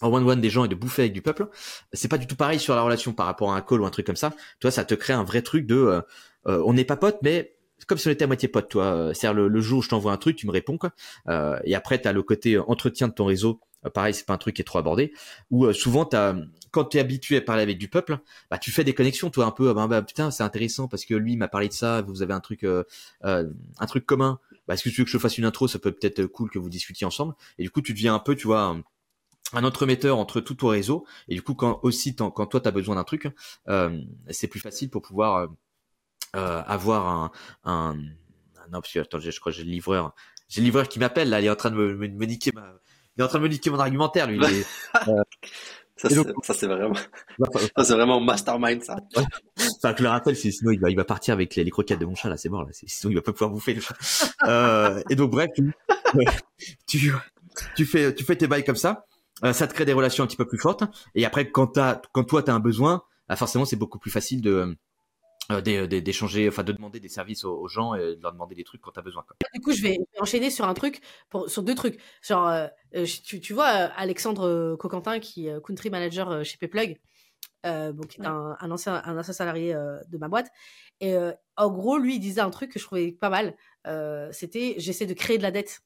[0.00, 1.48] en one one des gens et de bouffer avec du peuple,
[1.92, 3.90] c'est pas du tout pareil sur la relation par rapport à un call ou un
[3.90, 4.32] truc comme ça.
[4.60, 6.00] Toi, ça te crée un vrai truc de, euh,
[6.46, 7.53] euh, on n'est pas potes, mais
[7.86, 8.84] comme si on était à moitié potes, toi.
[8.84, 10.92] Euh, C'est-à-dire le, le jour où je t'envoie un truc, tu me réponds, quoi.
[11.28, 13.60] Euh, et après, t'as le côté euh, entretien de ton réseau.
[13.84, 15.12] Euh, pareil, c'est pas un truc qui est trop abordé.
[15.52, 16.34] Euh, souvent, t'as,
[16.70, 18.18] quand t'es habitué à parler avec du peuple,
[18.50, 19.70] bah tu fais des connexions, toi un peu.
[19.70, 22.02] Ah, bah, bah, putain, c'est intéressant parce que lui m'a parlé de ça.
[22.02, 22.64] Vous avez un truc,
[23.22, 24.38] un truc commun.
[24.66, 26.50] Bah, est-ce que tu veux que je fasse une intro Ça peut peut-être être cool
[26.50, 27.34] que vous discutiez ensemble.
[27.58, 28.62] Et du coup, tu deviens un peu, tu vois.
[28.62, 32.72] Un, entremetteur entre tout ton réseau et du coup quand aussi quand toi tu as
[32.72, 33.28] besoin d'un truc
[34.30, 35.48] c'est plus facile pour pouvoir
[36.34, 37.30] euh, euh, avoir un,
[37.64, 37.94] un
[38.70, 40.14] non parce que attends je, je crois que j'ai le livreur
[40.48, 42.50] j'ai le livreur qui m'appelle là il est en train de me, me, me niquer
[42.54, 42.64] ma
[43.16, 44.66] il est en train de me niquer mon argumentaire lui est-
[45.96, 46.94] Ça, donc- c'est- ça, c'est vraiment,
[47.76, 48.96] ça, c'est vraiment mastermind, ça.
[49.76, 52.04] Enfin, je le rappelle, sinon il va, il va partir avec les, les croquettes de
[52.04, 52.70] mon chat là, c'est mort là.
[52.72, 53.94] Sinon il va pas pouvoir bouffer le chat.
[54.48, 55.72] Euh, et donc bref, tu,
[56.86, 57.12] tu,
[57.76, 59.06] tu fais, tu fais tes bails comme ça.
[59.44, 60.82] euh, ça te crée des relations un petit peu plus fortes.
[61.14, 64.42] Et après, quand t'as, quand toi t'as un besoin, bah, forcément c'est beaucoup plus facile
[64.42, 64.74] de euh,
[65.62, 68.80] d'échanger, enfin de demander des services aux, aux gens et de leur demander des trucs
[68.80, 69.22] quand t'as besoin.
[69.22, 69.36] Quoi.
[69.52, 72.00] Du coup, je vais enchaîner sur un truc, pour, sur deux trucs.
[72.22, 76.30] Genre, euh, euh, tu, tu vois, euh, Alexandre euh, Coquentin, qui est euh, country manager
[76.30, 76.98] euh, chez Payplug,
[77.66, 80.50] euh, bon, qui est un, un ancien, un ancien salarié euh, de ma boîte.
[81.00, 83.56] Et euh, en gros, lui, il disait un truc que je trouvais pas mal.
[83.86, 85.80] Euh, C'était, j'essaie de créer de la dette.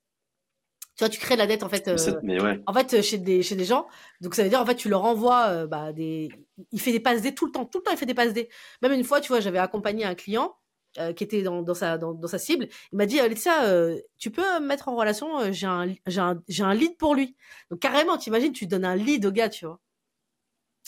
[0.98, 1.86] Tu vois, tu crées de la dette, en fait.
[1.86, 2.60] euh, C'est- Mais ouais.
[2.66, 3.86] en fait, euh, chez des, chez des gens.
[4.20, 6.28] Donc, ça veut dire, en fait, tu leur envoies euh, bah, des.
[6.72, 7.64] Il fait des passes D tout le temps.
[7.64, 8.48] Tout le temps, il fait des passes D.
[8.82, 10.56] Même une fois, tu vois, j'avais accompagné un client
[10.98, 12.66] euh, qui était dans, dans, sa, dans, dans sa cible.
[12.90, 16.42] Il m'a dit, Laetitia, euh, tu peux me mettre en relation J'ai un, j'ai un,
[16.48, 17.36] j'ai un lead pour lui.
[17.70, 19.78] Donc, carrément, t'imagines, tu donnes un lead au gars, tu vois.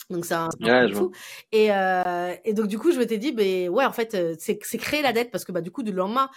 [0.09, 1.13] Donc, c'est un, Ouais, fou.
[1.53, 4.79] Et, euh, et donc, du coup, je m'étais dit, ben ouais, en fait, c'est c'est
[4.79, 6.29] créer la dette parce que, bah, du coup, du lendemain,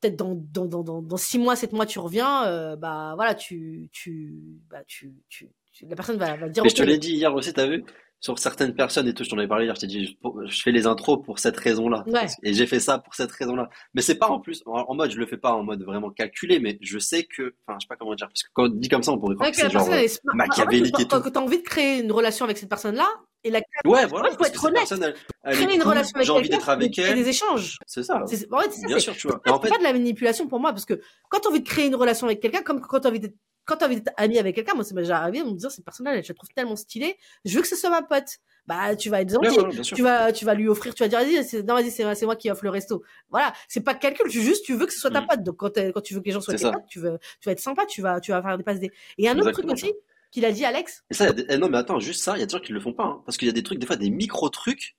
[0.00, 3.34] peut-être dans, dans, dans, dans, dans six mois, sept mois, tu reviens, euh, bah voilà,
[3.34, 4.34] tu, tu,
[4.70, 6.62] bah, tu, tu, tu- la personne va, va dire.
[6.64, 7.84] Mais je te l'ai dit hier aussi, t'as vu?
[8.20, 10.72] Sur certaines personnes et tout, je t'en avais parlé hier, je t'ai dit, je, fais
[10.72, 12.02] les intros pour cette raison-là.
[12.08, 12.26] Ouais.
[12.42, 13.68] Et j'ai fait ça pour cette raison-là.
[13.94, 16.58] Mais c'est pas en plus, en, mode, je le fais pas en mode vraiment calculé,
[16.58, 18.88] mais je sais que, enfin, je sais pas comment dire, parce que quand on dit
[18.88, 20.34] comme ça, on pourrait croire Ouais, que que c'est genre, est smart.
[20.34, 21.22] machiavélique En fait, et quand, tout.
[21.24, 23.08] quand t'as envie de créer une relation avec cette personne-là,
[23.44, 24.78] et la ouais, voilà, faut être honnête.
[24.80, 25.14] personne, elle,
[25.44, 27.14] elle créer une cool, relation avec j'ai envie d'être avec elle.
[27.14, 27.78] des échanges.
[27.86, 28.20] C'est ça.
[28.26, 29.40] C'est, en fait, c'est ça, Bien sûr, tu vois.
[29.46, 31.68] c'est En pas fait, de la manipulation pour moi, parce que quand t'as envie de
[31.68, 33.36] créer une relation avec quelqu'un, comme quand t'as envie d'être,
[33.68, 35.84] quand t'as envie d'être ami avec quelqu'un, moi, c'est déjà arrivé de me dire, cette
[35.84, 38.38] personne-là, je la trouve tellement stylée, je veux que ce soit ma pote.
[38.66, 39.80] Bah, tu vas être gentil.
[39.94, 42.36] tu vas tu vas lui offrir tu vas dire vas-y c'est non vas-y c'est moi
[42.36, 44.98] qui offre le resto voilà c'est pas de calcul tu juste tu veux que ce
[45.00, 45.26] soit ta Mm.
[45.26, 47.18] pote donc quand t'es- quand tu veux que les gens soient tes potes tu veux
[47.40, 49.48] tu vas être sympa tu vas tu vas faire des passes des et un autre
[49.48, 49.94] Exactement, truc aussi
[50.30, 52.42] qu'il a dit Alex Et ça, des- eh non, mais attends, juste ça, il y
[52.42, 53.22] a des gens qui le font pas, hein.
[53.24, 54.98] Parce qu'il y a des trucs, des fois, des micro-trucs.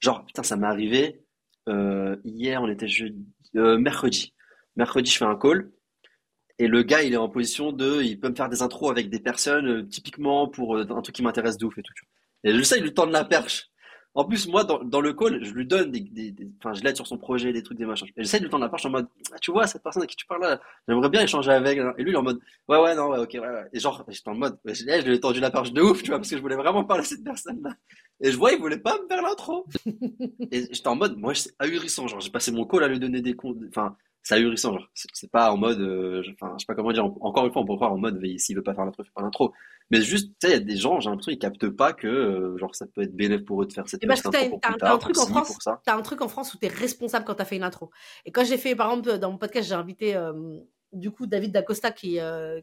[0.00, 1.22] Genre, putain, ça m'est arrivé,
[1.68, 4.34] euh, hier, on était jeudi, euh, mercredi.
[4.74, 5.70] Mercredi, je fais un call.
[6.58, 9.10] Et le gars, il est en position de, il peut me faire des intros avec
[9.10, 11.92] des personnes, euh, typiquement pour euh, un truc qui m'intéresse de ouf et tout.
[12.44, 13.68] Et je sais, il lui tend de la perche.
[14.16, 17.04] En plus, moi, dans, dans le call, je lui donne des, enfin, je l'aide sur
[17.08, 18.06] son projet, des trucs, des machins.
[18.16, 20.06] Et j'essaie de lui tendre la perche en mode, ah, tu vois, cette personne à
[20.06, 21.78] qui tu parles là, j'aimerais bien échanger avec.
[21.80, 21.92] hein.
[21.98, 22.38] Et lui, il est en mode,
[22.68, 23.64] ouais, ouais, non, ouais, ok, ouais, ouais.
[23.72, 26.10] Et genre, j'étais en mode, je, je lui ai tendu la perche de ouf, tu
[26.10, 27.70] vois, parce que je voulais vraiment parler à cette personne-là.
[28.20, 29.66] Et je vois, il voulait pas me faire l'intro.
[30.52, 32.06] Et j'étais en mode, moi, c'est ahurissant.
[32.06, 33.58] Genre, j'ai passé mon call à lui donner des comptes.
[33.68, 34.72] Enfin, c'est ahurissant.
[34.72, 34.88] Genre.
[34.94, 37.04] C'est, pas en mode, euh, je- enfin, je sais pas comment dire.
[37.20, 39.22] Encore une fois, on peut croire en mode, s'il veut pas faire l'intro, fait pas
[39.22, 39.52] l'intro.
[39.90, 42.08] Mais juste, tu sais, il y a des gens, j'ai l'impression, ils captent pas que,
[42.08, 44.38] euh, genre, ça peut être bénéfique pour eux de faire cette Et parce que t'as-
[44.38, 45.58] intro pour t'as- un truc en France.
[45.84, 47.90] T'as un truc en France où t'es responsable quand t'as fait une intro.
[48.24, 50.32] Et quand j'ai fait, par exemple, dans mon podcast, j'ai invité euh,
[50.92, 52.18] du coup David Dacosta qui,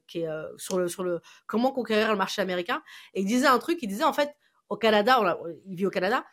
[0.07, 2.81] qui est sur le sur le comment conquérir le marché américain?
[3.13, 4.31] Et il disait un truc, il disait en fait
[4.69, 5.37] au Canada, on a-
[5.67, 6.23] il vit au Canada.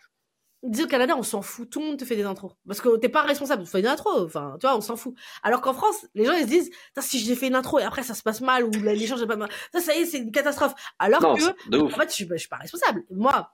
[0.64, 2.52] Disait au Canada, on s'en fout, tout le monde te fait des intros.
[2.66, 5.14] Parce que t'es pas responsable, tu fais une intro, enfin, tu vois, on s'en fout.
[5.44, 8.02] Alors qu'en France, les gens, ils se disent, si j'ai fait une intro et après
[8.02, 10.32] ça se passe mal ou l'échange est pas mal, ça, ça y est, c'est une
[10.32, 10.74] catastrophe.
[10.98, 11.42] Alors Non, que,
[11.80, 13.04] en fait, je suis, bah, je suis pas responsable.
[13.10, 13.52] Moi,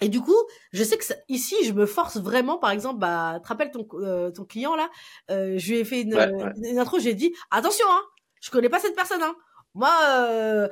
[0.00, 0.34] et du coup,
[0.72, 3.86] je sais que ça- ici, je me force vraiment, par exemple, bah, te rappelles ton,
[3.94, 4.88] euh, ton client là,
[5.30, 6.52] euh, je lui ai fait une, Ouais, ouais.
[6.64, 8.02] une intro, j'ai dit, attention, hein,
[8.40, 9.36] je connais pas cette personne, hein.
[9.74, 10.68] Moi, euh,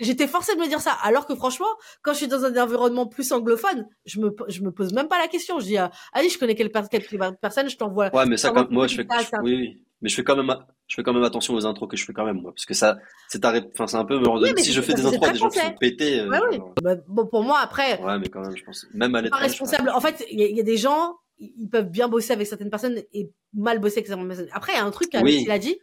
[0.00, 0.92] j'étais forcée de me dire ça.
[1.02, 1.66] Alors que franchement,
[2.02, 5.18] quand je suis dans un environnement plus anglophone, je me, je me pose même pas
[5.18, 5.58] la question.
[5.60, 7.04] Je dis, euh, allez, je connais quelle, per- quelle
[7.40, 8.14] personne, je t'envoie.
[8.14, 9.80] Ouais, mais ça, quand, moi, je fais, je- oui, oui.
[10.00, 10.54] Mais je fais quand même,
[10.86, 12.52] je fais quand même attention aux intros que je fais quand même, moi.
[12.52, 12.98] Parce que ça,
[13.28, 15.48] c'est enfin, c'est un peu, me Oui, si je fais des intros à des gens
[15.48, 16.56] qui sont pétés, euh, Ouais, oui.
[16.56, 19.44] genre, Bah, bon, pour moi, après, ouais, mais quand même, je pense, même à l'étranger.
[19.46, 19.88] responsable.
[19.90, 22.32] En fait, il y, a- il y a des gens, ils ils peuvent bien bosser
[22.32, 24.48] avec certaines personnes et mal bosser avec certaines personnes.
[24.52, 25.38] Après, il y a un truc Oui.
[25.38, 25.78] qu'il a dit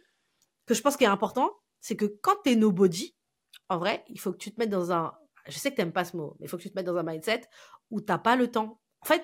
[0.66, 1.50] que je pense qui est important,
[1.82, 3.14] c'est que quand t'es nobody,
[3.68, 5.12] en vrai, il faut que tu te mettes dans un.
[5.46, 6.96] Je sais que t'aimes pas ce mot, mais il faut que tu te mettes dans
[6.96, 7.42] un mindset
[7.90, 8.80] où t'as pas le temps.
[9.02, 9.22] En fait,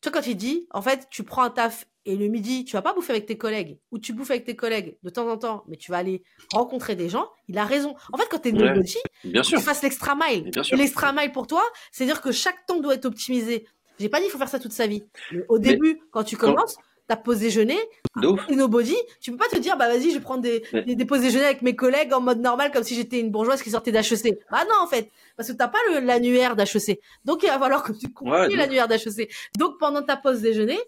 [0.00, 2.72] tu vois, quand il dit, en fait, tu prends un taf et le midi, tu
[2.72, 5.36] vas pas bouffer avec tes collègues ou tu bouffes avec tes collègues de temps en
[5.36, 7.94] temps, mais tu vas aller rencontrer des gens, il a raison.
[8.12, 8.58] En fait, quand t'es Ouais.
[8.70, 9.60] nobody, Bien tu sûr.
[9.62, 10.50] fasses l'extra mile.
[10.72, 11.62] L'extra mile pour toi,
[11.92, 13.68] c'est-à-dire que chaque temps doit être optimisé.
[14.00, 15.04] J'ai pas dit qu'il faut faire ça toute sa vie.
[15.30, 16.76] Mais au Mais début, quand tu quand- commences,
[17.08, 17.78] ta pause déjeuner,
[18.48, 20.94] et nobody, tu peux pas te dire, bah vas-y, je vais prendre des, Mais- des,
[20.94, 23.70] des pauses déjeuner avec mes collègues en mode normal, comme si j'étais une bourgeoise qui
[23.70, 24.38] sortait d'HEC.
[24.50, 25.10] Bah non, en fait.
[25.36, 27.00] Parce que t'as pas le- l'annuaire d'HEC.
[27.24, 28.56] Donc il va falloir que tu Ouais, continues de ouf.
[28.58, 29.30] l'annuaire d'HEC.
[29.58, 30.78] Donc pendant ta pause déjeuner,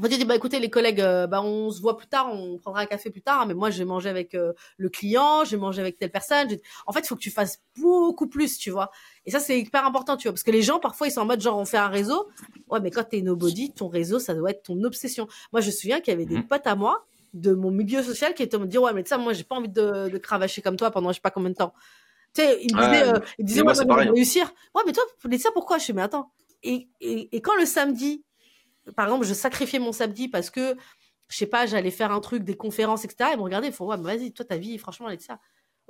[0.00, 2.58] fait, tu dis, bah écoutez, les collègues, euh, bah on se voit plus tard, on
[2.58, 5.50] prendra un café plus tard, mais moi, je vais manger avec euh, le client, je
[5.52, 6.48] vais manger avec telle personne.
[6.86, 8.90] En fait, il faut que tu fasses beaucoup plus, tu vois.
[9.26, 11.26] Et ça, c'est hyper important, tu vois, parce que les gens, parfois, ils sont en
[11.26, 12.28] mode, genre, on fait un réseau.
[12.68, 15.28] Ouais, mais quand t'es nobody, ton réseau, ça doit être ton obsession.
[15.52, 16.46] Moi, je me souviens qu'il y avait des Mhm.
[16.48, 19.18] potes à moi, de mon milieu social, qui étaient en me dire, ouais, mais ça,
[19.18, 21.54] moi, j'ai pas envie de, de cravacher comme toi pendant je sais pas combien de
[21.56, 21.74] temps.
[22.34, 24.12] Tu sais, ils me disaient, euh, ils disaient, moi, ouais, hein.
[24.14, 24.52] réussir.
[24.74, 25.78] Ouais, mais toi, dites ça pourquoi?
[25.78, 26.32] Je fais, mais attends.
[26.62, 28.24] Et, et, et quand le samedi,
[28.96, 30.76] par exemple, je sacrifiais mon samedi parce que,
[31.28, 33.30] je sais pas, j'allais faire un truc, des conférences, etc.
[33.32, 35.22] Ils me regardaient, ils font, ouais, mais vas-y, toi, ta vie, franchement, elle est de
[35.22, 35.38] ça.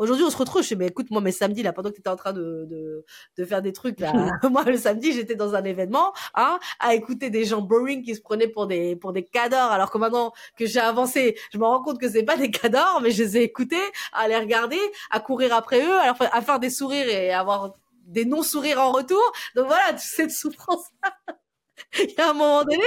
[0.00, 0.62] Aujourd'hui, on se retrouve.
[0.62, 3.04] Je mais écoute, moi, mes samedis, là, pendant que tu étais en train de, de,
[3.36, 4.12] de faire des trucs, là,
[4.50, 8.22] moi, le samedi, j'étais dans un événement, hein, à écouter des gens boring qui se
[8.22, 11.82] prenaient pour des, pour des cadors, alors que maintenant que j'ai avancé, je me rends
[11.82, 13.76] compte que c'est pas des cadors, mais je les ai écoutés,
[14.14, 14.80] à les regarder,
[15.10, 17.74] à courir après eux, à, à faire des sourires et avoir
[18.06, 19.22] des non-sourires en retour.
[19.54, 20.86] Donc voilà, cette souffrance
[21.98, 22.84] Il y a un moment donné.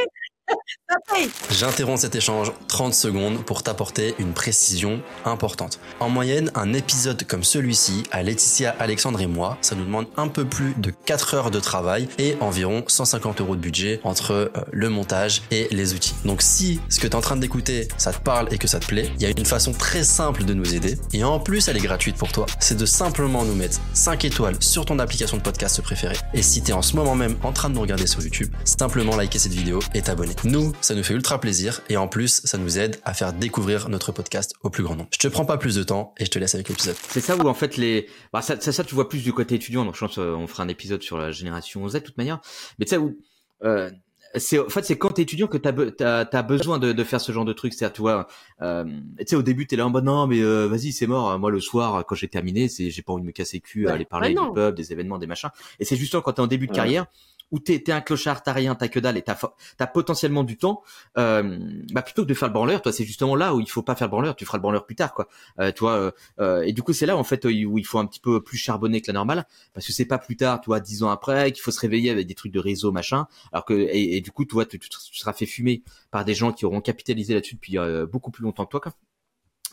[1.51, 5.79] J'interromps cet échange 30 secondes pour t'apporter une précision importante.
[5.99, 10.27] En moyenne, un épisode comme celui-ci, à Laetitia, Alexandre et moi, ça nous demande un
[10.27, 14.49] peu plus de 4 heures de travail et environ 150 euros de budget entre euh,
[14.71, 16.15] le montage et les outils.
[16.25, 18.79] Donc si ce que tu es en train d'écouter, ça te parle et que ça
[18.79, 21.67] te plaît, il y a une façon très simple de nous aider et en plus
[21.67, 22.45] elle est gratuite pour toi.
[22.59, 26.17] C'est de simplement nous mettre 5 étoiles sur ton application de podcast préférée.
[26.33, 28.51] Et si tu es en ce moment même en train de nous regarder sur YouTube,
[28.65, 30.32] simplement liker cette vidéo et t'abonner.
[30.45, 33.87] Nous, ça nous fait ultra plaisir et en plus, ça nous aide à faire découvrir
[33.89, 35.09] notre podcast au plus grand nombre.
[35.13, 36.95] Je te prends pas plus de temps et je te laisse avec l'épisode.
[37.07, 39.55] C'est ça où en fait les, bah, ça, ça, ça, tu vois plus du côté
[39.55, 39.85] étudiant.
[39.85, 42.41] Donc je pense euh, on fera un épisode sur la génération Z de toute manière.
[42.77, 43.17] Mais tu sais où,
[43.63, 43.89] euh,
[44.35, 47.03] c'est en fait c'est quand t'es étudiant que t'as be- t'as as besoin de, de
[47.03, 47.71] faire ce genre de truc.
[47.73, 48.27] C'est-à-dire tu vois,
[48.61, 48.83] euh,
[49.19, 51.37] tu sais au début t'es là en mode non mais euh, vas-y c'est mort.
[51.39, 53.85] Moi le soir quand j'ai terminé, c'est j'ai pas envie de me casser le cul
[53.85, 53.95] à Ouais.
[53.95, 55.49] aller parler Ouais, du pub, des événements, des machins.
[55.79, 56.75] Et c'est justement quand t'es en début de Ouais.
[56.77, 57.05] carrière
[57.53, 59.37] où t'es un clochard, t'as rien, t'as que dalle et t'as
[59.77, 60.81] t'as potentiellement du temps.
[61.19, 61.59] Euh,
[61.93, 63.95] bah plutôt que de faire le branleur, toi c'est justement là où il faut pas
[63.95, 65.27] faire le branleur, tu feras le branleur plus tard quoi.
[65.59, 67.99] Euh, tu vois, euh, euh, et du coup c'est là en fait où il faut
[67.99, 70.65] un petit peu plus charbonner que la normale parce que c'est pas plus tard, tu
[70.67, 73.27] vois, dix ans après qu'il faut se réveiller avec des trucs de réseau machin.
[73.51, 76.65] Alors que et, du coup toi tu, tu seras fait fumer par des gens qui
[76.65, 78.93] auront capitalisé là-dessus depuis euh, beaucoup plus longtemps que toi quoi.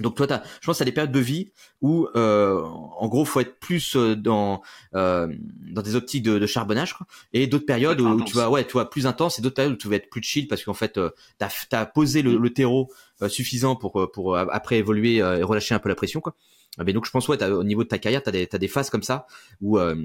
[0.00, 3.40] Donc toi, t'as, je pense, à des périodes de vie où, euh, en gros, faut
[3.40, 4.62] être plus euh, dans
[4.94, 5.32] euh,
[5.72, 7.06] dans des optiques de, de charbonnage, quoi.
[7.32, 9.76] et d'autres périodes où tu vas, ouais, tu vois, plus intense, et d'autres périodes où
[9.76, 12.90] tu vas être plus chill parce qu'en fait, euh, t'as t'as posé le, le terreau
[13.22, 16.34] euh, suffisant pour pour après évoluer euh, et relâcher un peu la pression, quoi.
[16.78, 18.90] Mais donc je pense ouais, au niveau de ta carrière, t'as des t'as des phases
[18.90, 19.26] comme ça
[19.60, 19.96] où euh,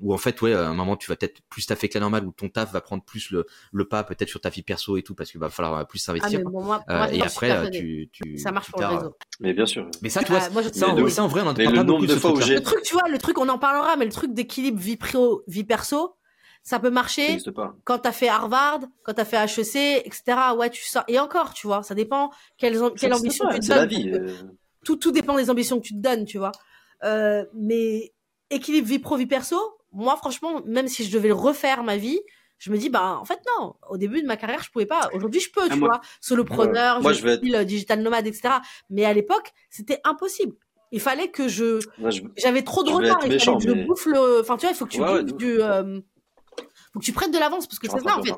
[0.00, 2.24] où en fait ouais, à un moment tu vas peut-être plus taffer que la normale,
[2.26, 5.02] où ton taf va prendre plus le le pas peut-être sur ta vie perso et
[5.02, 6.42] tout parce qu'il va falloir euh, plus Ah, s'investir.
[6.42, 6.50] quoi.
[6.50, 9.16] bon, moi, Euh, et après euh, tu, tu Ça marche pour le réseau.
[9.40, 9.88] Mais bien sûr.
[10.02, 11.52] mais ça, tu vois, Ah, moi, je- ça, en, de ça, en vrai, on en
[11.54, 12.46] le pas nombre beaucoup de ce fois où truc-là.
[12.48, 14.96] j'ai- Le truc, tu vois, le truc, on en parlera, mais le truc d'équilibre vie
[14.96, 16.16] pro, vie perso,
[16.62, 17.74] ça peut marcher pas.
[17.84, 20.22] quand t'as fait Harvard, quand t'as fait HEC, etc.
[20.56, 21.04] Ouais, tu sors.
[21.08, 23.88] Et encore, tu vois, ça dépend quelles, Ça quelle ambition pas, tu te la donnes.
[23.88, 24.10] vie.
[24.12, 24.28] Euh.
[24.84, 26.52] tout, tout dépend des ambitions que tu te donnes, tu vois.
[27.04, 28.12] Euh, mais
[28.50, 29.58] équilibre vie pro, vie perso,
[29.94, 32.20] moi, franchement, même si je devais le refaire ma vie,
[32.58, 33.74] je me dis, bah, en fait, non.
[33.90, 35.10] Au début de ma carrière, je pouvais pas.
[35.12, 36.00] Aujourd'hui, je peux, tu Ah, moi- vois.
[36.20, 37.00] Solopreneur.
[37.02, 38.54] Moi, je je vais suis le digital nomade, etc.
[38.90, 40.54] Mais à l'époque, c'était impossible.
[40.92, 41.80] Il fallait que je,
[42.36, 43.16] j'avais trop de retard.
[43.18, 45.00] Il fallait méchant, que je mais- bouffe le, enfin, tu vois, il faut que tu
[45.00, 46.00] Ouais, ouais, bouffes de du, euh,
[46.92, 48.32] faut que tu prennes de l'avance parce que c'est ça, en fait.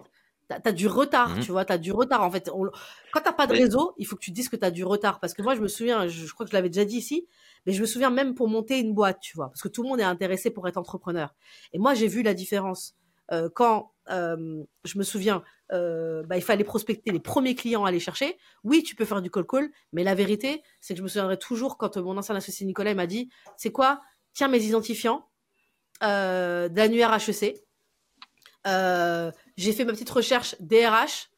[0.49, 1.41] T'as as du retard, Mhm.
[1.41, 2.23] tu vois, t'as du retard.
[2.23, 2.71] En fait, On-
[3.13, 5.19] quand t'as pas de Mais- réseau, il faut que tu dises que t'as du retard.
[5.21, 7.27] Parce que moi, je me souviens, je, je crois que je l'avais déjà dit ici,
[7.67, 9.89] mais je me souviens même pour monter une boîte, tu vois, parce que tout le
[9.89, 11.35] monde est intéressé pour être entrepreneur.
[11.73, 12.95] Et moi, j'ai vu la différence
[13.33, 15.43] Euh, quand euh, je me souviens,
[15.73, 18.39] euh, bah, il fallait prospecter les premiers clients à aller chercher.
[18.62, 21.39] Oui, tu peux faire du call call, mais la vérité, c'est que je me souviendrai
[21.39, 24.01] toujours quand mon ancien associé Nicolas m'a dit, c'est quoi
[24.33, 25.29] Tiens mes identifiants
[26.01, 27.57] d'annuaire HEC.
[29.57, 31.31] J'ai fait ma petite recherche DRH.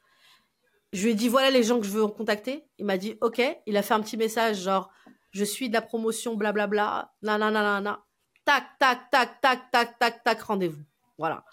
[0.92, 2.64] Je lui ai dit voilà les gens que je veux contacter.
[2.78, 3.40] Il m'a dit ok.
[3.66, 4.90] Il a fait un petit message genre
[5.38, 7.12] je suis de la promotion blablabla.
[7.22, 8.00] Nanana.
[8.44, 10.82] Tac tac tac tac tac tac tac rendez-vous.
[11.18, 11.44] Voilà.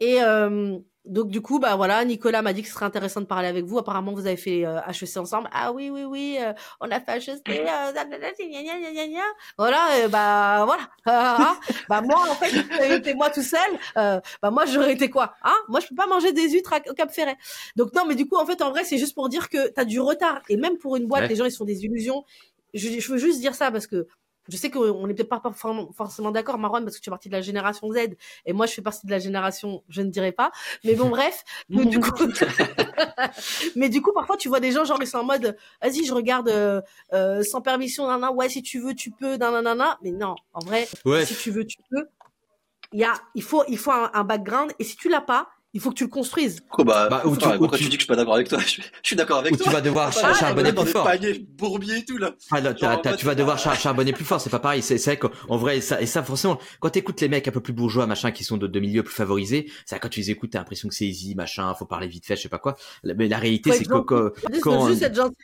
[0.00, 3.26] Et euh, donc du coup bah voilà Nicolas m'a dit que ce serait intéressant de
[3.26, 3.78] parler avec vous.
[3.78, 5.48] Apparemment vous avez fait euh, HEC ensemble.
[5.52, 7.42] Ah oui oui oui euh, on a fait HEC.
[7.48, 7.92] euh.
[9.58, 10.82] Voilà bah voilà.
[11.06, 11.60] Ah, ah.
[11.88, 13.58] bah moi en fait été moi tout seul.
[13.96, 15.56] euh, bah moi j'aurais été quoi hein?
[15.68, 17.36] Moi je peux pas manger des huîtres à- au Cap Ferret.
[17.74, 19.84] Donc non mais du coup en fait en vrai c'est juste pour dire que t'as
[19.84, 21.28] du retard et même pour une boîte Ouais.
[21.28, 22.24] les gens ils se font des illusions.
[22.74, 24.06] Je, je veux juste dire ça parce que
[24.50, 25.42] je sais qu'on n'est peut-être pas
[25.94, 27.98] forcément- d'accord, Marwan, parce que tu fais partie de la génération Z,
[28.46, 30.52] et moi je fais partie de la génération, je ne dirais pas.
[30.84, 31.44] Mais bon, bref.
[31.68, 32.10] Mais du coup,
[33.76, 36.14] mais du coup, parfois tu vois des gens genre ils sont en mode, vas-y, je
[36.14, 36.80] regarde euh,
[37.12, 39.98] euh, sans permission, nana, ouais, si tu veux, tu peux, nanana.
[40.02, 41.24] Mais non, en vrai, Ouais.
[41.26, 42.06] si tu veux, tu peux.
[42.92, 45.50] Il y a, il faut, il faut un, un background, et si tu l'as pas,
[45.74, 46.60] il faut que tu le construises.
[46.60, 47.84] Pourquoi, bah, Bah, ou tu- pourquoi ou tu...
[47.84, 49.52] tu- dis que je suis pas d'accord avec toi Je suis, je suis d'accord avec
[49.52, 49.66] Ou toi.
[49.66, 51.04] tu vas devoir Pas char- dans- charbonner dans plus des fort.
[51.04, 52.32] paniers bourbiers et tout là.
[52.50, 54.82] Ah, Genre, mode, tu vas devoir pas- char- charbonner plus fort, c'est pas pareil.
[54.82, 57.52] C'est c'est vrai qu'en vrai, et ça, et ça forcément, quand t'écoutes les mecs un
[57.52, 60.30] peu plus bourgeois, machin, qui sont de, de milieux plus favorisés, ça, quand tu les
[60.30, 62.76] écoutes, t'as l'impression que c'est easy, machin, faut parler vite fait, je sais pas quoi.
[63.04, 65.36] Mais la réalité, c'est que quand, Juste, quand- juste être gentil.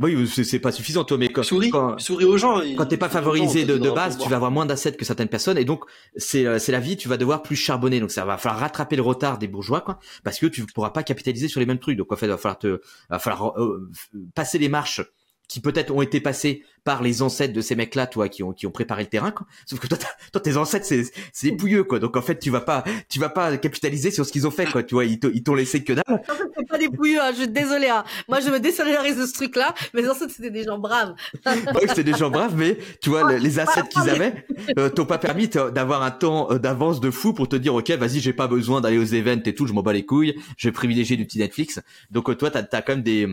[0.00, 2.60] Oui, c'est pas suffisant, toi, mais quand, Souris, quand, souris aux gens.
[2.76, 5.58] quand t'es pas favorisé de, de base, tu vas avoir moins d'assets que certaines personnes,
[5.58, 5.84] et donc
[6.16, 6.96] c'est euh, c'est la vie.
[6.96, 9.98] Tu vas devoir plus charbonner, donc ça va falloir rattraper le retard des bourgeois, quoi,
[10.24, 11.96] parce que tu pourras pas capitaliser sur les mêmes trucs.
[11.96, 13.90] Donc en fait, il va falloir te, va falloir euh,
[14.34, 15.02] passer les marches
[15.48, 18.66] qui peut-être ont été passées par les ancêtres de ces mecs-là, toi, qui ont qui
[18.66, 19.46] ont préparé le terrain, quoi.
[19.66, 19.98] Sauf que toi,
[20.32, 21.98] toi tes ancêtres, c'est c'est pouilleux, quoi.
[21.98, 24.66] Donc en fait, tu vas pas tu vas pas capitaliser sur ce qu'ils ont fait,
[24.66, 24.82] quoi.
[24.82, 26.04] Tu vois, ils t'ont- ils t'ont laissé que dalle.
[26.08, 27.88] En fait, c'est pas des pouilleux, hein, je suis désolée.
[27.88, 28.04] Hein.
[28.28, 29.74] Moi, je me désolidarise de ce truc-là.
[29.94, 31.14] Mes ancêtres, c'était des gens braves.
[31.46, 34.44] Ouais, c'était des gens braves, mais tu vois, le- les assets qu'ils avaient
[34.78, 37.90] euh, t'ont pas permis d'avoir un temps euh, d'avance de fou pour te dire, ok,
[37.92, 40.68] vas-y, j'ai pas besoin d'aller aux events et tout, je m'en bats les couilles, je
[40.68, 41.80] vais privilégier du petit Netflix.
[42.10, 43.28] Donc euh, toi, t'as as quand même des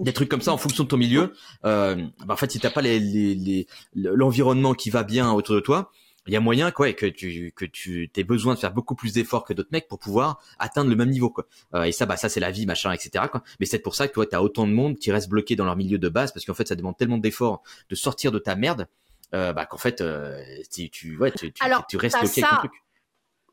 [0.00, 1.34] des trucs comme ça en fonction de ton milieu.
[1.66, 5.54] Euh, bah, en fait, si t'as pas les les- les- l'environnement qui va bien autour
[5.54, 5.90] de toi,
[6.26, 9.12] il y a moyen quoi, que tu que tu aies besoin de faire beaucoup plus
[9.14, 11.46] d'efforts que d'autres mecs pour pouvoir atteindre le même niveau quoi.
[11.74, 13.24] Euh, et ça, bah ça c'est la vie, machin, etc.
[13.30, 13.42] Quoi.
[13.60, 15.76] Mais c'est pour ça que toi, t'as autant de monde qui reste bloqué dans leur
[15.76, 18.88] milieu de base parce qu'en fait, ça demande tellement d'efforts de sortir de ta merde,
[19.34, 20.38] euh, bah qu'en fait, euh,
[20.70, 22.56] tu, tu ouais, tu, tu, Alors, tu restes bloqué avec ça.
[22.56, 22.72] ton truc.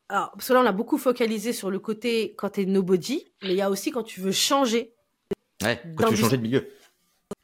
[0.08, 3.50] Alors, parce que là, on a beaucoup focalisé sur le côté quand t'es nobody, mais
[3.50, 4.92] il y a aussi quand tu veux changer,
[5.62, 6.68] Ouais, quand tu veux changer de milieu.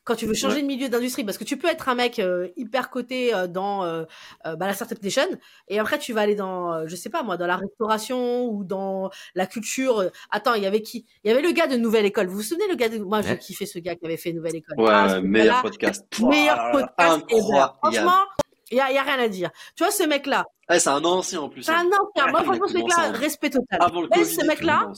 [0.05, 2.49] Quand tu veux changer de milieu d'industrie, parce que tu peux être un mec euh,
[2.57, 4.05] hyper coté euh, dans euh,
[4.47, 5.23] euh, bah, la startup nation,
[5.69, 8.65] et après tu vas aller dans, euh, je sais pas moi, dans la restauration ou
[8.65, 9.99] dans la culture.
[10.01, 11.07] euh, Attends, il y avait qui?
[11.25, 12.27] Il y avait le gars de Nouvelle École.
[12.27, 13.39] Vous vous souvenez le gars de, moi je Ouais.
[13.39, 14.79] kiffais ce gars qui avait fait Nouvelle École.
[14.81, 16.05] Ouais, Ah, meilleur podcast.
[16.21, 17.23] meilleur Ouah, podcast.
[17.33, 17.73] Incroyable.
[17.83, 18.25] Franchement,
[18.71, 19.51] il y a, y a rien à dire.
[19.77, 21.63] Tu vois ce mec-là, Eh, c'est un ancien en plus.
[21.63, 21.91] c'est un hein.
[22.17, 22.31] ancien.
[22.31, 23.79] Moi franchement ce mec-là, respect total.
[23.81, 24.25] Avant le Covid.
[24.27, 24.91] ce mec-là,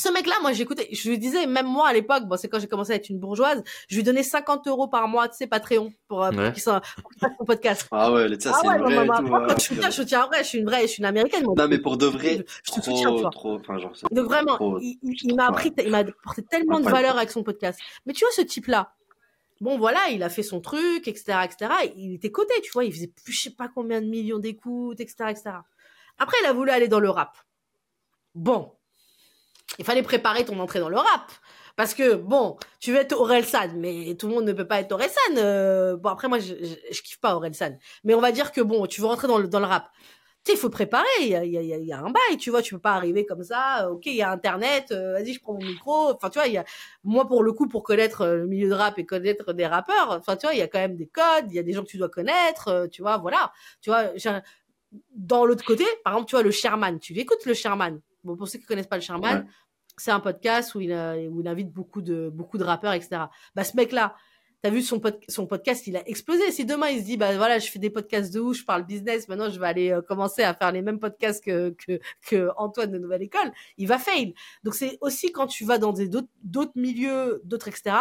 [0.00, 2.58] c'est ce mec-là, moi, j'écoutais, je lui disais, même moi, à l'époque, bon, c'est quand
[2.58, 5.46] j'ai commencé à être une bourgeoise, je lui donnais 50 euros par mois, tu sais,
[5.46, 6.52] Patreon, pour, euh, pour Ouais.
[6.52, 7.86] pour qu'il fasse son podcast.
[7.90, 8.96] Ah ouais, ça ah c'est ouais, vrai.
[8.96, 9.46] tout, moi, ouais.
[9.48, 11.54] quand je soutiens, je soutiens vrai, je suis une vraie, je suis une américaine, moi.
[11.56, 13.30] Non mais pour de vrai, Je te soutiens, tu vois.
[13.30, 13.94] trop, trop, enfin genre.
[13.96, 17.16] c'est- Donc vraiment, trop- il, il- il m'a appris, il m'a apporté tellement de valeur
[17.16, 17.78] avec son podcast.
[18.06, 18.94] Mais tu vois, ce type-là,
[19.60, 21.70] bon, voilà, il a fait son truc, etc., etc.
[21.96, 25.00] Il était coté, tu vois, il faisait plus, je sais pas combien de millions d'écoutes,
[25.00, 25.50] etc., etc.
[26.18, 27.36] Après, il a voulu aller dans le rap.
[28.34, 28.72] Bon.
[29.80, 31.32] Il fallait préparer ton entrée dans le rap.
[31.74, 34.92] Parce que, bon, tu veux être Orelsan, mais tout le monde ne peut pas être
[34.92, 35.18] Orelsan.
[35.38, 37.78] Euh, bon, après, moi, je, je, je kiffe pas Orelsan.
[38.04, 39.88] Mais on va dire que, bon, tu veux rentrer dans le, dans le rap.
[40.44, 41.06] Tu sais, il faut préparer.
[41.22, 42.60] Il y a, y, a, y a un bail, tu vois.
[42.60, 43.86] Tu peux pas arriver comme ça.
[43.86, 44.92] euh, Ok, il y a Internet.
[44.92, 46.10] euh, Vas-y, je prends mon micro.
[46.12, 46.64] Enfin, tu vois, y a,
[47.02, 50.10] moi, pour le coup, pour connaître euh, le milieu de rap et connaître des rappeurs,
[50.10, 51.46] enfin, tu vois, il y a quand même des codes.
[51.48, 52.88] Il y a des gens que tu dois connaître.
[52.92, 53.52] tu vois, voilà.
[53.80, 54.10] Tu vois,
[55.14, 58.00] dans l'autre côté, par exemple, tu vois, le Sherman, tu écoutes le Sherman?
[58.22, 59.46] Bon, pour ceux qui connaissent pas le Sherman,
[60.00, 60.92] c'est un podcast où il,
[61.30, 63.22] où il invite beaucoup de, beaucoup de rappeurs, etc.
[63.54, 64.14] Bah, ce mec-là,
[64.62, 66.50] t'as vu son, son podcast, il a explosé.
[66.50, 68.84] Si demain il se dit, bah voilà, je fais des podcasts de où, je parle
[68.84, 72.50] business, maintenant je vais aller euh, commencer à faire les mêmes podcasts que, que, que
[72.56, 74.34] Antoine de Nouvelle École, il va fail.
[74.64, 75.94] Donc c'est aussi quand tu vas dans
[76.42, 77.96] d'autres milieux, d'autres, etc.,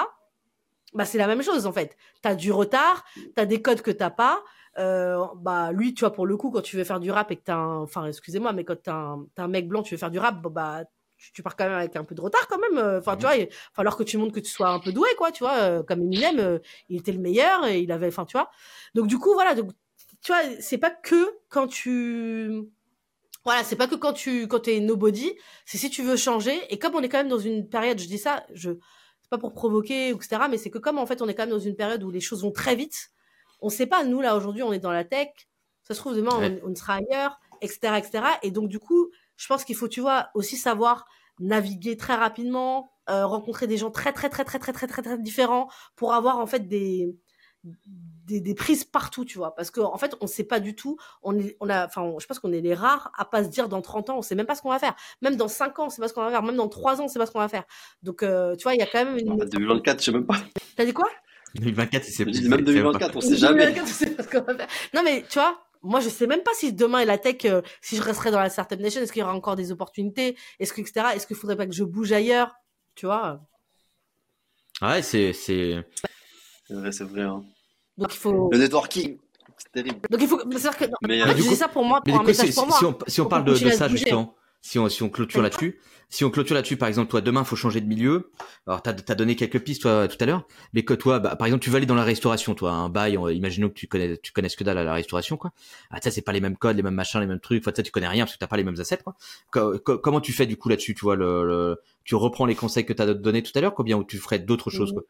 [0.96, 1.96] bah c'est la même chose en fait.
[2.22, 3.06] T'as du retard,
[3.36, 4.44] t'as des codes que t'as pas.
[4.78, 7.36] Euh, bah lui, tu vois, pour le coup, quand tu veux faire du rap et
[7.36, 10.10] que t'as un, enfin, excusez-moi, mais quand t'as un, un mec blanc, tu veux faire
[10.12, 10.84] du rap, bah
[11.34, 12.78] tu, pars quand même avec un peu de retard quand même.
[12.78, 13.32] Euh, enfin, tu mhm.
[13.32, 15.44] vois, il va falloir que tu montres que tu sois un peu doué, quoi, tu
[15.44, 15.58] vois.
[15.58, 16.60] Euh, comme Eminem, euh,
[16.90, 18.50] il était le meilleur et il avait, enfin, tu vois.
[18.96, 19.72] Donc, du coup, voilà, donc,
[20.22, 22.64] tu vois, c'est pas que quand tu,
[23.46, 25.34] voilà, c'est pas que quand tu, quand t'es nobody,
[25.66, 26.60] c'est si tu veux changer.
[26.70, 28.72] Et comme on est quand même dans une période, je dis ça, je,
[29.22, 31.52] c'est pas pour provoquer, etc., mais c'est que comme en fait, on est quand même
[31.52, 33.12] dans une période où les choses vont très vite,
[33.62, 35.30] on sait pas, nous, là, aujourd'hui, on est dans la tech,
[35.84, 38.24] ça se trouve, demain, on, on sera ailleurs, etc., etc.
[38.44, 39.10] Et donc, du coup,
[39.40, 41.06] je pense qu'il faut, tu vois, aussi savoir
[41.40, 45.18] naviguer très rapidement, euh, rencontrer des gens très, très, très, très, très, très, très, très
[45.18, 47.16] différents pour avoir, en fait, des,
[47.64, 49.56] des, des, prises partout, tu vois.
[49.56, 50.98] Parce qu'en en fait, on sait pas du tout.
[51.24, 53.70] On est, on a, enfin, je pense qu'on est les rares à pas se dire
[53.70, 54.96] dans 30 ans, on sait même pas ce qu'on va faire.
[55.22, 56.44] Même dans 5 ans, on sait pas ce qu'on va faire.
[56.44, 57.64] Même dans 3 ans, on sait pas ce qu'on va faire.
[58.04, 59.38] Donc, euh, tu vois, il y a quand même une.
[59.38, 60.36] 2024, je sais même pas.
[60.76, 61.10] T'as dit quoi?
[61.56, 63.68] 2024, c'est Même 2024, on sait jamais.
[63.68, 64.68] 2024, on sait pas ce qu'on va faire.
[64.94, 67.96] Non, mais tu vois, moi, je sais même pas si demain la tech, euh, si
[67.96, 70.82] je resterai dans la startup nation, est-ce qu'il y aura encore des opportunités, est-ce que
[70.82, 71.08] etc.
[71.16, 72.56] Est-ce qu'il faudrait pas que je bouge ailleurs,
[72.96, 73.42] tu vois?
[74.82, 75.86] Ouais, c'est c'est.
[76.70, 77.24] Vrai, c'est vrai.
[77.24, 77.44] Hein.
[77.98, 78.50] Donc il faut.
[78.52, 79.18] Le networking.
[79.58, 80.00] C'est terrible.
[80.10, 80.40] Donc il faut.
[80.58, 80.86] C'est que.
[81.08, 82.02] Mais, euh, ça pour moi.
[82.02, 82.78] Pour un message pour moi.
[82.78, 85.80] Si on, si on parle de, de ça justement, si on si on clôture là-dessus,
[86.10, 88.32] si on clôture là-dessus, par exemple, toi, demain, faut changer de milieu.
[88.66, 90.48] Alors, t'as as donné quelques pistes, toi, tout à l'heure.
[90.74, 93.14] Mais que toi, bah, par exemple, tu vas aller dans la restauration, toi, un bail,
[93.32, 95.52] imaginons que tu connais, tu connaisses que dalle à la restauration, quoi.
[95.92, 97.62] Ah, ça, c'est pas les mêmes codes, les mêmes machins, les mêmes trucs.
[97.62, 99.16] Enfin, ça, tu connais rien parce que t'as pas les mêmes assets, quoi.
[99.52, 103.14] comment tu fais, du coup, là-dessus, tu vois, le, tu reprends les conseils que t'as
[103.14, 105.04] donné tout à l'heure, combien ou tu ferais d'autres choses, quoi?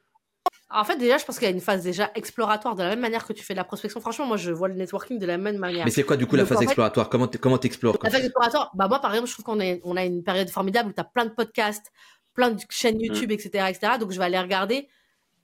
[0.71, 2.99] En fait, déjà, je pense qu'il y a une phase déjà exploratoire de la même
[2.99, 3.99] manière que tu fais de la prospection.
[4.01, 5.83] Franchement, moi, je vois le networking de la même manière.
[5.83, 7.09] Mais c'est quoi, du coup, la phase exploratoire?
[7.09, 10.05] Comment comment t'explores La phase exploratoire, bah moi, par exemple, je trouve qu'on on a
[10.05, 11.91] une période formidable où tu as plein de podcasts,
[12.35, 13.05] plein de chaînes mm.
[13.05, 13.93] YouTube, etc., etc.
[13.99, 14.87] Donc, je vais aller regarder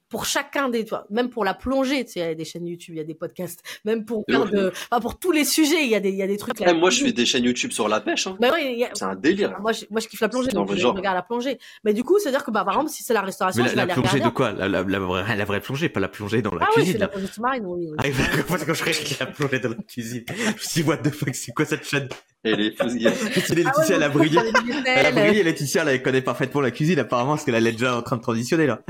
[0.10, 2.68] pour chacun des toi même pour la plongée tu sais il y a des chaînes
[2.68, 5.90] YouTube il y a des podcasts même pour de, enfin, pour tous les sujets il
[5.90, 7.72] y a des il y a des trucs là, moi je fais des chaînes YouTube
[7.72, 8.38] sur la pêche hein.
[8.40, 8.52] bah
[8.94, 9.60] c'est un délire.
[9.60, 11.58] Moi je, moi je kiffe la plongée donc je regarde la plongée.
[11.84, 13.70] Mais du coup c'est à dire que bah par exemple si c'est la restauration mais
[13.70, 14.52] je la, vais la plongée de quoi?
[14.52, 16.94] La, la, la, vraie, la vraie plongée pas la plongée dans la ah cuisine.
[16.94, 17.96] oui, la plongée sous-marine oui, oui.
[17.98, 20.24] ah que je la plongée dans la cuisine.
[20.30, 22.08] Je me suis dit what the fuck c'est quoi cette chaîne?
[22.46, 24.40] Et les Laetitia, elle a brillé.
[24.86, 28.04] Elle a brillé, Laetitia, elle connaît parfaitement la cuisine, apparemment, parce qu'elle est déjà en
[28.04, 28.82] train de transitionner, là.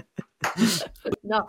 [1.23, 1.41] non.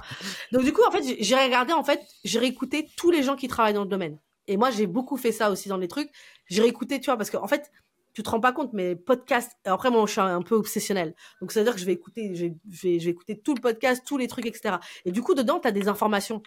[0.52, 3.48] Donc, du coup, en fait, j'ai regardé, en fait, j'ai réécouté tous les gens qui
[3.48, 4.18] travaillent dans le domaine.
[4.48, 6.10] Et moi, j'ai beaucoup fait ça aussi dans les trucs.
[6.46, 7.70] J'ai réécouté, tu vois, parce qu'en en fait,
[8.12, 11.14] tu te rends pas compte, mais podcast, après, moi, je suis un peu obsessionnel.
[11.40, 13.60] Donc, ça veut dire que je vais écouter, je vais, je vais, écouter tout le
[13.60, 14.76] podcast, tous les trucs, etc.
[15.04, 16.42] Et du coup, dedans, tu as des informations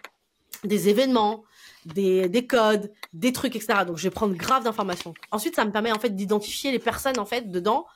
[0.64, 1.44] des événements,
[1.86, 3.84] des, des codes, des trucs, etc.
[3.86, 5.14] Donc, je vais prendre grave d'informations.
[5.30, 7.86] Ensuite, ça me permet en fait d'identifier les personnes en fait dedans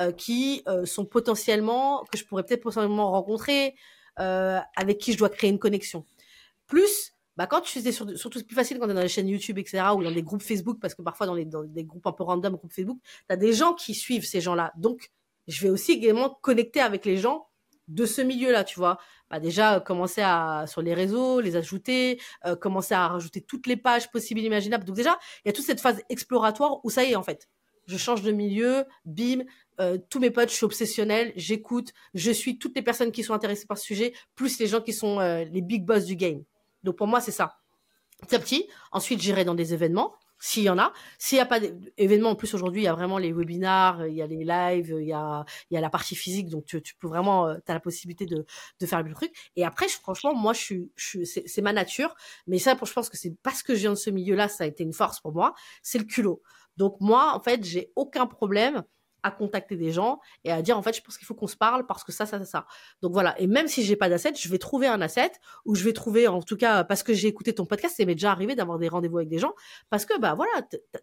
[0.00, 3.74] euh, qui euh, sont potentiellement que je pourrais peut-être potentiellement rencontrer,
[4.18, 6.04] euh, avec qui je dois créer une connexion.
[6.66, 9.28] Plus, bah quand tu fais surtout c'est plus facile quand tu es dans les chaînes
[9.28, 9.84] YouTube, etc.
[9.96, 12.24] ou dans des groupes Facebook, parce que parfois dans, les, dans des groupes un peu
[12.24, 14.72] random, groupes Facebook, tu as des gens qui suivent ces gens-là.
[14.76, 15.10] Donc,
[15.48, 17.48] je vais aussi également connecter avec les gens
[17.88, 18.98] de ce milieu-là, tu vois.
[19.30, 23.66] Bah déjà, euh, commencer à, sur les réseaux, les ajouter, euh, commencer à rajouter toutes
[23.66, 24.84] les pages possibles et imaginables.
[24.84, 27.48] Donc déjà, il y a toute cette phase exploratoire où ça y est, en fait.
[27.86, 29.42] Je change de milieu, bim,
[29.80, 33.34] euh, tous mes potes, je suis obsessionnel, j'écoute, je suis toutes les personnes qui sont
[33.34, 36.42] intéressées par ce sujet, plus les gens qui sont les big boss du game.
[36.82, 37.58] Donc pour moi, c'est ça.
[38.22, 40.92] Petit à petit, ensuite j'irai dans des événements, s'il y en a.
[41.18, 44.14] S'il n'y a pas d'événements, en plus aujourd'hui, il y a vraiment les webinars, il
[44.14, 46.82] y a les lives, il y a, il y a la partie physique, donc tu,
[46.82, 48.44] tu peux vraiment, euh, tu as la possibilité de,
[48.80, 49.32] de faire le truc.
[49.54, 52.16] Et après, je, franchement, moi, je je c'est ma nature,
[52.48, 54.66] mais ça, je pense que c'est parce que je viens de ce milieu-là, ça a
[54.66, 56.42] été une force pour moi, c'est le culot.
[56.76, 58.82] Donc moi, en fait, j'ai aucun problème
[59.22, 61.56] à contacter des gens et à dire en fait je pense qu'il faut qu'on se
[61.56, 62.66] parle parce que ça ça ça ça.
[63.00, 63.38] Donc voilà.
[63.40, 65.32] Et même si j'ai pas d'asset je vais trouver un asset
[65.64, 68.14] ou je vais trouver en tout cas parce que j'ai écouté ton podcast c'est m'est
[68.14, 69.54] déjà arrivé d'avoir des rendez-vous avec des gens
[69.90, 70.52] parce que bah voilà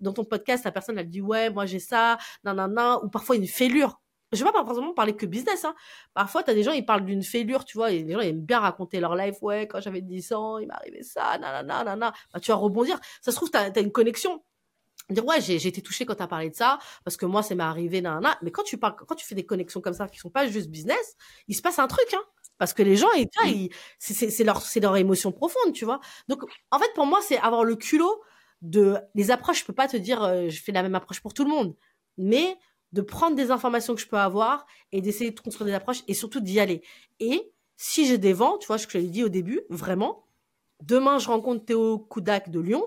[0.01, 3.09] dans ton podcast la personne elle dit ouais moi j'ai ça nan nan nan ou
[3.09, 4.01] parfois une fêlure.
[4.31, 5.73] Je vais pas forcément parler que business hein.
[6.13, 8.29] parfois tu as des gens ils parlent d'une fêlure tu vois et les gens ils
[8.29, 9.41] aiment bien raconter leur life.
[9.41, 12.57] Ouais quand j'avais 10 ans il arrivé ça nan nan nan nan bah tu vas
[12.57, 12.99] rebondir.
[13.21, 14.43] Ça se trouve tu as une connexion
[15.13, 17.55] dire ouais j'ai été touché quand tu as parlé de ça parce que moi ça
[17.55, 20.19] m'est arrivé nan, mais quand tu parles quand tu fais des connexions comme ça qui
[20.19, 21.15] sont pas juste business
[21.47, 22.21] il se passe un truc hein
[22.57, 23.69] parce que les gens ils
[23.99, 27.63] c'est leur c'est leur émotion profonde tu vois donc en fait pour moi c'est avoir
[27.63, 28.21] le culot
[28.61, 31.33] de les approches, je peux pas te dire euh, je fais la même approche pour
[31.33, 31.75] tout le monde,
[32.17, 32.57] mais
[32.91, 36.13] de prendre des informations que je peux avoir et d'essayer de construire des approches et
[36.13, 36.81] surtout d'y aller.
[37.19, 40.25] Et si j'ai des vents, tu vois, ce que je l'ai dit au début, vraiment,
[40.81, 42.85] demain je rencontre Théo Koudak de Lyon.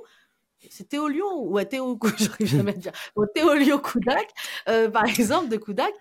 [0.70, 2.92] C'est Théo Lyon ou ouais, Théo, j'arrive jamais à dire.
[3.16, 4.28] Bon, Théo Lyon Koudak,
[4.68, 5.92] euh, par exemple, de Koudak,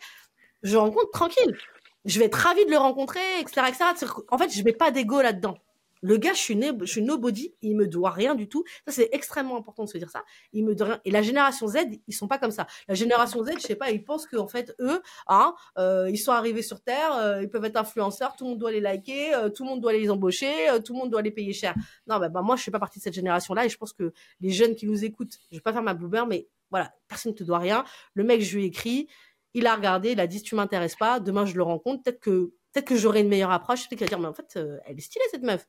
[0.63, 1.57] je rencontre tranquille.
[2.05, 4.11] Je vais être ravie de le rencontrer, etc., etc.
[4.29, 5.57] En fait, je mets pas d'ego là-dedans.
[6.02, 8.64] Le gars, je suis, suis nobody, il me doit rien du tout.
[8.86, 10.23] Ça, c'est extrêmement important de se dire ça.
[10.52, 11.02] Il me doit rien.
[11.06, 12.65] Et la génération Z, ils sont pas comme ça.
[12.88, 16.32] La génération Z, je sais pas, ils pensent qu'en fait, eux, hein, euh, ils sont
[16.32, 19.49] arrivés sur Terre, euh, ils peuvent être influenceurs, tout le monde doit les liker, euh,
[19.49, 20.52] tout le monde doit les embaucher,
[20.84, 21.76] tout le monde doit les payer cher.
[22.07, 24.11] Non, bah, bah, moi, je fais pas partie de cette génération-là et je pense que
[24.40, 27.38] les jeunes qui nous écoutent, je vais pas faire ma bloober, mais voilà, personne ne
[27.38, 27.84] te doit rien.
[28.15, 29.07] Le mec, je lui ai écrit,
[29.53, 32.53] il a regardé, il a dit, tu m'intéresses pas, demain, je le rencontre, peut-être que,
[32.72, 35.02] peut-être que j'aurai une meilleure approche, peut-être qu'il va dire, mais en fait, elle est
[35.02, 35.68] stylée, cette meuf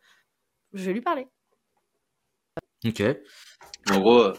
[0.73, 1.27] je vais lui parler.
[2.85, 3.03] Ok.
[3.91, 4.33] En gros, euh,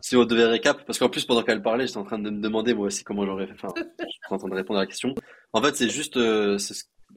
[0.00, 2.40] si on devait récap, parce qu'en plus pendant qu'elle parlait, j'étais en train de me
[2.40, 3.54] demander moi aussi comment j'aurais fait.
[3.54, 5.14] Enfin, je suis en train de répondre à la question.
[5.52, 6.58] En fait, c'est juste, euh,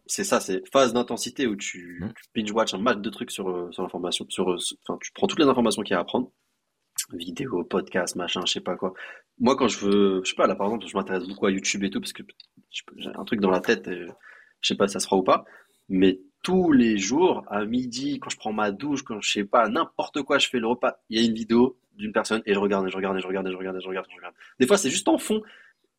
[0.07, 2.13] c'est ça, c'est phase d'intensité où tu, mmh.
[2.13, 5.27] tu binge watch un match de trucs sur euh, sur l'information, sur, enfin, tu prends
[5.27, 6.31] toutes les informations qu'il y a à apprendre,
[7.13, 8.93] vidéo, podcast, machin, je sais pas quoi.
[9.39, 11.83] Moi, quand je veux, je sais pas, là par exemple, je m'intéresse beaucoup à YouTube
[11.83, 12.23] et tout parce que
[12.97, 14.05] j'ai un truc dans la tête, et,
[14.61, 15.45] je sais pas si ça se fera ou pas,
[15.89, 19.67] mais tous les jours, à midi, quand je prends ma douche, quand je sais pas,
[19.67, 22.59] n'importe quoi, je fais le repas, il y a une vidéo d'une personne et je
[22.59, 24.35] regarde, et je regarde, et je regarde, et je regarde, et je regarde, je regarde.
[24.59, 25.41] Des fois, c'est juste en fond.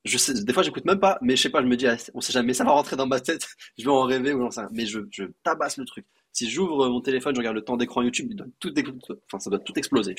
[0.05, 2.33] Des fois, j'écoute même pas, mais je sais pas, je me dis, ah, on sait
[2.33, 3.45] jamais, ça va rentrer dans ma tête,
[3.77, 4.69] je vais en rêver ou j'en sais rien.
[4.71, 5.01] Mais je,
[5.43, 6.07] tabasse le truc.
[6.31, 8.73] Si j'ouvre mon téléphone, je regarde le temps d'écran YouTube, il doit tout,
[9.41, 10.15] ça doit tout exploser.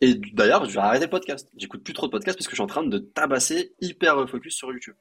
[0.00, 1.50] Et d'ailleurs, je vais arrêter le podcast.
[1.56, 4.54] J'écoute plus trop de podcasts parce que je suis en train de tabasser hyper focus
[4.54, 4.94] sur YouTube.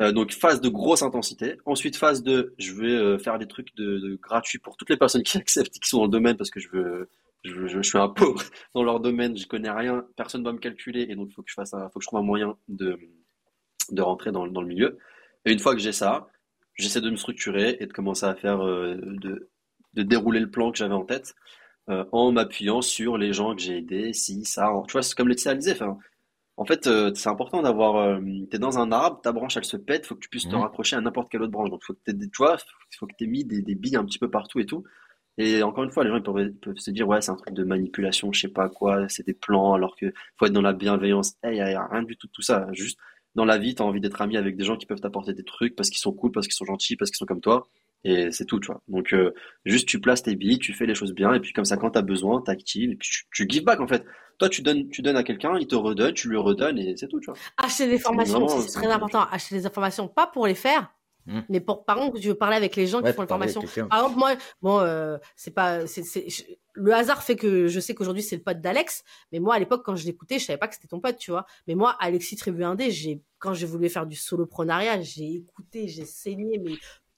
[0.00, 1.56] Euh, donc phase de grosse intensité.
[1.66, 5.22] Ensuite phase de, je vais euh, faire des trucs de, gratuits pour toutes les personnes
[5.22, 7.08] qui acceptent, qui sont dans le domaine parce que je veux,
[7.44, 8.42] je, suis un pauvre
[8.74, 11.50] dans leur domaine, je connais rien, personne va me calculer et donc il faut que
[11.50, 12.98] je fasse, un, faut que je trouve un moyen de
[13.90, 14.98] de rentrer dans, dans le milieu.
[15.44, 16.26] Et une fois que j'ai ça,
[16.74, 19.50] j'essaie de me structurer et de commencer à faire euh, de
[19.92, 21.34] de dérouler le plan que j'avais en tête.
[21.86, 24.72] En m'appuyant sur les gens que j'ai aidés, si, ça.
[24.88, 25.98] Tu vois, c'est comme Laetitia disait, enfin,
[26.56, 27.96] en fait, euh, c'est important d'avoir.
[27.96, 28.20] Euh,
[28.50, 30.60] t'es dans un arbre, ta branche elle se pète, faut que tu puisses te mmh.
[30.60, 31.70] raccrocher à n'importe quelle autre branche.
[31.70, 32.56] Donc, faut que tu vois,
[32.98, 34.84] faut que t'aies mis des, des, billes un petit peu partout et tout.
[35.36, 37.64] Et encore une fois, les gens ils peuvent, se dire ouais, c'est un truc de
[37.64, 41.34] manipulation, je sais pas quoi, c'est des plans, alors que faut être dans la bienveillance.
[41.42, 42.68] Il hey, y, a rien du tout de tout ça.
[42.72, 42.98] Juste
[43.34, 45.74] dans la vie, t'as envie d'être ami avec des gens qui peuvent t'apporter des trucs
[45.74, 47.66] parce qu'ils sont cool, parce qu'ils sont gentils, parce qu'ils sont comme toi.
[48.04, 48.82] Et c'est tout, tu vois.
[48.86, 51.64] Donc, euh, juste tu places tes billes, tu fais les choses bien, et puis comme
[51.64, 54.04] ça, quand t'as besoin, t'actives, et puis tu, tu give back en fait.
[54.38, 57.08] Toi, tu donnes, tu donnes à quelqu'un, il te redonne, tu lui redonnes, et c'est
[57.08, 57.38] tout, tu vois.
[57.56, 59.26] Acheter des formations, c'est très important.
[59.30, 60.92] Acheter des informations, pas pour les faire,
[61.26, 61.40] hmm.
[61.48, 63.62] Mais pour, par contre, je veux parler avec les gens qui font les formations.
[63.88, 66.02] Par exemple, moi, bon, euh, c'est pas, c'est,
[66.74, 69.84] le hasard fait que je sais qu'aujourd'hui c'est le pote d'Alex, mais moi à l'époque
[69.84, 71.46] quand je l'écoutais, je savais pas que c'était ton pote, tu vois.
[71.66, 76.58] Mais moi, Alexis Tribu j'ai, quand j'ai voulu faire du soloprenariat, j'ai écouté, j'ai saigné,
[76.58, 76.72] mais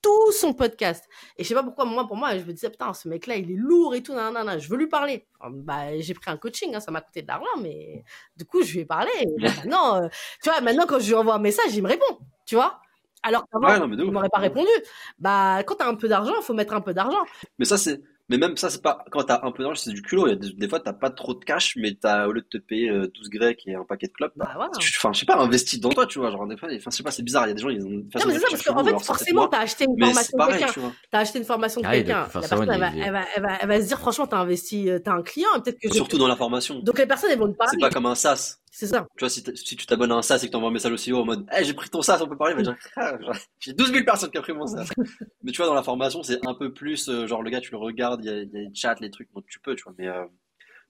[0.07, 1.09] tout son podcast.
[1.37, 3.51] Et je sais pas pourquoi, moi, pour moi, je me disais, putain, ce mec-là, il
[3.51, 5.27] est lourd et tout, nan, nan, nan, je veux lui parler.
[5.51, 8.05] Bah, j'ai pris un coaching, hein, ça m'a coûté de l'argent, mais
[8.37, 9.11] du coup, je lui ai parlé.
[9.39, 10.09] maintenant, euh,
[10.43, 12.81] tu vois, maintenant, quand je lui envoie un message, il me répond, tu vois.
[13.25, 14.71] Alors qu'avant, il m'aurait pas répondu.
[15.19, 17.25] Bah, quand t'as un peu d'argent, il faut mettre un peu d'argent.
[17.59, 20.03] Mais ça, c'est, mais même ça, c'est pas quand t'as un peu d'argent, c'est du
[20.03, 20.27] culot.
[20.27, 22.41] Il y a des, des fois, t'as pas trop de cash, mais t'as au lieu
[22.41, 25.19] de te payer 12 euh, grecs et un paquet de clopes, bah, bah enfin, je
[25.19, 26.31] sais pas, investi dans toi, tu vois.
[26.31, 27.47] Genre, des fois, enfin, je sais pas, c'est bizarre.
[27.47, 27.91] Il y a des gens, ils ont.
[27.91, 30.59] Une façon non, mais c'est ça, parce qu'en fait, forcément, t'as acheté une formation de
[30.59, 30.93] quelqu'un.
[31.11, 32.21] T'as acheté une formation de ah quelqu'un.
[32.23, 34.91] La personne, elle va, elle, va, elle, va, elle va se dire, franchement, t'as investi,
[34.91, 35.93] euh, t'as un client, peut-être que.
[35.93, 36.81] Surtout dans la formation.
[36.81, 37.73] Donc les personnes, elles vont te parler.
[37.75, 38.59] C'est pas comme un SaaS.
[38.79, 39.07] C'est ça.
[39.17, 40.97] Tu vois, si, si tu t'abonnes à un SaaS et que t'envoies un message au
[40.97, 43.17] CEO en mode, hey, j'ai pris ton SaaS, on peut parler, il va dire, ah,
[43.59, 44.91] j'ai 12 000 personnes qui ont pris mon SaaS.
[45.43, 47.71] mais tu vois, dans la formation, c'est un peu plus, euh, genre, le gars, tu
[47.71, 49.85] le regardes, il y a, y a les chats, les trucs, donc tu peux, tu
[49.85, 50.27] vois, mais, euh...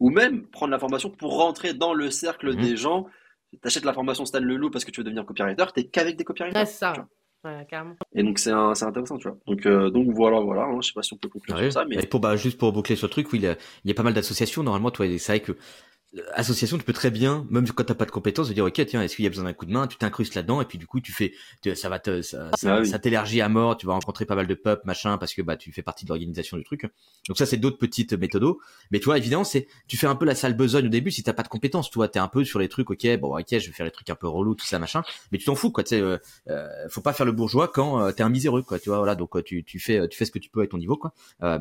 [0.00, 2.60] ou même prendre la formation pour rentrer dans le cercle mhm.
[2.60, 3.06] des gens.
[3.62, 6.60] T'achètes la formation Stan Leloup parce que tu veux devenir copywriter, t'es qu'avec des copywriters.
[6.60, 7.06] Ouais, c'est ça.
[7.44, 7.94] Ouais, carrément.
[8.12, 9.38] Et donc c'est intéressant, tu vois.
[9.46, 11.84] Donc euh, donc voilà voilà, hein, je sais pas si on peut conclure sur ça,
[11.88, 13.90] mais pour bah juste pour boucler sur le truc, oui, il y a, il y
[13.92, 14.64] a pas mal d'associations.
[14.64, 15.56] Normalement, toi, c'est vrai que
[16.34, 19.16] association, tu peux très bien, même quand t'as pas de compétences, dire ok tiens, est-ce
[19.16, 21.00] qu'il y a besoin d'un coup de main, tu t'incrustes là-dedans et puis du coup
[21.00, 21.32] tu fais,
[21.74, 24.54] ça va te, ça, ah ça, t'élargit à mort, tu vas rencontrer pas mal de
[24.54, 26.86] pop machin, parce que bah tu fais partie de l'organisation du truc.
[27.28, 28.58] Donc ça c'est d'autres petites méthodos.
[28.90, 31.22] Mais tu vois évidemment c'est, tu fais un peu la sale besogne au début si
[31.22, 33.46] t'as pas de compétences, tu vois, t'es un peu sur les trucs ok bon ok
[33.50, 35.02] je vais faire les trucs un peu relous tout ça machin,
[35.32, 36.18] mais tu t'en fous quoi, tu sais, euh,
[36.48, 39.16] euh, faut pas faire le bourgeois quand euh, t'es un miséreux quoi, tu vois voilà
[39.16, 41.12] donc tu, tu fais tu fais ce que tu peux avec ton niveau quoi,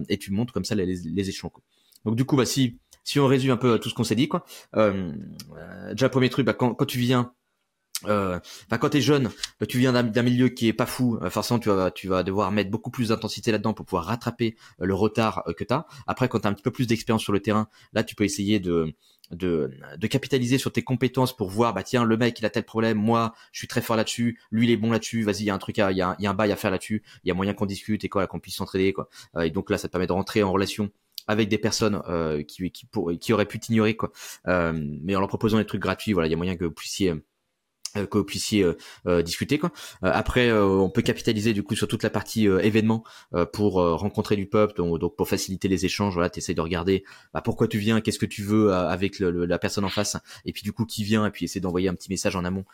[0.07, 1.63] et tu montes comme ça les, les, les échelons quoi.
[2.05, 4.27] Donc du coup bah si si on résume un peu tout ce qu'on s'est dit,
[4.27, 4.43] quoi.
[4.75, 5.13] Euh,
[5.57, 7.31] euh, déjà premier truc, bah, quand, quand tu viens,
[8.07, 9.29] euh, quand t'es jeune,
[9.59, 12.23] bah, tu viens d'un milieu qui est pas fou, euh, forcément tu vas tu vas
[12.23, 15.85] devoir mettre beaucoup plus d'intensité là-dedans pour pouvoir rattraper euh, le retard euh, que t'as.
[16.07, 18.59] Après, quand t'as un petit peu plus d'expérience sur le terrain, là tu peux essayer
[18.59, 18.93] de
[19.31, 19.71] de,
[20.07, 23.33] capitaliser sur tes compétences pour voir bah tiens le mec il a tel problème moi
[23.51, 25.57] je suis très fort là-dessus lui il est bon là-dessus vas-y il y a un
[25.57, 27.65] truc à il y a un bail à faire là-dessus il y a moyen qu'on
[27.65, 30.11] discute et quoi qu'on puisse s'entraider quoi Euh, et donc là ça te permet de
[30.11, 30.91] rentrer en relation
[31.27, 34.11] avec des personnes euh, qui qui pour, qui auraient pu t'ignorer quoi
[34.47, 34.73] Euh,
[35.03, 37.11] mais en leur proposant des trucs gratuits voilà il y a moyen que vous puissiez
[37.97, 38.65] euh, que vous puissiez
[39.23, 39.71] discuter quoi.
[40.01, 43.05] Après on peut capitaliser du coup sur toute la partie événement
[43.53, 47.69] pour rencontrer du peuple donc, pour faciliter les échanges voilà tu de regarder bah, pourquoi
[47.69, 50.73] tu viens qu'est-ce que tu veux avec le- la personne en face et puis du
[50.73, 52.65] coup qui vient et puis essayer d'envoyer un petit message en amont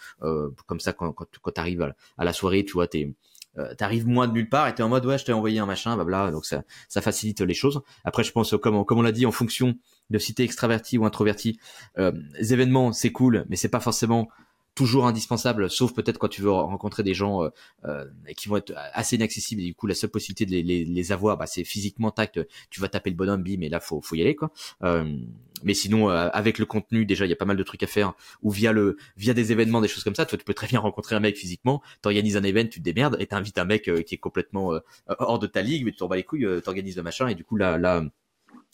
[0.65, 3.13] comme ça quand quand, quand t'arrives à, à la soirée tu vois t'es
[3.57, 5.65] euh, t'arrives moins de nulle part et t'es en mode ouais je t'ai envoyé un
[5.65, 7.81] machin blabla donc ça ça facilite les choses.
[8.05, 9.75] Après je pense comme on- comme on l'a dit en fonction
[10.09, 11.59] de si t'es extraverti ou introverti
[11.97, 14.27] euh, les événements c'est cool mais c'est pas forcément
[14.75, 17.49] toujours indispensable, sauf peut-être quand tu veux rencontrer des gens euh,
[17.85, 18.05] euh,
[18.37, 19.61] qui vont être assez inaccessibles.
[19.61, 22.39] Et du coup, la seule possibilité de les, les, les avoir, bah, c'est physiquement tact.
[22.69, 24.51] Tu vas taper le bonhomme, bim, et là, faut, faut y aller, quoi.
[24.83, 25.17] Euh,
[25.63, 27.87] mais sinon, euh, avec le contenu, déjà, il y a pas mal de trucs à
[27.87, 28.13] faire.
[28.41, 30.25] Ou via le, via des événements, des choses comme ça.
[30.25, 31.81] Tu peux très bien rencontrer un mec physiquement.
[32.01, 34.79] T'organises un événement, tu te démerdes, et t'invites un mec euh, qui est complètement euh,
[35.07, 37.35] hors de ta ligue, mais tu t'en bats les couilles, euh, t'organises le machin, et
[37.35, 38.03] du coup, là, là.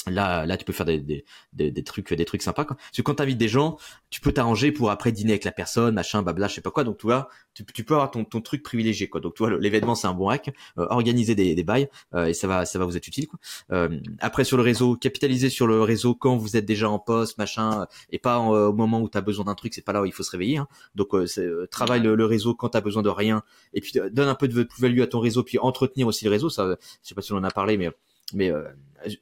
[0.09, 2.65] Là, là, tu peux faire des, des, des, trucs, des trucs sympas.
[2.65, 2.75] Quoi.
[2.77, 3.77] Parce que quand t'invites des gens,
[4.09, 6.83] tu peux t'arranger pour après dîner avec la personne, machin, babla, je sais pas quoi.
[6.83, 9.21] Donc tu vois, tu, peux avoir ton, ton truc privilégié, quoi.
[9.21, 10.49] Donc tu vois, l'événement c'est un bon hack.
[10.77, 13.27] Euh, organiser des, des bails euh, et ça va, ça va vous être utile.
[13.27, 13.39] Quoi.
[13.71, 17.37] Euh, après sur le réseau, capitaliser sur le réseau quand vous êtes déjà en poste,
[17.37, 19.73] machin, euh, et pas en- au moment où t'as besoin d'un truc.
[19.73, 20.57] C'est pas là où il faut se réveiller.
[20.57, 20.67] Hein.
[20.95, 23.43] Donc euh, euh, travaille le, le réseau quand t'as besoin de rien,
[23.73, 26.31] et puis euh, donne un peu de plus-value à ton réseau, puis entretenir aussi le
[26.31, 26.49] réseau.
[26.49, 27.89] Ça, euh, je sais pas si on en a parlé, mais
[28.33, 28.63] mais euh,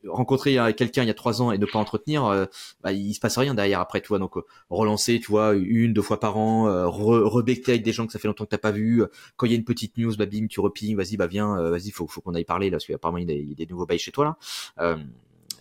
[0.08, 2.46] rencontrer euh, quelqu'un il y a trois ans et ne pas entretenir, euh,
[2.84, 4.20] bah, il se passe rien derrière après, tu vois.
[4.20, 7.92] Donc euh, relancer, tu vois, une, deux fois par an, euh, re- rebecter avec des
[7.94, 9.04] gens que ça fait longtemps que t'as pas vu.
[9.04, 9.08] Euh,
[9.38, 11.92] Quand il y a une petite news, bah bim, tu reping, vas-y, bah viens, vas-y,
[11.92, 14.00] faut, faut qu'on aille parler là, parce qu'apparemment il il y a des nouveaux bails
[14.00, 14.38] chez toi
[14.78, 14.98] là.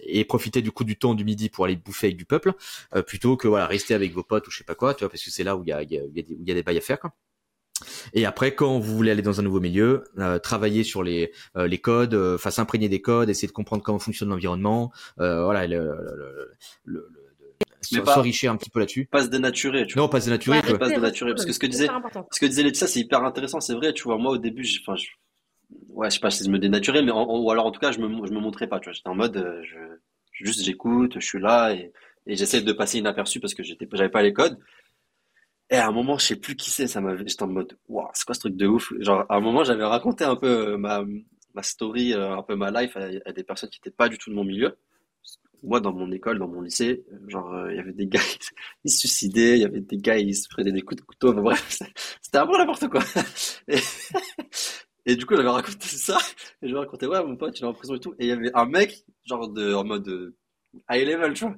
[0.07, 2.53] Et profiter du coup du temps du midi pour aller bouffer avec du peuple,
[3.07, 5.23] plutôt que voilà rester avec vos potes ou je sais pas quoi, tu vois, parce
[5.25, 7.01] que c'est là où il y a, y, des, y a des bails à faire
[7.01, 7.15] quoi.
[8.13, 11.67] Et après, quand vous voulez aller dans un nouveau milieu, euh, travailler sur les euh,
[11.67, 15.67] les codes, euh, enfin s'imprégner des codes, essayer de comprendre comment fonctionne l'environnement, euh, voilà,
[15.67, 17.55] le, le, le, le- le-
[17.93, 19.07] Mais s'en- pas- s'enrichir un petit peu là-dessus.
[19.11, 20.03] Pas se dénaturer, tu vois.
[20.05, 20.59] Non, pas se dénaturer.
[20.59, 21.89] Ouais, pas se dénaturer, parce que ce que disait-.
[22.31, 24.19] Ce que disait Laetitia, c'est hyper intéressant, c'est vrai, tu vois.
[24.19, 25.07] Moi, au début, enfin, je,
[25.89, 27.81] ouais, je sais pas si je me dénaturais, mais en- en- ou alors en tout
[27.81, 28.93] cas, je me, je me montrais pas, tu vois.
[28.95, 29.77] J'étais en mode, je,
[30.33, 31.93] juste j'écoute, je suis là et,
[32.27, 34.57] et j'essaie de passer inaperçu parce que j'étais, j'avais pas les codes.
[35.71, 38.09] Et à un moment, je sais plus qui c'est, ça m'avait, j'étais en mode, waouh,
[38.13, 38.93] c'est quoi ce truc de ouf?
[39.01, 41.03] Genre, à un moment, j'avais raconté un peu euh, ma,
[41.55, 44.31] ma story, euh, un peu ma life à, des personnes qui étaient pas du tout
[44.31, 44.77] de mon milieu.
[45.63, 48.21] Moi, dans mon école, dans mon lycée, genre, euh, il y avait des gars,
[48.85, 51.33] ils se suicidaient, il y avait des gars, ils se prenaient des coups de couteau,
[51.33, 51.79] enfin, bref,
[52.21, 53.03] c'était un peu n'importe quoi.
[55.07, 56.17] Et, du coup, j'avais raconté ça,
[56.63, 58.33] et je racontais, ouais, mon pote, il est en prison et tout, et il y
[58.33, 60.35] avait un mec, genre, de, en mode,
[60.91, 61.57] high level, tu vois.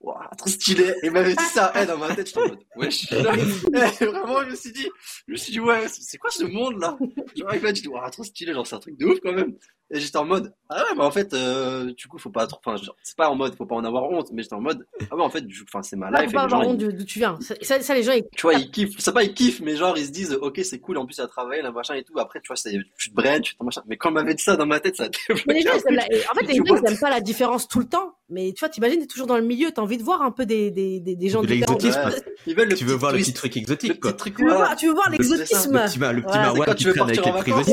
[0.00, 0.94] Waouh, trop stylé.
[1.02, 3.14] Et il m'avait dit ça, eh, dans ma tête, j'étais en mode, ouais, je suis
[3.14, 3.32] là.
[3.36, 4.88] Eh, vraiment, je me suis dit,
[5.26, 6.96] je me suis dit, ouais, c'est quoi ce monde-là?
[7.36, 9.56] Genre, il m'a dit, waouh, trop stylé, genre, c'est un truc de ouf quand même.
[9.92, 12.60] Et j'étais en mode, ah ouais, mais en fait, euh, du coup, faut pas trop,
[12.64, 14.86] enfin, genre, c'est pas en mode, faut pas en avoir honte, mais j'étais en mode,
[15.10, 17.04] ah ouais, en fait, du- enfin, c'est ma Là, life, faut pas avoir honte d'où
[17.04, 17.36] tu viens.
[17.40, 18.22] Ça, les gens, ils...
[18.36, 20.78] tu vois, ils kiffent, c'est pas ils kiffent, mais genre, ils se disent, ok, c'est
[20.78, 22.16] cool, en plus, à travailler, là, machin et tout.
[22.20, 23.82] Après, tu vois, c'est, tu te braines, tu te machin.
[23.88, 25.08] Mais quand on m'avait dit ça dans ma tête, ça
[25.48, 27.80] Mais les gens, ils la- En fait, les gens, ils aiment pas la différence tout
[27.80, 28.14] le temps.
[28.32, 30.46] Mais tu vois, t'imagines, t'es toujours dans le milieu, t'as envie de voir un peu
[30.46, 31.72] des, des, des, des gens De différents.
[31.74, 32.00] l'exotisme.
[32.46, 32.64] Ouais.
[32.64, 34.12] Le Tu veux voir le petit truc le exotique, petit quoi.
[34.12, 35.72] truc, Tu veux voir, tu veux voir Le- l'exotisme.
[35.72, 37.20] Le petit, le petit c'est Marwan quand qui tu veux traîne avec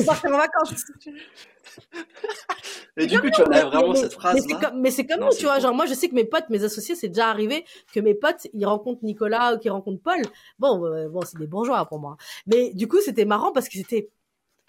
[0.06, 0.84] partir en vacances.
[2.98, 4.42] Et du coup, tu vois, vraiment, mais- cette Mais phrase-là.
[4.50, 5.60] c'est comme, mais c'est comme Non, nous, c'est tu vois.
[5.60, 7.64] Genre, moi, je sais que mes potes, mes associés, c'est déjà arrivé
[7.94, 10.22] que mes potes, ils rencontrent Nicolas ou qu'ils rencontrent Paul.
[10.60, 12.18] Bon, euh, bon, c'est des bourgeois pour moi.
[12.48, 14.10] Mais du coup, c'était marrant parce qu'ils étaient.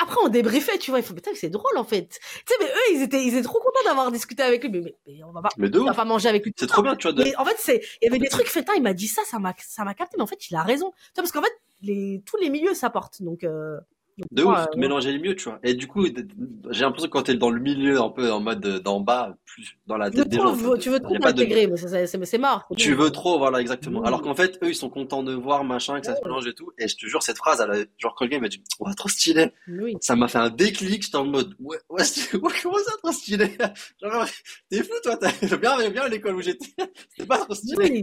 [0.01, 1.01] Après, on débriefait, tu vois.
[1.01, 2.09] Il faut, putain, c'est drôle, en fait.
[2.10, 4.70] Tu sais, mais eux, ils étaient, ils étaient trop contents d'avoir discuté avec lui.
[4.70, 5.97] Mais, mais, mais on va pas, Mais de on va ouf.
[5.97, 6.52] pas manger avec lui.
[6.56, 8.48] C'est trop bien, tu vois, de, Mais en fait, c'est, il y avait des trucs,
[8.77, 10.90] il m'a dit ça, ça m'a, ça m'a capté, mais en fait, il a raison.
[10.93, 11.52] Tu vois, parce qu'en fait,
[11.82, 13.23] les, tous les milieux s'apportent.
[13.23, 13.82] Donc, euh, donc,
[14.31, 15.59] de ouf, euh, de mélanger les mieux, tu vois.
[15.62, 18.65] Et du coup, j'ai l'impression que quand t'es dans le milieu, un peu en mode
[18.66, 20.55] euh, d'en bas, plus dans la tu veux tête des trop, gens.
[20.55, 22.66] veux- tu veux trop de- t'intégrer, mais c'est, mort.
[22.77, 24.01] Tu veux trop, voilà, exactement.
[24.03, 24.07] Mmh.
[24.07, 26.55] Alors qu'en fait, eux, ils sont contents de voir, machin, que ça se mélange et
[26.55, 26.70] tout.
[26.78, 28.95] Et je te jure, cette phrase, elle a- genre, quand le gars m'a dit, ouais,
[28.95, 29.53] trop stylé.
[29.69, 29.97] Oui.
[30.01, 32.03] Ça m'a fait un déclic, j'étais en mode, ouais, ouais,
[32.43, 33.57] ouais, comment ça, trop stylé?
[34.03, 34.27] Genre,
[34.70, 36.66] t'es fou, toi, t'as bien, bien l'école où j'étais.
[37.11, 38.03] C'était pas trop stylé.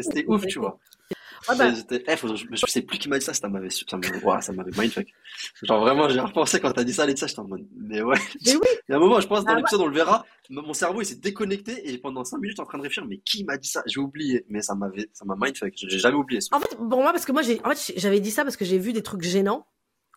[0.00, 0.78] C'était ouf, tu vois.
[1.48, 3.68] Ouais, bah, C'était- eh, faut- je, je sais plus qui m'a dit ça, ça m'avait,
[3.70, 5.06] ça m'avait, ça mindfuck.
[5.62, 8.18] Genre vraiment, j'ai repensé quand t'as dit ça, Laetitia, j'étais en mode, mais ouais.
[8.44, 8.60] Mais oui.
[8.88, 11.02] Il y a un moment, je pense, dans Ah l'épisode, on le verra, mon cerveau,
[11.02, 13.68] il s'est déconnecté et pendant 5 minutes, en train de réfléchir, mais qui m'a dit
[13.68, 13.82] ça?
[13.86, 15.72] J'ai oublié, mais ça m'avait, ça m'a mindfuck.
[15.76, 16.56] J'ai jamais oublié ça.
[16.56, 18.64] En fait, pour moi, parce que moi, j'ai, en fait, j'avais dit ça parce que
[18.64, 19.66] j'ai vu des trucs gênants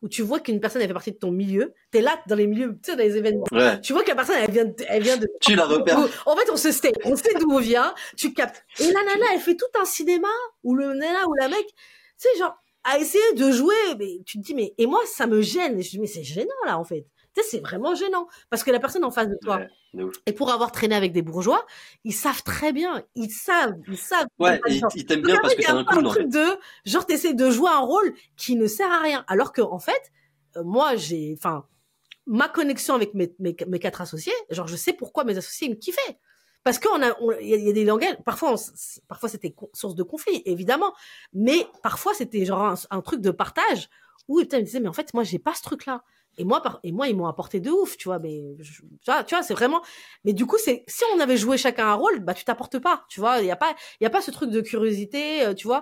[0.01, 1.73] où tu vois qu'une personne elle fait partie de ton milieu.
[1.91, 3.45] T'es là dans les milieux, tu sais, dans les événements.
[3.51, 3.79] Ouais.
[3.81, 5.27] Tu vois que la personne elle vient, de, elle vient de.
[5.41, 5.99] Tu la repères.
[6.25, 7.93] En fait, on se sait, on sait d'où on vient.
[8.17, 8.63] Tu captes.
[8.79, 10.27] Et la nana, elle fait tout un cinéma
[10.63, 11.73] où le nana ou la mec, tu
[12.17, 13.75] sais, genre, a essayé de jouer.
[13.97, 15.79] Mais tu te dis, mais et moi, ça me gêne.
[15.79, 17.05] Et je dis, mais c'est gênant là, en fait.
[17.35, 19.57] Tu sais, c'est vraiment gênant parce que la personne en face de toi.
[19.57, 19.67] Ouais.
[20.25, 21.65] Et pour avoir traîné avec des bourgeois,
[22.03, 24.27] ils savent très bien, ils savent, ils savent.
[24.37, 26.19] Ouais, et Genre, il t'aime bien parce que a un clown, en fait.
[26.21, 26.45] truc de
[26.85, 30.11] genre t'essaies de jouer un rôle qui ne sert à rien alors que en fait
[30.57, 31.65] euh, moi j'ai enfin
[32.27, 35.75] ma connexion avec mes, mes, mes quatre associés genre je sais pourquoi mes associés me
[35.75, 36.19] kiffaient
[36.69, 38.53] parce qu'on a il y, a- des langages parfois
[39.07, 40.93] parfois c'était source de conflit évidemment.
[41.33, 43.89] Mais parfois c'était genre un, truc de partage
[44.27, 46.03] où putain ils me disaient mais en fait moi j'ai pas ce truc là
[46.37, 48.55] et moi par, et moi ils m'ont apporté de ouf tu vois mais
[49.03, 49.81] tu vois, c'est vraiment
[50.25, 53.03] mais du coup c'est si on avait joué chacun un rôle bah tu t'apportes pas
[53.09, 55.55] tu vois il y a pas il y a pas ce truc de curiosité euh,
[55.55, 55.81] tu vois.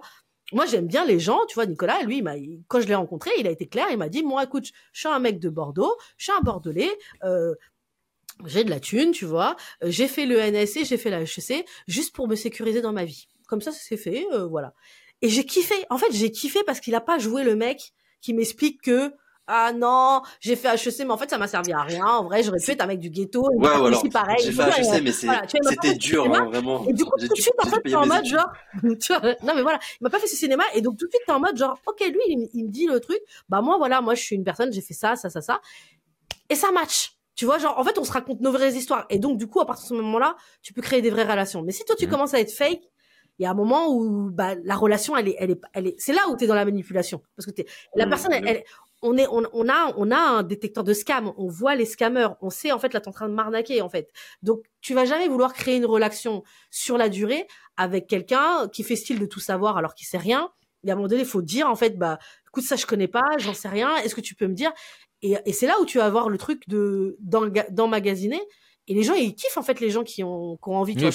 [0.54, 3.46] Moi j'aime bien les gens tu vois Nicolas lui il- quand je l'ai rencontré il
[3.48, 6.24] a été clair il m'a dit moi écoute je suis un mec de Bordeaux je
[6.24, 7.54] suis un bordelais euh,
[8.46, 11.66] j'ai de la thune tu vois euh, j'ai fait le NSC j'ai fait la HEC
[11.88, 14.74] juste pour me sécuriser dans ma vie comme ça ça s'est fait euh, voilà
[15.22, 18.34] et j'ai kiffé en fait j'ai kiffé parce qu'il a pas joué le mec qui
[18.34, 19.14] m'explique que
[19.50, 22.06] ah non, j'ai fait HEC, mais en fait, ça m'a servi à rien.
[22.06, 23.48] En vrai, j'aurais pu être un mec du ghetto.
[23.56, 24.36] Ouais, aussi pareil.
[24.44, 26.86] j'ai fait HEC, mais voilà, c'était dur, hein, vraiment.
[26.86, 28.52] Et du coup, tout de suite, en fait, t'es en mode genre,
[29.00, 31.12] tu vois, non mais voilà, il m'a pas fait ce cinéma, et donc tout de
[31.12, 34.02] suite, t'es en mode genre, ok, lui, il me dit le truc, bah moi, voilà,
[34.02, 35.62] moi, je suis une personne, j'ai fait ça, ça, ça, ça,
[36.50, 37.17] et ça match.
[37.38, 39.62] Tu vois, genre, en fait, on se raconte nos vraies histoires, et donc, du coup,
[39.62, 41.62] à partir de ce moment-là, tu peux créer des vraies relations.
[41.62, 42.12] Mais si toi, tu Mhm.
[42.12, 42.82] commences à être fake,
[43.40, 45.96] il y a un moment où, bah, la relation, elle est, elle est, elle est,
[46.00, 47.22] c'est là où t'es dans la manipulation.
[47.36, 47.66] Parce que t'es,
[47.96, 48.10] la Mhm.
[48.10, 48.64] personne, elle, elle-
[49.04, 51.32] on est, on, on a, on a un détecteur de scam.
[51.38, 52.30] On voit les scammers.
[52.42, 54.10] On sait, en fait, là, t'es en train de m'arnaquer, en fait.
[54.42, 56.42] Donc, tu vas jamais vouloir créer une relation
[56.72, 57.48] sur la durée
[57.78, 60.50] avec quelqu'un qui fait style de tout savoir alors qu'il sait rien.
[60.84, 63.08] Et à un moment donné, il faut dire, en fait, bah, écoute, ça, je connais
[63.08, 63.96] pas, j'en sais rien.
[63.98, 64.72] Est-ce que tu peux me dire?
[65.22, 67.18] Et, et c'est là où tu vas avoir le truc de,
[67.70, 68.40] d'emmagasiner.
[68.90, 70.96] Et les gens, ils kiffent, en fait, les gens qui ont, qui ont envie.
[70.96, 71.12] Oui,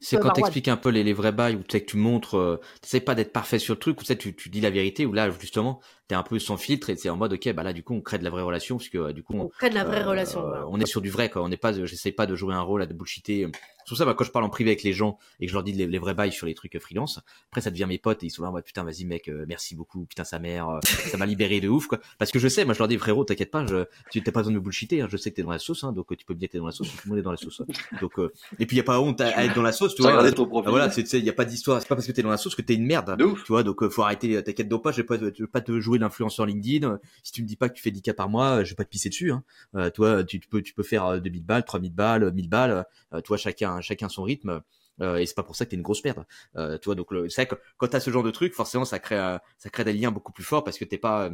[0.00, 2.36] c'est quand t'expliques un peu les, les vrais bails où tu sais que tu montres,
[2.36, 4.70] euh, t'essayes pas d'être parfait sur le truc, ou tu sais tu, tu dis la
[4.70, 7.62] vérité, ou là justement t'es un peu sans filtre et c'est en mode ok bah
[7.62, 9.46] là du coup on crée de la vraie relation parce que euh, du coup on
[9.46, 10.40] on, crée de la vraie euh, relation.
[10.40, 10.68] euh, voilà.
[10.68, 12.82] on est sur du vrai quoi, on n'est pas, j'essaie pas de jouer un rôle
[12.82, 13.46] à de bullshiter.
[13.52, 15.54] C'est pour ça bah, quand je parle en privé avec les gens et que je
[15.54, 17.20] leur dis les, les vrais bails sur les trucs freelance,
[17.50, 19.44] après ça devient mes potes et ils sont là en mode putain vas-y mec euh,
[19.48, 22.64] merci beaucoup putain sa mère ça m'a libéré de ouf quoi parce que je sais
[22.64, 25.02] moi je leur dis frérot t'inquiète pas je, tu t'as pas besoin de me bullshiter
[25.02, 26.52] hein, je sais que t'es dans la sauce hein, donc tu peux me dire que
[26.52, 27.66] t'es dans la sauce tout le monde est dans la sauce hein.
[28.00, 30.02] donc euh, et puis y a pas honte à, à être dans la sauce tu
[30.02, 30.70] vois regardé ton ah, profil.
[30.70, 31.80] voilà, c'est, y a pas d'histoire.
[31.80, 33.16] C'est pas parce que t'es dans la sauce que t'es une merde.
[33.18, 34.42] Tu vois, donc faut arrêter.
[34.42, 36.88] T'inquiète donc pas, je vais pas, je vais pas te jouer l'influenceur LinkedIn.
[36.88, 38.70] Euh, Si tu me dis pas que tu fais 10 cas par mois, euh, je
[38.70, 39.32] vais pas te pisser dessus.
[39.32, 39.42] Hein.
[39.74, 42.84] Euh, toi, tu, peux, tu peux faire euh, 2000 balles, 3000 balles, euh, 1000 balles.
[43.24, 44.62] Toi, chacun, chacun son rythme.
[45.00, 46.24] Euh, et c'est pas pour ça que t'es une grosse merde.
[46.56, 48.98] Euh, tu vois, donc c'est vrai que quand t'as ce genre de truc, forcément, ça
[48.98, 51.30] crée, ça crée des liens beaucoup plus forts parce que t'es pas.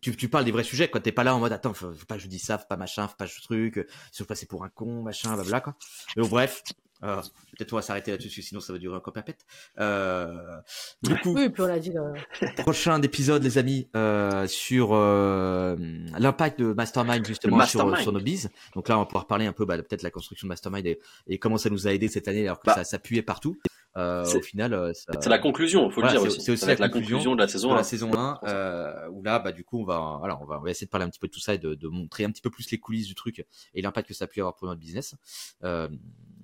[0.00, 2.22] tu, parles des vrais sujets quand t'es pas là en mode attends faut, pas que
[2.22, 5.02] je dise ça faut pas machin faut pas ce truc euh, passer pour un con
[5.02, 5.74] machin blabla quoi
[6.16, 6.62] mais bref
[7.04, 7.20] euh,
[7.56, 9.44] peut-être on va s'arrêter là-dessus parce que sinon ça va durer encore perpète
[9.78, 10.58] euh,
[11.02, 11.92] du coup Oui, puis on l'a dit.
[11.92, 12.12] là.
[12.58, 15.76] prochain épisode, les amis, euh, sur euh,
[16.18, 18.50] l'impact de Mastermind justement sur, nos bises.
[18.74, 20.98] Donc là, on va pouvoir parler un peu, bah, peut-être la construction de Mastermind et,
[21.26, 23.56] et comment ça nous a aidé cette année alors que Bah, ça s'appuyait partout.
[23.96, 26.40] Euh, c'est- au final, euh, ça- C'est la conclusion, faut Voilà, le dire aussi.
[26.40, 27.82] c'est aussi la conclusion de la saison de la 1.
[27.84, 30.70] saison 1 euh, où là bah du coup on va voilà on va on va
[30.70, 32.42] essayer de parler un petit peu de tout ça et de, de montrer un petit
[32.42, 33.44] peu plus les coulisses du truc
[33.74, 35.16] et l'impact que ça a pu avoir pour notre business
[35.64, 35.88] euh,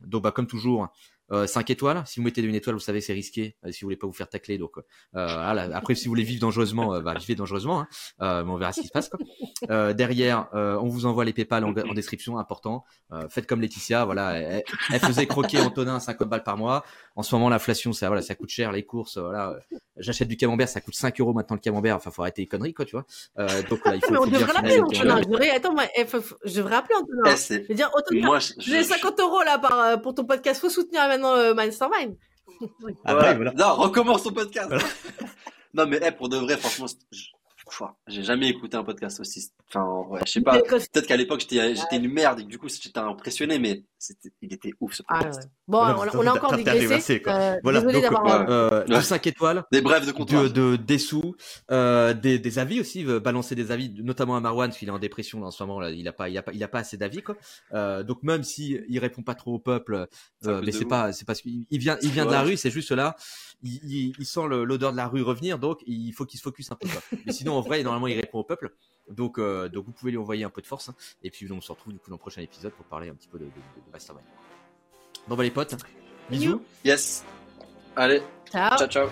[0.06, 0.88] donc bah comme toujours
[1.32, 3.86] euh, 5 étoiles si vous mettez une étoile vous savez c'est risqué euh, si vous
[3.86, 4.82] voulez pas vous faire tacler donc euh,
[5.12, 5.68] voilà.
[5.76, 7.88] après si vous voulez vivre dangereusement euh, bah vivez dangereusement hein.
[8.20, 9.18] Euh, mais on verra ce qui se passe quoi.
[9.70, 13.60] Euh, derrière euh, on vous envoie les PayPal en, en description important Euh, faites comme
[13.60, 16.84] Laetitia voilà elle, elle faisait croquer Antonin à 50 balles par mois
[17.16, 19.56] en ce moment l'inflation ça voilà ça coûte cher les courses voilà
[19.96, 21.94] j'achète du camembert, ça coûte 5 euros maintenant le camembert.
[21.94, 23.06] Enfin, faut arrêter les conneries, quoi, tu vois.
[23.38, 25.20] Euh, donc là, il faut, mais on devrait Antonin.
[25.22, 27.22] Je devrais, attends, moi, eh, faut- faut- je devrais appeler Antonin.
[27.32, 30.24] Eh, Je vais dire, Antonin, Moi, je, j'ai 50 euros là par, euh, pour ton
[30.24, 30.60] podcast.
[30.60, 31.02] Faut soutenir
[31.32, 32.16] euh, Mastermind.
[32.82, 32.94] Ouais.
[33.04, 33.52] voilà.
[33.52, 34.70] Non, recommence ton podcast.
[35.74, 36.86] non, mais eh, pour de vrai, franchement,
[38.06, 39.50] j'ai jamais écouté un podcast aussi.
[39.68, 40.60] Enfin, ouais, je sais pas.
[40.60, 43.84] Peut-être qu'à l'époque, j'étais j'étais une merde et que du coup, j'étais impressionné, mais
[44.42, 45.40] il était ouf ce Ah, podcast.
[45.42, 45.48] ouais.
[45.68, 47.22] Bon, Voilà, on, on a encore digressé.
[47.26, 48.50] Euh, Voilà, désolé donc, d'avoir.
[48.50, 48.96] euh, Ouais.
[48.96, 50.42] de 5 étoiles, Des brefs de comptoir.
[50.44, 51.34] de, de des sous,
[51.70, 54.92] euh, des, des avis aussi, euh, balancer des avis, notamment à Marwan parce qu'il est
[54.92, 56.80] en dépression en ce moment là, il a pas, il a pas, il a pas
[56.80, 57.36] assez d'avis quoi.
[57.72, 60.06] Euh, donc même si il répond pas trop au peuple,
[60.46, 62.70] euh, mais c'est pas, c'est parce qu'il il vient, il vient de la rue, c'est
[62.70, 63.16] juste là,
[63.62, 66.70] il, il, il sent l'odeur de la rue revenir, donc il faut qu'il se focus
[66.72, 66.88] un peu.
[66.88, 67.00] Quoi.
[67.26, 68.72] Mais sinon en vrai, normalement il répond au peuple,
[69.10, 70.88] donc euh, donc vous pouvez lui envoyer un peu de force.
[70.88, 70.94] hein.
[71.22, 73.28] et puis on se retrouve du coup dans le prochain épisode pour parler un petit
[73.28, 74.26] peu de, de, de, de Mastermind.
[75.28, 75.74] Bon bah les potes,
[76.30, 76.62] bisous.
[76.84, 77.24] Yes.
[77.96, 78.76] Allez, Ciao.
[78.78, 79.08] ciao, ciao.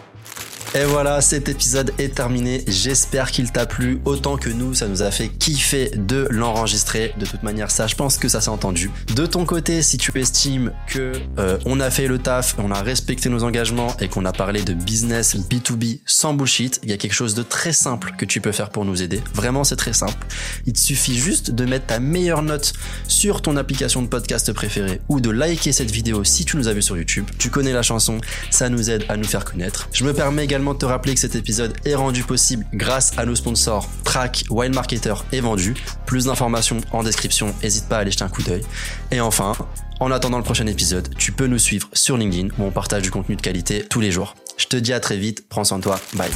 [0.74, 2.65] Et voilà, cet épisode est terminé.
[2.66, 4.73] J'espère qu'il t'a plu autant que nous.
[4.73, 7.12] Ça nous a fait kiffer de l'enregistrer.
[7.19, 8.90] De toute manière, ça, je pense que ça s'est entendu.
[9.15, 12.81] De ton côté, si tu estimes que euh, on a fait le taf, on a
[12.81, 16.97] respecté nos engagements et qu'on a parlé de business B2B sans bullshit, il y a
[16.97, 19.20] quelque chose de très simple que tu peux faire pour nous aider.
[19.35, 20.27] Vraiment, c'est très simple.
[20.65, 22.73] Il te suffit juste de mettre ta meilleure note
[23.09, 26.73] sur ton application de podcast préférée ou de liker cette vidéo si tu nous as
[26.73, 27.27] vu sur YouTube.
[27.36, 29.90] Tu connais la chanson, ça nous aide à nous faire connaître.
[29.93, 33.27] Je me permets également de te rappeler que cet épisode est rendu possible grâce à
[33.27, 35.75] nos sponsors Track, Wild Marketer et Vendu.
[36.07, 38.63] Plus d'informations en description, n'hésite pas à aller jeter un coup d'œil.
[39.11, 39.55] Et enfin,
[40.01, 43.11] en attendant le prochain épisode, tu peux nous suivre sur LinkedIn où on partage du
[43.11, 44.35] contenu de qualité tous les jours.
[44.57, 46.31] Je te dis à très vite, prends soin de toi, bye.